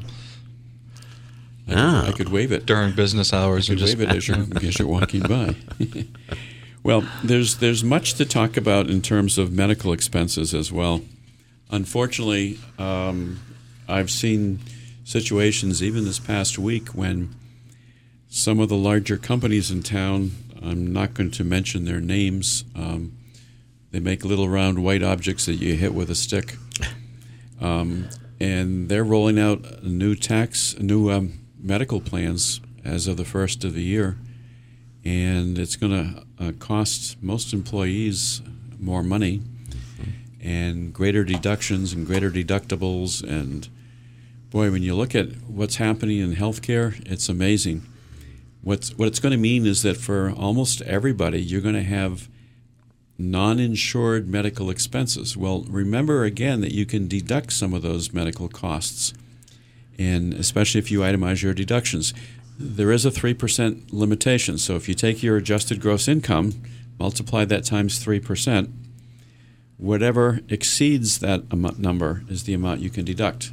I, 1.68 1.72
Ah. 1.74 2.06
I 2.08 2.12
could 2.12 2.28
wave 2.28 2.52
it. 2.52 2.66
during 2.66 2.92
business 2.94 3.32
hours. 3.32 3.68
You 3.68 3.72
and 3.72 3.80
just 3.80 3.96
wave 3.96 4.08
it 4.08 4.14
as 4.14 4.28
you're, 4.28 4.38
as 4.62 4.78
you're 4.78 4.88
walking 4.88 5.22
by. 5.22 5.54
well, 6.82 7.04
there's 7.22 7.56
there's 7.58 7.82
much 7.82 8.14
to 8.14 8.24
talk 8.24 8.56
about 8.56 8.90
in 8.90 9.00
terms 9.02 9.38
of 9.38 9.52
medical 9.52 9.92
expenses 9.92 10.54
as 10.54 10.70
well. 10.72 11.02
Unfortunately, 11.70 12.58
um, 12.78 13.40
I've 13.88 14.10
seen 14.10 14.60
situations 15.04 15.82
even 15.82 16.04
this 16.04 16.18
past 16.18 16.58
week 16.58 16.88
when 16.88 17.34
some 18.28 18.60
of 18.60 18.68
the 18.68 18.76
larger 18.76 19.16
companies 19.16 19.70
in 19.70 19.82
town. 19.82 20.32
I'm 20.62 20.92
not 20.94 21.12
going 21.12 21.30
to 21.32 21.44
mention 21.44 21.84
their 21.84 22.00
names. 22.00 22.64
Um, 22.74 23.12
they 23.90 24.00
make 24.00 24.24
little 24.24 24.48
round 24.48 24.82
white 24.82 25.02
objects 25.02 25.44
that 25.44 25.56
you 25.56 25.74
hit 25.74 25.92
with 25.94 26.08
a 26.10 26.14
stick, 26.14 26.56
um, 27.60 28.08
and 28.40 28.88
they're 28.88 29.04
rolling 29.04 29.38
out 29.38 29.84
new 29.84 30.14
tax, 30.14 30.74
new 30.78 31.10
um, 31.10 31.34
medical 31.64 32.00
plans 32.00 32.60
as 32.84 33.08
of 33.08 33.16
the 33.16 33.24
first 33.24 33.64
of 33.64 33.74
the 33.74 33.82
year, 33.82 34.18
and 35.04 35.58
it's 35.58 35.76
going 35.76 35.92
to 35.92 36.44
uh, 36.44 36.52
cost 36.58 37.20
most 37.22 37.52
employees 37.52 38.42
more 38.78 39.02
money 39.02 39.40
and 40.40 40.92
greater 40.92 41.24
deductions 41.24 41.94
and 41.94 42.06
greater 42.06 42.30
deductibles. 42.30 43.22
And 43.26 43.68
boy, 44.50 44.70
when 44.70 44.82
you 44.82 44.94
look 44.94 45.14
at 45.14 45.32
what's 45.48 45.76
happening 45.76 46.18
in 46.18 46.36
healthcare, 46.36 47.02
it's 47.10 47.30
amazing. 47.30 47.82
What's, 48.62 48.96
what 48.96 49.08
it's 49.08 49.18
going 49.18 49.32
to 49.32 49.38
mean 49.38 49.66
is 49.66 49.82
that 49.82 49.96
for 49.96 50.30
almost 50.30 50.82
everybody, 50.82 51.40
you're 51.40 51.62
going 51.62 51.74
to 51.74 51.82
have 51.82 52.28
non 53.16 53.58
insured 53.58 54.28
medical 54.28 54.70
expenses. 54.70 55.36
Well, 55.36 55.64
remember 55.68 56.24
again 56.24 56.60
that 56.60 56.72
you 56.72 56.84
can 56.84 57.08
deduct 57.08 57.52
some 57.52 57.72
of 57.72 57.82
those 57.82 58.12
medical 58.12 58.48
costs, 58.48 59.14
and 59.98 60.34
especially 60.34 60.78
if 60.78 60.90
you 60.90 61.00
itemize 61.00 61.42
your 61.42 61.54
deductions. 61.54 62.14
There 62.58 62.92
is 62.92 63.04
a 63.04 63.10
3% 63.10 63.92
limitation. 63.92 64.58
So 64.58 64.76
if 64.76 64.88
you 64.88 64.94
take 64.94 65.22
your 65.22 65.36
adjusted 65.36 65.80
gross 65.80 66.08
income, 66.08 66.62
multiply 66.98 67.44
that 67.44 67.64
times 67.64 68.04
3%, 68.04 68.72
whatever 69.76 70.40
exceeds 70.48 71.18
that 71.18 71.42
amount, 71.50 71.78
number 71.78 72.22
is 72.28 72.44
the 72.44 72.54
amount 72.54 72.80
you 72.80 72.90
can 72.90 73.04
deduct. 73.04 73.52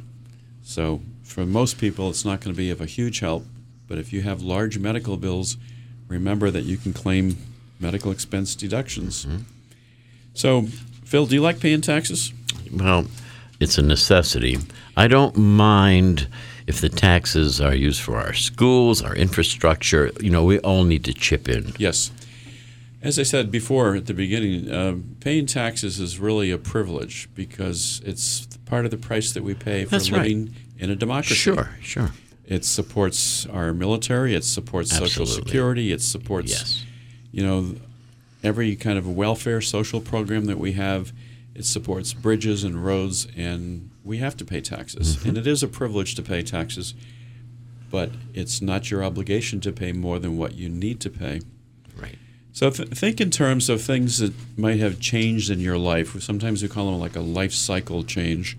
So 0.62 1.02
for 1.22 1.44
most 1.44 1.78
people, 1.78 2.10
it's 2.10 2.24
not 2.24 2.40
going 2.40 2.54
to 2.54 2.58
be 2.58 2.70
of 2.70 2.80
a 2.80 2.86
huge 2.86 3.20
help. 3.20 3.44
But 3.88 3.98
if 3.98 4.12
you 4.12 4.22
have 4.22 4.40
large 4.42 4.78
medical 4.78 5.16
bills, 5.16 5.56
remember 6.08 6.50
that 6.50 6.64
you 6.64 6.76
can 6.76 6.92
claim 6.92 7.36
medical 7.80 8.12
expense 8.12 8.54
deductions. 8.54 9.26
Mm-hmm. 9.26 9.42
So, 10.34 10.62
Phil, 11.04 11.26
do 11.26 11.34
you 11.34 11.42
like 11.42 11.60
paying 11.60 11.80
taxes? 11.80 12.32
Well, 12.72 13.06
it's 13.60 13.76
a 13.76 13.82
necessity. 13.82 14.58
I 14.96 15.08
don't 15.08 15.36
mind 15.36 16.28
if 16.66 16.80
the 16.80 16.88
taxes 16.88 17.60
are 17.60 17.74
used 17.74 18.00
for 18.00 18.16
our 18.16 18.34
schools, 18.34 19.02
our 19.02 19.14
infrastructure. 19.14 20.10
You 20.20 20.30
know, 20.30 20.44
we 20.44 20.58
all 20.60 20.84
need 20.84 21.04
to 21.04 21.12
chip 21.12 21.48
in. 21.48 21.72
Yes. 21.78 22.10
As 23.02 23.18
I 23.18 23.24
said 23.24 23.50
before 23.50 23.96
at 23.96 24.06
the 24.06 24.14
beginning, 24.14 24.70
uh, 24.70 24.96
paying 25.20 25.46
taxes 25.46 25.98
is 25.98 26.20
really 26.20 26.52
a 26.52 26.58
privilege 26.58 27.28
because 27.34 28.00
it's 28.04 28.46
part 28.66 28.84
of 28.84 28.92
the 28.92 28.96
price 28.96 29.32
that 29.32 29.42
we 29.42 29.54
pay 29.54 29.84
for 29.84 29.90
That's 29.90 30.10
living 30.10 30.46
right. 30.46 30.54
in 30.78 30.90
a 30.90 30.94
democracy. 30.94 31.34
Sure, 31.34 31.70
sure. 31.82 32.10
It 32.46 32.64
supports 32.64 33.44
our 33.46 33.72
military. 33.72 34.34
It 34.34 34.44
supports 34.44 34.92
Absolutely. 34.92 35.26
social 35.26 35.44
security. 35.44 35.90
It 35.90 36.00
supports, 36.00 36.50
yes. 36.52 36.84
you 37.32 37.44
know, 37.44 37.76
every 38.44 38.76
kind 38.76 38.98
of 38.98 39.08
welfare 39.08 39.60
social 39.60 40.00
program 40.00 40.44
that 40.44 40.58
we 40.58 40.72
have. 40.72 41.12
It 41.54 41.64
supports 41.64 42.14
bridges 42.14 42.64
and 42.64 42.84
roads, 42.84 43.28
and 43.36 43.90
we 44.04 44.18
have 44.18 44.36
to 44.38 44.44
pay 44.44 44.60
taxes. 44.60 45.16
Mm-hmm. 45.16 45.28
And 45.28 45.38
it 45.38 45.46
is 45.46 45.62
a 45.62 45.68
privilege 45.68 46.14
to 46.14 46.22
pay 46.22 46.42
taxes, 46.42 46.94
but 47.90 48.10
it's 48.32 48.62
not 48.62 48.90
your 48.90 49.04
obligation 49.04 49.60
to 49.60 49.72
pay 49.72 49.92
more 49.92 50.18
than 50.18 50.38
what 50.38 50.54
you 50.54 50.68
need 50.68 51.00
to 51.00 51.10
pay. 51.10 51.40
Right. 51.96 52.16
So 52.52 52.70
th- 52.70 52.88
think 52.90 53.20
in 53.20 53.30
terms 53.30 53.68
of 53.68 53.82
things 53.82 54.18
that 54.18 54.32
might 54.56 54.78
have 54.78 54.98
changed 54.98 55.50
in 55.50 55.60
your 55.60 55.78
life. 55.78 56.20
Sometimes 56.22 56.62
we 56.62 56.68
call 56.68 56.90
them 56.90 57.00
like 57.00 57.16
a 57.16 57.20
life 57.20 57.52
cycle 57.52 58.02
change. 58.02 58.56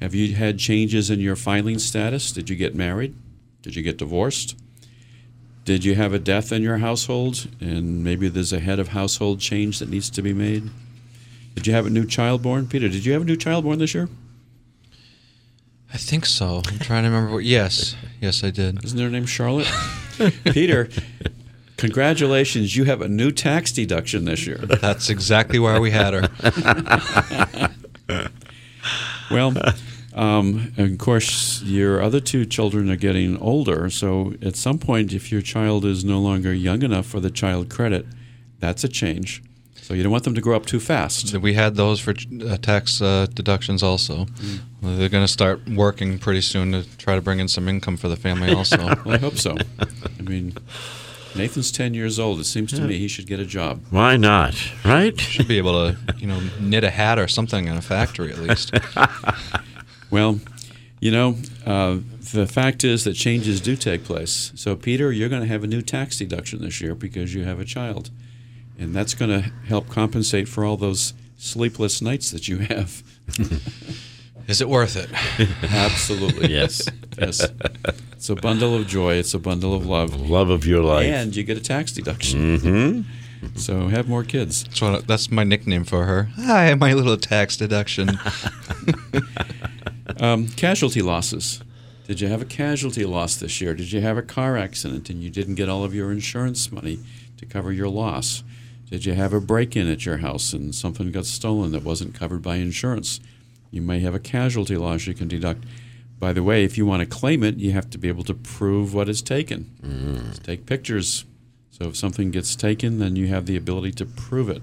Have 0.00 0.14
you 0.14 0.34
had 0.34 0.58
changes 0.58 1.10
in 1.10 1.20
your 1.20 1.36
filing 1.36 1.78
status? 1.78 2.32
Did 2.32 2.50
you 2.50 2.56
get 2.56 2.74
married? 2.74 3.14
Did 3.62 3.76
you 3.76 3.82
get 3.82 3.98
divorced? 3.98 4.56
Did 5.64 5.84
you 5.84 5.96
have 5.96 6.12
a 6.12 6.18
death 6.20 6.52
in 6.52 6.62
your 6.62 6.78
household 6.78 7.48
and 7.60 8.04
maybe 8.04 8.28
there's 8.28 8.52
a 8.52 8.60
head 8.60 8.78
of 8.78 8.88
household 8.88 9.40
change 9.40 9.80
that 9.80 9.88
needs 9.88 10.10
to 10.10 10.22
be 10.22 10.32
made? 10.32 10.70
Did 11.56 11.66
you 11.66 11.72
have 11.72 11.86
a 11.86 11.90
new 11.90 12.06
child 12.06 12.42
born? 12.42 12.68
Peter, 12.68 12.88
did 12.88 13.04
you 13.04 13.12
have 13.14 13.22
a 13.22 13.24
new 13.24 13.36
child 13.36 13.64
born 13.64 13.80
this 13.80 13.92
year? 13.94 14.08
I 15.92 15.96
think 15.96 16.26
so. 16.26 16.62
I'm 16.68 16.78
trying 16.78 17.02
to 17.04 17.08
remember. 17.08 17.32
What, 17.32 17.44
yes, 17.44 17.96
yes, 18.20 18.44
I 18.44 18.50
did. 18.50 18.84
Isn't 18.84 18.98
her 18.98 19.10
name 19.10 19.26
Charlotte? 19.26 19.70
Peter, 20.44 20.88
congratulations. 21.76 22.76
You 22.76 22.84
have 22.84 23.00
a 23.00 23.08
new 23.08 23.32
tax 23.32 23.72
deduction 23.72 24.26
this 24.26 24.46
year. 24.46 24.58
That's 24.58 25.08
exactly 25.10 25.58
why 25.58 25.78
we 25.78 25.90
had 25.90 26.14
her. 26.14 27.70
Well, 29.28 29.54
um, 30.14 30.72
of 30.78 30.98
course, 30.98 31.60
your 31.62 32.00
other 32.00 32.20
two 32.20 32.46
children 32.46 32.88
are 32.90 32.96
getting 32.96 33.36
older. 33.38 33.90
So 33.90 34.34
at 34.40 34.54
some 34.54 34.78
point, 34.78 35.12
if 35.12 35.32
your 35.32 35.42
child 35.42 35.84
is 35.84 36.04
no 36.04 36.20
longer 36.20 36.54
young 36.54 36.82
enough 36.82 37.06
for 37.06 37.18
the 37.18 37.30
child 37.30 37.68
credit, 37.68 38.06
that's 38.60 38.84
a 38.84 38.88
change. 38.88 39.42
So 39.86 39.94
you 39.94 40.02
don't 40.02 40.10
want 40.10 40.24
them 40.24 40.34
to 40.34 40.40
grow 40.40 40.56
up 40.56 40.66
too 40.66 40.80
fast. 40.80 41.32
We 41.38 41.54
had 41.54 41.76
those 41.76 42.00
for 42.00 42.12
uh, 42.44 42.56
tax 42.56 43.00
uh, 43.00 43.28
deductions 43.32 43.84
also. 43.84 44.24
Mm. 44.24 44.58
They're 44.82 45.08
going 45.08 45.22
to 45.24 45.32
start 45.32 45.60
working 45.68 46.18
pretty 46.18 46.40
soon 46.40 46.72
to 46.72 46.82
try 46.98 47.14
to 47.14 47.20
bring 47.20 47.38
in 47.38 47.46
some 47.46 47.68
income 47.68 47.96
for 47.96 48.08
the 48.08 48.16
family 48.16 48.52
also. 48.56 48.78
well, 48.78 49.12
I 49.14 49.18
hope 49.18 49.36
so. 49.38 49.54
I 49.78 50.22
mean, 50.22 50.54
Nathan's 51.36 51.70
10 51.70 51.94
years 51.94 52.18
old. 52.18 52.40
It 52.40 52.46
seems 52.46 52.72
to 52.72 52.80
me 52.80 52.98
he 52.98 53.06
should 53.06 53.28
get 53.28 53.38
a 53.38 53.44
job. 53.46 53.80
Why 53.90 54.16
not? 54.16 54.56
Right? 54.84 55.20
Should 55.20 55.46
be 55.46 55.56
able 55.56 55.74
to, 55.74 55.96
you 56.16 56.26
know, 56.26 56.40
knit 56.58 56.82
a 56.82 56.90
hat 56.90 57.20
or 57.20 57.28
something 57.28 57.68
in 57.68 57.76
a 57.76 57.80
factory 57.82 58.32
at 58.32 58.38
least. 58.38 58.74
well, 60.10 60.40
you 60.98 61.12
know, 61.12 61.36
uh, 61.64 61.98
the 62.32 62.48
fact 62.48 62.82
is 62.82 63.04
that 63.04 63.12
changes 63.12 63.60
do 63.60 63.76
take 63.76 64.02
place. 64.02 64.50
So, 64.56 64.74
Peter, 64.74 65.12
you're 65.12 65.28
going 65.28 65.42
to 65.42 65.48
have 65.48 65.62
a 65.62 65.68
new 65.68 65.80
tax 65.80 66.18
deduction 66.18 66.60
this 66.60 66.80
year 66.80 66.96
because 66.96 67.34
you 67.34 67.44
have 67.44 67.60
a 67.60 67.64
child. 67.64 68.10
And 68.78 68.94
that's 68.94 69.14
going 69.14 69.30
to 69.30 69.50
help 69.66 69.88
compensate 69.88 70.48
for 70.48 70.64
all 70.64 70.76
those 70.76 71.14
sleepless 71.38 72.02
nights 72.02 72.30
that 72.30 72.48
you 72.48 72.58
have. 72.58 73.02
Is 74.48 74.60
it 74.60 74.68
worth 74.68 74.96
it? 74.96 75.10
Absolutely. 75.70 76.52
yes. 76.52 76.86
Yes. 77.18 77.48
It's 78.12 78.28
a 78.28 78.36
bundle 78.36 78.74
of 78.76 78.86
joy. 78.86 79.14
It's 79.14 79.34
a 79.34 79.38
bundle 79.38 79.74
of 79.74 79.86
love. 79.86 80.20
Love 80.20 80.50
of 80.50 80.66
your 80.66 80.82
life. 80.82 81.06
And 81.06 81.34
you 81.34 81.42
get 81.42 81.56
a 81.56 81.60
tax 81.60 81.90
deduction. 81.92 82.58
Mm-hmm. 82.58 83.00
So 83.56 83.88
have 83.88 84.08
more 84.08 84.24
kids. 84.24 84.64
That's, 84.64 84.80
what, 84.80 85.06
that's 85.06 85.30
my 85.30 85.44
nickname 85.44 85.84
for 85.84 86.04
her. 86.04 86.30
Hi, 86.36 86.74
my 86.74 86.92
little 86.92 87.16
tax 87.16 87.56
deduction. 87.56 88.18
um, 90.20 90.48
casualty 90.48 91.02
losses. 91.02 91.62
Did 92.06 92.20
you 92.20 92.28
have 92.28 92.42
a 92.42 92.46
casualty 92.46 93.04
loss 93.04 93.36
this 93.36 93.60
year? 93.60 93.74
Did 93.74 93.90
you 93.90 94.00
have 94.00 94.16
a 94.16 94.22
car 94.22 94.56
accident 94.56 95.10
and 95.10 95.22
you 95.22 95.30
didn't 95.30 95.56
get 95.56 95.68
all 95.68 95.82
of 95.84 95.94
your 95.94 96.12
insurance 96.12 96.70
money 96.70 97.00
to 97.36 97.46
cover 97.46 97.72
your 97.72 97.88
loss? 97.88 98.44
Did 98.90 99.04
you 99.04 99.14
have 99.14 99.32
a 99.32 99.40
break 99.40 99.74
in 99.76 99.90
at 99.90 100.06
your 100.06 100.18
house 100.18 100.52
and 100.52 100.74
something 100.74 101.10
got 101.10 101.26
stolen 101.26 101.72
that 101.72 101.82
wasn't 101.82 102.14
covered 102.14 102.42
by 102.42 102.56
insurance? 102.56 103.20
You 103.70 103.82
may 103.82 104.00
have 104.00 104.14
a 104.14 104.20
casualty 104.20 104.76
loss 104.76 105.06
you 105.06 105.14
can 105.14 105.28
deduct. 105.28 105.64
By 106.18 106.32
the 106.32 106.42
way, 106.42 106.64
if 106.64 106.78
you 106.78 106.86
want 106.86 107.00
to 107.00 107.06
claim 107.06 107.42
it, 107.42 107.56
you 107.56 107.72
have 107.72 107.90
to 107.90 107.98
be 107.98 108.08
able 108.08 108.24
to 108.24 108.34
prove 108.34 108.94
what 108.94 109.08
is 109.08 109.22
taken. 109.22 109.70
Mm. 109.82 110.42
Take 110.42 110.66
pictures. 110.66 111.24
So 111.70 111.88
if 111.88 111.96
something 111.96 112.30
gets 112.30 112.56
taken, 112.56 113.00
then 113.00 113.16
you 113.16 113.26
have 113.26 113.46
the 113.46 113.56
ability 113.56 113.92
to 113.92 114.06
prove 114.06 114.48
it. 114.48 114.62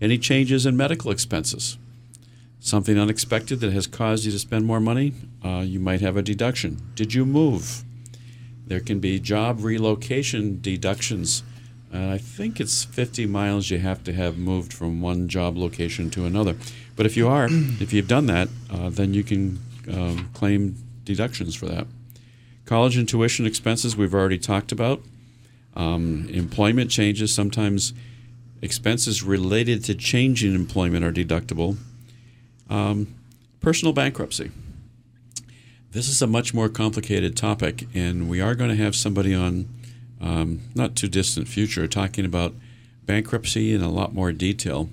Any 0.00 0.18
changes 0.18 0.66
in 0.66 0.76
medical 0.76 1.10
expenses? 1.10 1.78
Something 2.58 2.98
unexpected 2.98 3.60
that 3.60 3.72
has 3.72 3.86
caused 3.86 4.24
you 4.24 4.32
to 4.32 4.38
spend 4.38 4.64
more 4.64 4.80
money? 4.80 5.12
Uh, 5.44 5.62
you 5.64 5.78
might 5.78 6.00
have 6.00 6.16
a 6.16 6.22
deduction. 6.22 6.80
Did 6.94 7.14
you 7.14 7.24
move? 7.24 7.84
There 8.66 8.80
can 8.80 8.98
be 8.98 9.20
job 9.20 9.62
relocation 9.62 10.60
deductions. 10.60 11.42
Uh, 11.92 12.08
I 12.08 12.18
think 12.18 12.58
it's 12.58 12.84
50 12.84 13.26
miles 13.26 13.70
you 13.70 13.78
have 13.78 14.02
to 14.04 14.12
have 14.12 14.38
moved 14.38 14.72
from 14.72 15.02
one 15.02 15.28
job 15.28 15.58
location 15.58 16.08
to 16.10 16.24
another. 16.24 16.56
But 16.96 17.04
if 17.04 17.16
you 17.16 17.28
are, 17.28 17.48
if 17.50 17.92
you've 17.92 18.08
done 18.08 18.26
that, 18.26 18.48
uh, 18.70 18.88
then 18.88 19.12
you 19.12 19.22
can 19.22 19.58
um, 19.92 20.30
claim 20.32 20.76
deductions 21.04 21.54
for 21.54 21.66
that. 21.66 21.86
College 22.64 22.96
and 22.96 23.08
tuition 23.08 23.44
expenses 23.44 23.96
we've 23.96 24.14
already 24.14 24.38
talked 24.38 24.72
about. 24.72 25.02
Um, 25.74 26.28
employment 26.30 26.90
changes, 26.90 27.34
sometimes 27.34 27.92
expenses 28.62 29.22
related 29.22 29.84
to 29.84 29.94
changing 29.94 30.54
employment 30.54 31.04
are 31.04 31.12
deductible. 31.12 31.76
Um, 32.70 33.14
personal 33.60 33.92
bankruptcy. 33.92 34.50
This 35.90 36.08
is 36.08 36.22
a 36.22 36.26
much 36.26 36.54
more 36.54 36.70
complicated 36.70 37.36
topic, 37.36 37.86
and 37.92 38.30
we 38.30 38.40
are 38.40 38.54
going 38.54 38.70
to 38.70 38.76
have 38.76 38.96
somebody 38.96 39.34
on 39.34 39.68
um, 40.22 40.60
not 40.74 40.94
too 40.96 41.08
distant 41.08 41.48
future 41.48 41.86
talking 41.86 42.24
about 42.24 42.54
bankruptcy 43.04 43.74
in 43.74 43.82
a 43.82 43.90
lot 43.90 44.14
more 44.14 44.32
detail. 44.32 44.88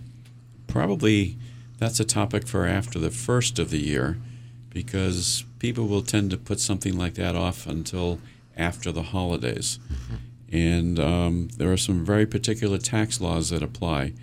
Probably 0.67 1.37
that's 1.77 1.99
a 1.99 2.05
topic 2.05 2.47
for 2.47 2.65
after 2.65 2.99
the 2.99 3.11
first 3.11 3.59
of 3.59 3.69
the 3.69 3.79
year 3.79 4.17
because 4.71 5.45
people 5.59 5.87
will 5.87 6.01
tend 6.01 6.31
to 6.31 6.37
put 6.37 6.59
something 6.59 6.97
like 6.97 7.13
that 7.15 7.35
off 7.35 7.67
until 7.67 8.19
after 8.57 8.91
the 8.91 9.03
holidays. 9.03 9.79
And 10.51 10.99
um, 10.99 11.49
there 11.57 11.71
are 11.71 11.77
some 11.77 12.03
very 12.03 12.25
particular 12.25 12.77
tax 12.77 13.21
laws 13.21 13.49
that 13.51 13.61
apply. 13.63 14.13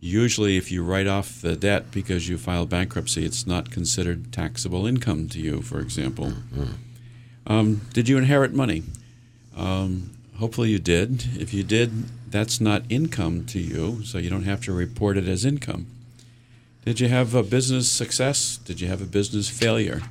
Usually, 0.00 0.56
if 0.56 0.70
you 0.70 0.84
write 0.84 1.06
off 1.06 1.40
the 1.40 1.56
debt 1.56 1.90
because 1.90 2.28
you 2.28 2.36
filed 2.36 2.68
bankruptcy, 2.68 3.24
it's 3.24 3.46
not 3.46 3.70
considered 3.70 4.32
taxable 4.32 4.86
income 4.86 5.28
to 5.30 5.40
you, 5.40 5.62
for 5.62 5.80
example. 5.80 6.26
Mm-hmm. 6.26 6.72
Um, 7.46 7.80
did 7.92 8.08
you 8.08 8.18
inherit 8.18 8.52
money? 8.52 8.82
Um, 9.56 10.15
hopefully, 10.38 10.70
you 10.70 10.78
did. 10.78 11.24
If 11.38 11.52
you 11.54 11.62
did, 11.62 12.04
that's 12.30 12.60
not 12.60 12.84
income 12.88 13.44
to 13.46 13.58
you, 13.58 14.02
so 14.04 14.18
you 14.18 14.30
don't 14.30 14.44
have 14.44 14.60
to 14.62 14.72
report 14.72 15.16
it 15.16 15.28
as 15.28 15.44
income. 15.44 15.86
Did 16.84 17.00
you 17.00 17.08
have 17.08 17.34
a 17.34 17.42
business 17.42 17.90
success? 17.90 18.56
Did 18.58 18.80
you 18.80 18.88
have 18.88 19.02
a 19.02 19.06
business 19.06 19.48
failure? 19.48 20.02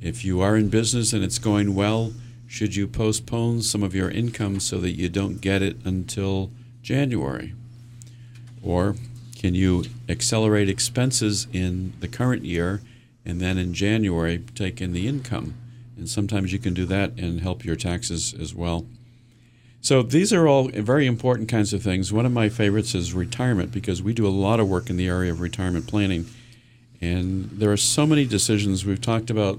If 0.00 0.24
you 0.24 0.40
are 0.40 0.56
in 0.56 0.68
business 0.68 1.12
and 1.12 1.22
it's 1.22 1.38
going 1.38 1.74
well, 1.74 2.12
Should 2.52 2.76
you 2.76 2.86
postpone 2.86 3.62
some 3.62 3.82
of 3.82 3.94
your 3.94 4.10
income 4.10 4.60
so 4.60 4.76
that 4.80 4.90
you 4.90 5.08
don't 5.08 5.40
get 5.40 5.62
it 5.62 5.78
until 5.86 6.50
January? 6.82 7.54
Or 8.62 8.94
can 9.34 9.54
you 9.54 9.86
accelerate 10.06 10.68
expenses 10.68 11.46
in 11.50 11.94
the 12.00 12.08
current 12.08 12.44
year 12.44 12.82
and 13.24 13.40
then 13.40 13.56
in 13.56 13.72
January 13.72 14.44
take 14.54 14.82
in 14.82 14.92
the 14.92 15.08
income? 15.08 15.54
And 15.96 16.10
sometimes 16.10 16.52
you 16.52 16.58
can 16.58 16.74
do 16.74 16.84
that 16.84 17.12
and 17.16 17.40
help 17.40 17.64
your 17.64 17.74
taxes 17.74 18.34
as 18.38 18.54
well. 18.54 18.84
So 19.82 20.04
these 20.04 20.32
are 20.32 20.46
all 20.46 20.68
very 20.68 21.08
important 21.08 21.48
kinds 21.48 21.72
of 21.72 21.82
things. 21.82 22.12
One 22.12 22.24
of 22.24 22.30
my 22.30 22.48
favorites 22.48 22.94
is 22.94 23.12
retirement 23.12 23.72
because 23.72 24.00
we 24.00 24.14
do 24.14 24.24
a 24.24 24.30
lot 24.30 24.60
of 24.60 24.68
work 24.68 24.88
in 24.88 24.96
the 24.96 25.08
area 25.08 25.32
of 25.32 25.40
retirement 25.40 25.88
planning. 25.88 26.26
And 27.00 27.50
there 27.50 27.72
are 27.72 27.76
so 27.76 28.06
many 28.06 28.24
decisions. 28.24 28.86
We've 28.86 29.00
talked 29.00 29.28
about 29.28 29.58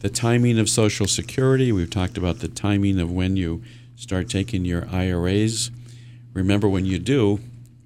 the 0.00 0.10
timing 0.10 0.58
of 0.58 0.68
Social 0.68 1.06
Security, 1.06 1.72
we've 1.72 1.88
talked 1.88 2.18
about 2.18 2.40
the 2.40 2.48
timing 2.48 3.00
of 3.00 3.10
when 3.10 3.36
you 3.36 3.62
start 3.96 4.28
taking 4.28 4.66
your 4.66 4.86
IRAs. 4.90 5.70
Remember, 6.34 6.68
when 6.68 6.84
you 6.84 6.98
do, 6.98 7.40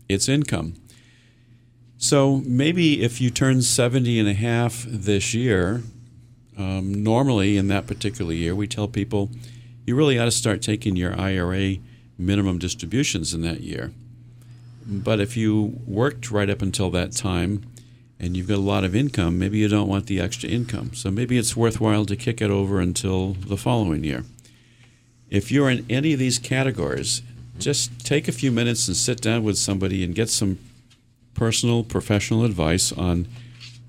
it's 0.08 0.28
income. 0.28 0.74
So 1.98 2.42
maybe 2.46 3.02
if 3.02 3.20
you 3.20 3.30
turn 3.30 3.62
70 3.62 4.18
and 4.18 4.28
a 4.28 4.34
half 4.34 4.84
this 4.88 5.34
year, 5.34 5.82
um, 6.58 7.04
normally 7.04 7.56
in 7.56 7.68
that 7.68 7.86
particular 7.86 8.32
year, 8.32 8.56
we 8.56 8.66
tell 8.66 8.88
people 8.88 9.30
you 9.86 9.94
really 9.94 10.18
ought 10.18 10.26
to 10.26 10.30
start 10.30 10.60
taking 10.60 10.96
your 10.96 11.18
IRA 11.18 11.76
minimum 12.18 12.58
distributions 12.58 13.32
in 13.32 13.42
that 13.42 13.60
year. 13.60 13.92
But 14.84 15.20
if 15.20 15.36
you 15.36 15.80
worked 15.86 16.30
right 16.30 16.50
up 16.50 16.60
until 16.60 16.90
that 16.90 17.12
time 17.12 17.64
and 18.18 18.36
you've 18.36 18.48
got 18.48 18.58
a 18.58 18.60
lot 18.60 18.84
of 18.84 18.94
income, 18.94 19.38
maybe 19.38 19.58
you 19.58 19.68
don't 19.68 19.88
want 19.88 20.06
the 20.06 20.20
extra 20.20 20.48
income. 20.48 20.92
So 20.94 21.10
maybe 21.10 21.38
it's 21.38 21.56
worthwhile 21.56 22.04
to 22.06 22.16
kick 22.16 22.40
it 22.40 22.50
over 22.50 22.80
until 22.80 23.32
the 23.32 23.56
following 23.56 24.04
year. 24.04 24.24
If 25.30 25.50
you're 25.50 25.70
in 25.70 25.86
any 25.88 26.12
of 26.12 26.18
these 26.18 26.38
categories, 26.38 27.22
just 27.58 28.04
take 28.04 28.28
a 28.28 28.32
few 28.32 28.52
minutes 28.52 28.86
and 28.86 28.96
sit 28.96 29.20
down 29.20 29.42
with 29.42 29.58
somebody 29.58 30.04
and 30.04 30.14
get 30.14 30.28
some 30.28 30.58
personal 31.34 31.84
professional 31.84 32.44
advice 32.44 32.92
on 32.92 33.26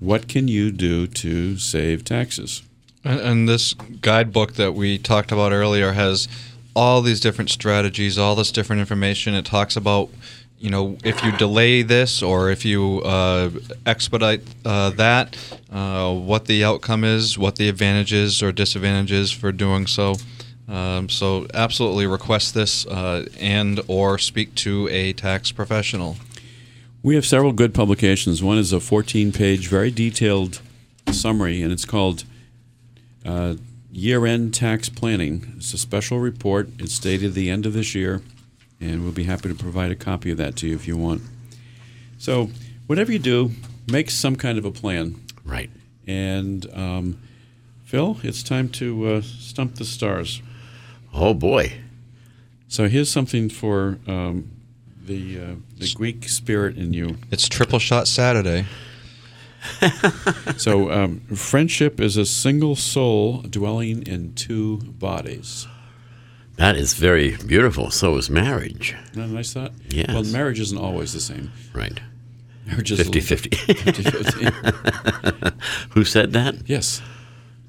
what 0.00 0.28
can 0.28 0.48
you 0.48 0.70
do 0.70 1.06
to 1.06 1.56
save 1.58 2.04
taxes. 2.04 2.62
And, 3.04 3.20
and 3.20 3.48
this 3.48 3.74
guidebook 3.74 4.54
that 4.54 4.74
we 4.74 4.98
talked 4.98 5.32
about 5.32 5.52
earlier 5.52 5.92
has 5.92 6.28
all 6.74 7.02
these 7.02 7.20
different 7.20 7.50
strategies, 7.50 8.18
all 8.18 8.34
this 8.34 8.52
different 8.52 8.80
information. 8.80 9.34
It 9.34 9.44
talks 9.44 9.76
about, 9.76 10.10
you 10.58 10.70
know, 10.70 10.96
if 11.04 11.24
you 11.24 11.32
delay 11.32 11.82
this 11.82 12.22
or 12.22 12.50
if 12.50 12.64
you 12.64 13.00
uh, 13.02 13.50
expedite 13.84 14.42
uh, 14.64 14.90
that, 14.90 15.36
uh, 15.72 16.14
what 16.14 16.46
the 16.46 16.64
outcome 16.64 17.04
is, 17.04 17.36
what 17.36 17.56
the 17.56 17.68
advantages 17.68 18.42
or 18.42 18.52
disadvantages 18.52 19.32
for 19.32 19.50
doing 19.52 19.86
so. 19.86 20.14
Um, 20.68 21.08
so 21.08 21.46
absolutely 21.54 22.06
request 22.06 22.54
this 22.54 22.86
uh, 22.86 23.26
and 23.40 23.80
or 23.88 24.18
speak 24.18 24.54
to 24.56 24.86
a 24.88 25.14
tax 25.14 25.50
professional. 25.50 26.16
We 27.02 27.14
have 27.14 27.24
several 27.24 27.52
good 27.52 27.72
publications. 27.72 28.42
One 28.42 28.58
is 28.58 28.72
a 28.72 28.76
14-page, 28.76 29.68
very 29.68 29.90
detailed 29.90 30.60
summary, 31.10 31.62
and 31.62 31.72
it's 31.72 31.86
called 31.86 32.24
uh, 33.28 33.54
Year-End 33.92 34.54
Tax 34.54 34.88
Planning. 34.88 35.54
It's 35.58 35.74
a 35.74 35.78
special 35.78 36.18
report. 36.18 36.68
It's 36.78 36.98
dated 36.98 37.34
the 37.34 37.50
end 37.50 37.66
of 37.66 37.74
this 37.74 37.94
year, 37.94 38.22
and 38.80 39.02
we'll 39.02 39.12
be 39.12 39.24
happy 39.24 39.48
to 39.48 39.54
provide 39.54 39.90
a 39.90 39.96
copy 39.96 40.30
of 40.30 40.38
that 40.38 40.56
to 40.56 40.68
you 40.68 40.74
if 40.74 40.88
you 40.88 40.96
want. 40.96 41.22
So, 42.18 42.50
whatever 42.86 43.12
you 43.12 43.18
do, 43.18 43.52
make 43.86 44.10
some 44.10 44.36
kind 44.36 44.58
of 44.58 44.64
a 44.64 44.70
plan. 44.70 45.20
Right. 45.44 45.70
And 46.06 46.66
um, 46.74 47.20
Phil, 47.84 48.18
it's 48.22 48.42
time 48.42 48.68
to 48.70 49.06
uh, 49.06 49.20
stump 49.22 49.76
the 49.76 49.84
stars. 49.84 50.42
Oh 51.12 51.34
boy. 51.34 51.72
So 52.68 52.88
here's 52.88 53.10
something 53.10 53.48
for 53.48 53.98
um, 54.06 54.50
the 55.04 55.40
uh, 55.40 55.54
the 55.78 55.92
Greek 55.94 56.28
spirit 56.28 56.76
in 56.76 56.92
you. 56.92 57.16
It's 57.30 57.48
Triple 57.48 57.78
Shot 57.78 58.08
Saturday. 58.08 58.66
So 60.56 60.90
um, 60.90 61.20
friendship 61.34 62.00
is 62.00 62.16
a 62.16 62.26
single 62.26 62.76
soul 62.76 63.42
dwelling 63.42 64.02
in 64.06 64.34
two 64.34 64.78
bodies. 64.78 65.66
That 66.56 66.76
is 66.76 66.94
very 66.94 67.36
beautiful. 67.46 67.90
So 67.90 68.16
is 68.16 68.28
marriage. 68.28 68.96
Isn't 69.12 69.22
that 69.22 69.28
nice 69.34 69.52
thought? 69.52 69.72
Yes. 69.88 70.08
Well, 70.08 70.24
marriage 70.24 70.58
isn't 70.60 70.78
always 70.78 71.12
the 71.12 71.20
same. 71.20 71.52
Right. 71.72 72.00
Marriage 72.66 72.90
is 72.92 73.00
a 73.00 73.04
50 73.04 73.20
50. 73.20 73.50
50-50. 73.50 75.52
Who 75.90 76.04
said 76.04 76.32
that? 76.32 76.56
yes. 76.66 77.00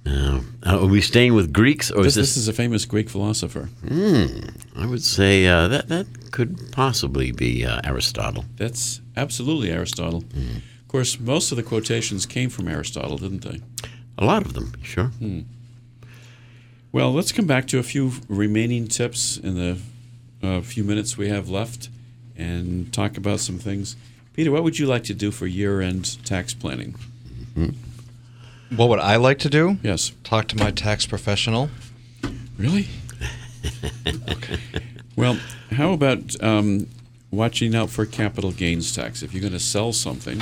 Uh, 0.05 0.41
are 0.65 0.85
we 0.87 1.01
staying 1.01 1.35
with 1.35 1.53
Greeks 1.53 1.91
or 1.91 2.03
This, 2.03 2.13
is 2.13 2.15
this? 2.15 2.27
this 2.29 2.37
is 2.37 2.47
a 2.47 2.53
famous 2.53 2.85
Greek 2.85 3.09
philosopher. 3.09 3.69
I 3.87 4.85
would 4.87 5.03
say 5.03 5.45
uh, 5.45 5.67
that 5.67 5.89
that 5.89 6.31
could 6.31 6.71
possibly 6.71 7.31
be 7.31 7.63
uh, 7.65 7.81
Aristotle. 7.83 8.45
That's 8.57 9.01
absolutely 9.15 9.69
Aristotle. 9.71 10.23
Of 10.89 10.93
course, 10.93 11.19
most 11.19 11.51
of 11.51 11.55
the 11.55 11.61
quotations 11.61 12.25
came 12.25 12.49
from 12.49 12.67
Aristotle, 12.67 13.19
didn't 13.19 13.43
they? 13.43 13.61
A 14.17 14.25
lot 14.25 14.43
of 14.43 14.53
them, 14.53 14.73
sure. 14.81 15.11
Well, 16.91 17.13
let's 17.13 17.31
come 17.31 17.45
back 17.45 17.67
to 17.67 17.77
a 17.77 17.83
few 17.83 18.13
remaining 18.27 18.87
tips 18.87 19.37
in 19.37 19.53
the 19.53 19.77
uh, 20.41 20.61
few 20.61 20.83
minutes 20.83 21.15
we 21.15 21.29
have 21.29 21.47
left 21.47 21.89
and 22.35 22.91
talk 22.91 23.17
about 23.17 23.39
some 23.39 23.59
things. 23.59 23.97
Peter, 24.33 24.51
what 24.51 24.63
would 24.63 24.79
you 24.79 24.87
like 24.87 25.03
to 25.03 25.13
do 25.13 25.29
for 25.29 25.45
year 25.45 25.79
end 25.79 26.25
tax 26.25 26.55
planning? 26.55 26.95
What 28.75 28.89
would 28.89 28.99
I 28.99 29.17
like 29.17 29.37
to 29.39 29.49
do? 29.51 29.77
Yes. 29.83 30.11
Talk 30.23 30.47
to 30.47 30.57
my 30.57 30.71
tax 30.71 31.05
professional. 31.05 31.69
Really? 32.57 32.87
okay. 34.07 34.57
Well, 35.15 35.37
how 35.71 35.91
about 35.91 36.41
um, 36.41 36.87
watching 37.29 37.75
out 37.75 37.89
for 37.89 38.05
capital 38.07 38.51
gains 38.51 38.95
tax? 38.95 39.21
If 39.21 39.33
you're 39.33 39.41
going 39.41 39.51
to 39.53 39.59
sell 39.59 39.91
something, 39.91 40.41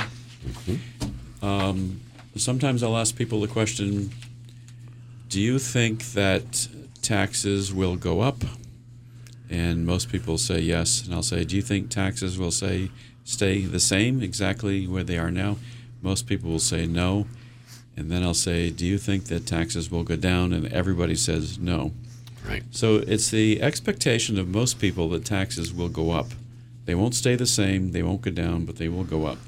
um, 1.42 2.00
sometimes 2.36 2.82
I'll 2.82 2.96
ask 2.96 3.16
people 3.16 3.40
the 3.40 3.48
question 3.48 4.10
Do 5.28 5.40
you 5.40 5.58
think 5.58 6.12
that 6.12 6.68
taxes 7.02 7.72
will 7.72 7.96
go 7.96 8.20
up? 8.20 8.42
And 9.50 9.86
most 9.86 10.10
people 10.10 10.36
say 10.36 10.60
yes. 10.60 11.04
And 11.04 11.14
I'll 11.14 11.22
say, 11.22 11.44
Do 11.44 11.56
you 11.56 11.62
think 11.62 11.90
taxes 11.90 12.38
will 12.38 12.50
say 12.50 12.90
stay 13.24 13.62
the 13.62 13.80
same, 13.80 14.22
exactly 14.22 14.86
where 14.86 15.04
they 15.04 15.18
are 15.18 15.30
now? 15.30 15.56
Most 16.02 16.26
people 16.26 16.50
will 16.50 16.58
say 16.58 16.86
no. 16.86 17.26
And 17.96 18.10
then 18.12 18.22
I'll 18.22 18.34
say, 18.34 18.70
Do 18.70 18.86
you 18.86 18.98
think 18.98 19.24
that 19.24 19.46
taxes 19.46 19.90
will 19.90 20.04
go 20.04 20.16
down? 20.16 20.52
And 20.52 20.66
everybody 20.72 21.14
says 21.14 21.58
no. 21.58 21.92
Right. 22.46 22.62
So 22.70 22.96
it's 22.96 23.30
the 23.30 23.60
expectation 23.60 24.38
of 24.38 24.48
most 24.48 24.78
people 24.78 25.08
that 25.10 25.24
taxes 25.24 25.72
will 25.72 25.88
go 25.88 26.12
up. 26.12 26.28
They 26.86 26.94
won't 26.94 27.14
stay 27.14 27.36
the 27.36 27.46
same, 27.46 27.92
they 27.92 28.02
won't 28.02 28.22
go 28.22 28.30
down, 28.30 28.64
but 28.64 28.76
they 28.76 28.88
will 28.88 29.04
go 29.04 29.26
up. 29.26 29.38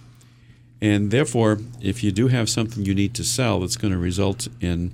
And 0.82 1.10
therefore, 1.10 1.58
if 1.80 2.02
you 2.02 2.10
do 2.10 2.28
have 2.28 2.48
something 2.48 2.84
you 2.84 2.94
need 2.94 3.14
to 3.14 3.24
sell 3.24 3.60
that's 3.60 3.76
going 3.76 3.92
to 3.92 3.98
result 3.98 4.48
in 4.60 4.92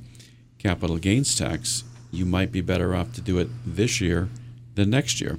capital 0.58 0.98
gains 0.98 1.36
tax, 1.36 1.84
you 2.10 2.24
might 2.24 2.50
be 2.50 2.60
better 2.60 2.94
off 2.94 3.12
to 3.14 3.20
do 3.20 3.38
it 3.38 3.48
this 3.64 4.00
year 4.00 4.28
than 4.74 4.90
next 4.90 5.20
year. 5.20 5.38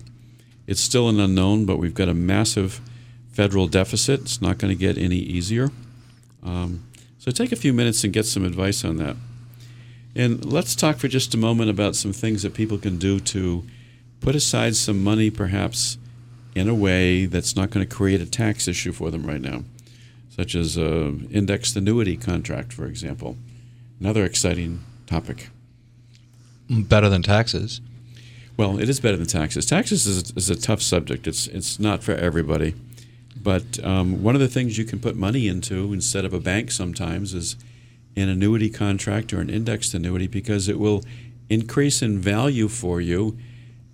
It's 0.67 0.81
still 0.81 1.09
an 1.09 1.19
unknown, 1.19 1.65
but 1.65 1.77
we've 1.77 1.93
got 1.93 2.09
a 2.09 2.13
massive 2.13 2.81
federal 3.31 3.67
deficit. 3.67 4.21
It's 4.21 4.41
not 4.41 4.57
going 4.57 4.75
to 4.75 4.79
get 4.79 4.97
any 4.97 5.17
easier. 5.17 5.69
Um, 6.43 6.83
so 7.19 7.31
take 7.31 7.51
a 7.51 7.57
few 7.57 7.73
minutes 7.73 8.03
and 8.03 8.13
get 8.13 8.25
some 8.25 8.45
advice 8.45 8.85
on 8.85 8.97
that. 8.97 9.15
And 10.15 10.43
let's 10.45 10.75
talk 10.75 10.97
for 10.97 11.07
just 11.07 11.33
a 11.33 11.37
moment 11.37 11.69
about 11.69 11.95
some 11.95 12.13
things 12.13 12.41
that 12.43 12.53
people 12.53 12.77
can 12.77 12.97
do 12.97 13.19
to 13.19 13.63
put 14.19 14.35
aside 14.35 14.75
some 14.75 15.03
money, 15.03 15.29
perhaps 15.29 15.97
in 16.55 16.67
a 16.67 16.73
way 16.73 17.25
that's 17.25 17.55
not 17.55 17.69
going 17.69 17.87
to 17.87 17.95
create 17.95 18.21
a 18.21 18.25
tax 18.25 18.67
issue 18.67 18.91
for 18.91 19.11
them 19.11 19.27
right 19.27 19.41
now, 19.41 19.63
such 20.38 20.55
as 20.55 20.77
a 20.77 21.07
indexed 21.31 21.75
annuity 21.75 22.15
contract, 22.15 22.71
for 22.71 22.85
example. 22.85 23.35
Another 23.99 24.23
exciting 24.23 24.83
topic. 25.07 25.49
Better 26.69 27.09
than 27.09 27.23
taxes. 27.23 27.81
Well, 28.55 28.79
it 28.79 28.88
is 28.88 28.99
better 28.99 29.17
than 29.17 29.27
taxes. 29.27 29.65
Taxes 29.65 30.07
is, 30.07 30.31
is 30.31 30.49
a 30.49 30.55
tough 30.55 30.81
subject. 30.81 31.27
It's 31.27 31.47
it's 31.47 31.79
not 31.79 32.03
for 32.03 32.13
everybody. 32.13 32.75
But 33.41 33.83
um, 33.83 34.23
one 34.23 34.35
of 34.35 34.41
the 34.41 34.47
things 34.47 34.77
you 34.77 34.85
can 34.85 34.99
put 34.99 35.15
money 35.15 35.47
into 35.47 35.93
instead 35.93 36.25
of 36.25 36.33
a 36.33 36.39
bank 36.39 36.71
sometimes 36.71 37.33
is 37.33 37.55
an 38.15 38.29
annuity 38.29 38.69
contract 38.69 39.31
or 39.31 39.41
an 39.41 39.49
indexed 39.49 39.93
annuity 39.93 40.27
because 40.27 40.67
it 40.67 40.79
will 40.79 41.03
increase 41.49 42.01
in 42.01 42.19
value 42.19 42.67
for 42.67 42.99
you, 42.99 43.38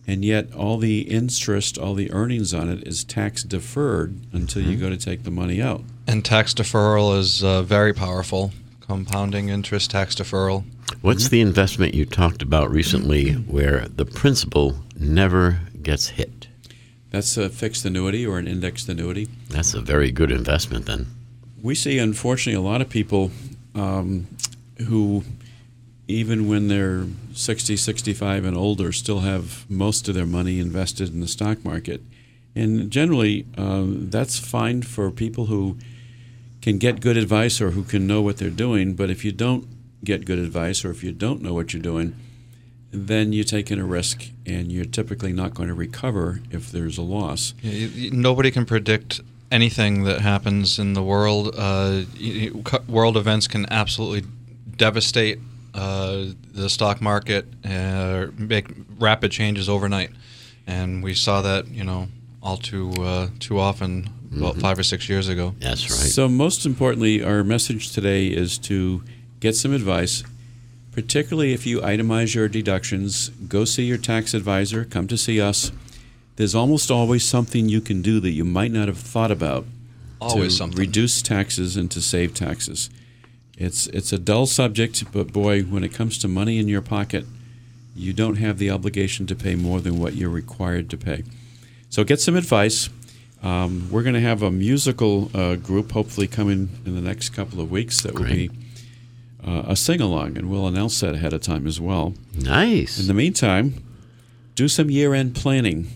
and 0.05 0.23
yet 0.25 0.53
all 0.53 0.77
the 0.77 1.01
interest, 1.01 1.77
all 1.77 1.93
the 1.93 2.11
earnings 2.11 2.53
on 2.53 2.69
it 2.69 2.85
is 2.87 3.03
tax 3.03 3.43
deferred 3.43 4.19
until 4.33 4.61
you 4.61 4.77
go 4.77 4.89
to 4.89 4.97
take 4.97 5.23
the 5.23 5.31
money 5.31 5.61
out. 5.61 5.81
And 6.07 6.23
tax 6.25 6.53
deferral 6.53 7.17
is 7.17 7.43
uh, 7.43 7.63
very 7.63 7.93
powerful. 7.93 8.51
Compounding 8.81 9.49
interest 9.49 9.91
tax 9.91 10.15
deferral. 10.15 10.65
What's 11.01 11.29
the 11.29 11.41
investment 11.41 11.93
you 11.95 12.05
talked 12.05 12.41
about 12.41 12.69
recently 12.69 13.31
where 13.33 13.87
the 13.87 14.05
principal 14.05 14.75
never 14.99 15.59
gets 15.81 16.09
hit? 16.09 16.47
That's 17.11 17.37
a 17.37 17.49
fixed 17.49 17.85
annuity 17.85 18.25
or 18.25 18.37
an 18.39 18.47
indexed 18.47 18.89
annuity. 18.89 19.27
That's 19.49 19.73
a 19.73 19.81
very 19.81 20.11
good 20.11 20.31
investment 20.31 20.85
then. 20.85 21.07
we 21.61 21.75
see 21.75 21.97
unfortunately 21.97 22.57
a 22.61 22.69
lot 22.69 22.81
of 22.81 22.89
people 22.89 23.31
um, 23.75 24.27
who 24.87 25.23
even 26.07 26.47
when 26.47 26.67
they're 26.67 27.05
60, 27.33 27.77
65 27.77 28.45
and 28.45 28.57
older, 28.57 28.91
still 28.91 29.19
have 29.21 29.69
most 29.69 30.09
of 30.09 30.15
their 30.15 30.25
money 30.25 30.59
invested 30.59 31.13
in 31.13 31.19
the 31.21 31.27
stock 31.27 31.63
market. 31.63 32.01
And 32.55 32.91
generally, 32.91 33.45
um, 33.57 34.09
that's 34.09 34.37
fine 34.37 34.81
for 34.83 35.09
people 35.11 35.45
who 35.47 35.77
can 36.61 36.77
get 36.77 37.01
good 37.01 37.17
advice 37.17 37.59
or 37.61 37.71
who 37.71 37.83
can 37.83 38.05
know 38.05 38.21
what 38.21 38.37
they're 38.37 38.49
doing. 38.49 38.93
But 38.95 39.09
if 39.09 39.25
you 39.25 39.31
don't 39.31 39.65
get 40.03 40.25
good 40.25 40.39
advice 40.39 40.83
or 40.85 40.91
if 40.91 41.03
you 41.03 41.11
don't 41.11 41.41
know 41.41 41.53
what 41.53 41.73
you're 41.73 41.81
doing, 41.81 42.15
then 42.91 43.33
you're 43.33 43.43
taking 43.43 43.79
a 43.79 43.85
risk 43.85 44.25
and 44.45 44.71
you're 44.71 44.85
typically 44.85 45.33
not 45.33 45.53
going 45.55 45.67
to 45.69 45.73
recover 45.73 46.41
if 46.51 46.71
there's 46.71 46.97
a 46.97 47.01
loss. 47.01 47.53
Yeah, 47.63 47.71
you- 47.71 47.87
you- 47.95 48.11
nobody 48.11 48.51
can 48.51 48.65
predict 48.65 49.21
anything 49.51 50.03
that 50.03 50.21
happens 50.21 50.77
in 50.77 50.93
the 50.93 51.01
world. 51.01 51.55
Uh, 51.57 52.01
you- 52.15 52.63
world 52.87 53.17
events 53.17 53.47
can 53.47 53.65
absolutely 53.71 54.27
devastate 54.77 55.39
uh, 55.74 56.26
the 56.53 56.69
stock 56.69 57.01
market, 57.01 57.45
uh, 57.65 58.28
make 58.38 58.67
rapid 58.99 59.32
changes 59.32 59.67
overnight, 59.69 60.11
and 60.67 61.03
we 61.03 61.13
saw 61.13 61.41
that 61.41 61.67
you 61.69 61.84
know 61.84 62.07
all 62.41 62.57
too 62.57 62.91
uh, 62.99 63.28
too 63.39 63.59
often 63.59 64.09
about 64.36 64.57
five 64.57 64.78
or 64.80 64.84
six 64.84 65.07
years 65.09 65.30
ago. 65.30 65.53
That's 65.59 65.84
right. 65.84 65.91
So, 66.09 66.28
most 66.28 66.65
importantly, 66.65 67.24
our 67.24 67.43
message 67.43 67.91
today 67.91 68.28
is 68.28 68.57
to 68.59 69.03
get 69.39 69.55
some 69.55 69.74
advice, 69.74 70.24
particularly 70.91 71.53
if 71.53 71.65
you 71.67 71.80
itemize 71.82 72.34
your 72.34 72.47
deductions. 72.47 73.30
Go 73.30 73.65
see 73.65 73.84
your 73.84 73.97
tax 73.99 74.34
advisor, 74.34 74.86
come 74.86 75.07
to 75.07 75.17
see 75.17 75.39
us. 75.39 75.71
There's 76.36 76.55
almost 76.55 76.89
always 76.89 77.24
something 77.24 77.69
you 77.69 77.80
can 77.80 78.01
do 78.01 78.19
that 78.21 78.32
you 78.32 78.43
might 78.43 78.71
not 78.71 78.88
have 78.88 78.97
thought 78.97 79.30
about 79.30 79.65
Always 80.19 80.53
to 80.53 80.57
something. 80.57 80.80
reduce 80.80 81.21
taxes 81.21 81.78
and 81.78 81.91
to 81.91 82.01
save 82.01 82.34
taxes. 82.34 82.89
It's 83.57 83.87
it's 83.87 84.11
a 84.11 84.17
dull 84.17 84.45
subject, 84.45 85.11
but 85.11 85.31
boy, 85.31 85.61
when 85.63 85.83
it 85.83 85.93
comes 85.93 86.17
to 86.19 86.27
money 86.27 86.57
in 86.57 86.67
your 86.67 86.81
pocket, 86.81 87.25
you 87.95 88.13
don't 88.13 88.35
have 88.37 88.57
the 88.57 88.71
obligation 88.71 89.27
to 89.27 89.35
pay 89.35 89.55
more 89.55 89.79
than 89.79 89.99
what 89.99 90.15
you're 90.15 90.29
required 90.29 90.89
to 90.89 90.97
pay. 90.97 91.23
So 91.89 92.03
get 92.03 92.19
some 92.19 92.35
advice. 92.35 92.89
Um, 93.43 93.89
we're 93.91 94.03
going 94.03 94.15
to 94.15 94.21
have 94.21 94.41
a 94.41 94.49
musical 94.49 95.29
uh, 95.33 95.55
group 95.55 95.91
hopefully 95.91 96.27
coming 96.27 96.69
in 96.85 96.95
the 96.95 97.01
next 97.01 97.29
couple 97.29 97.59
of 97.59 97.69
weeks 97.69 98.01
that 98.01 98.13
will 98.13 98.23
be 98.23 98.49
uh, 99.45 99.63
a 99.67 99.75
sing 99.75 100.01
along, 100.01 100.37
and 100.37 100.49
we'll 100.49 100.65
announce 100.65 101.01
that 101.01 101.15
ahead 101.15 101.33
of 101.33 101.41
time 101.41 101.67
as 101.67 101.79
well. 101.79 102.13
Nice. 102.33 102.99
In 102.99 103.07
the 103.07 103.13
meantime, 103.13 103.83
do 104.55 104.67
some 104.67 104.89
year 104.89 105.13
end 105.13 105.35
planning, 105.35 105.89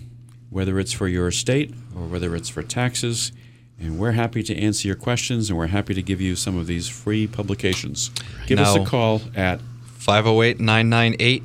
whether 0.49 0.77
it's 0.77 0.91
for 0.91 1.07
your 1.07 1.29
estate 1.29 1.73
or 1.95 2.05
whether 2.05 2.35
it's 2.35 2.49
for 2.49 2.61
taxes. 2.63 3.31
And 3.79 3.99
we're 3.99 4.11
happy 4.13 4.41
to 4.43 4.55
answer 4.57 4.87
your 4.87 4.95
questions 4.95 5.49
and 5.49 5.57
we're 5.57 5.67
happy 5.67 5.93
to 5.93 6.01
give 6.01 6.19
you 6.19 6.35
some 6.35 6.57
of 6.57 6.65
these 6.65 6.87
free 6.87 7.27
publications. 7.27 8.09
Give 8.47 8.59
us 8.59 8.75
a 8.75 8.83
call 8.83 9.21
at 9.35 9.61
508 9.97 10.59
998 10.59 11.43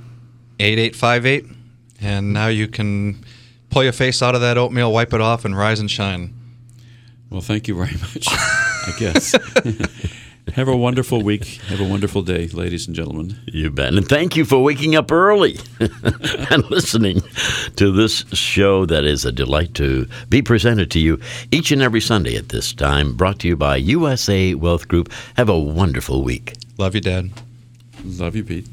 8858. 0.59 1.45
And 2.01 2.33
now 2.33 2.49
you 2.49 2.69
can 2.69 3.23
pull 3.71 3.85
your 3.85 3.93
face 3.93 4.23
out 4.23 4.35
of 4.35 4.41
that 4.41 4.57
oatmeal, 4.59 4.93
wipe 4.93 5.13
it 5.13 5.21
off, 5.21 5.45
and 5.45 5.57
rise 5.57 5.79
and 5.79 5.91
shine. 5.91 6.35
Well, 7.31 7.41
thank 7.41 7.69
you 7.69 7.75
very 7.75 7.93
much. 7.93 8.27
I 8.29 8.93
guess. 8.99 9.35
Have 10.53 10.69
a 10.69 10.77
wonderful 10.77 11.23
week. 11.23 11.45
Have 11.69 11.81
a 11.81 11.89
wonderful 11.89 12.21
day, 12.21 12.47
ladies 12.49 12.87
and 12.87 12.95
gentlemen. 12.95 13.39
You 13.47 13.71
bet. 13.71 13.95
And 13.95 14.07
thank 14.07 14.37
you 14.37 14.45
for 14.45 14.63
waking 14.63 14.95
up 14.95 15.11
early 15.11 15.59
and 15.81 16.71
listening 16.71 17.23
to 17.77 17.91
this 17.91 18.27
show 18.35 18.85
that 18.85 19.05
is 19.05 19.25
a 19.25 19.33
delight 19.33 19.73
to 19.75 20.07
be 20.29 20.43
presented 20.43 20.91
to 20.91 20.99
you 20.99 21.19
each 21.51 21.73
and 21.73 21.81
every 21.81 22.03
Sunday 22.03 22.37
at 22.37 22.51
this 22.51 22.75
time, 22.75 23.17
brought 23.17 23.39
to 23.41 23.49
you 23.49 23.57
by 23.57 23.77
USA 23.77 24.55
Wealth 24.55 24.89
Group. 24.89 25.11
Have 25.37 25.49
a 25.49 25.59
wonderful 25.59 26.23
week. 26.23 26.55
Love 26.77 26.95
you, 26.95 27.01
Dad. 27.01 27.31
Love 28.05 28.37
you, 28.37 28.45
Pete. 28.45 28.67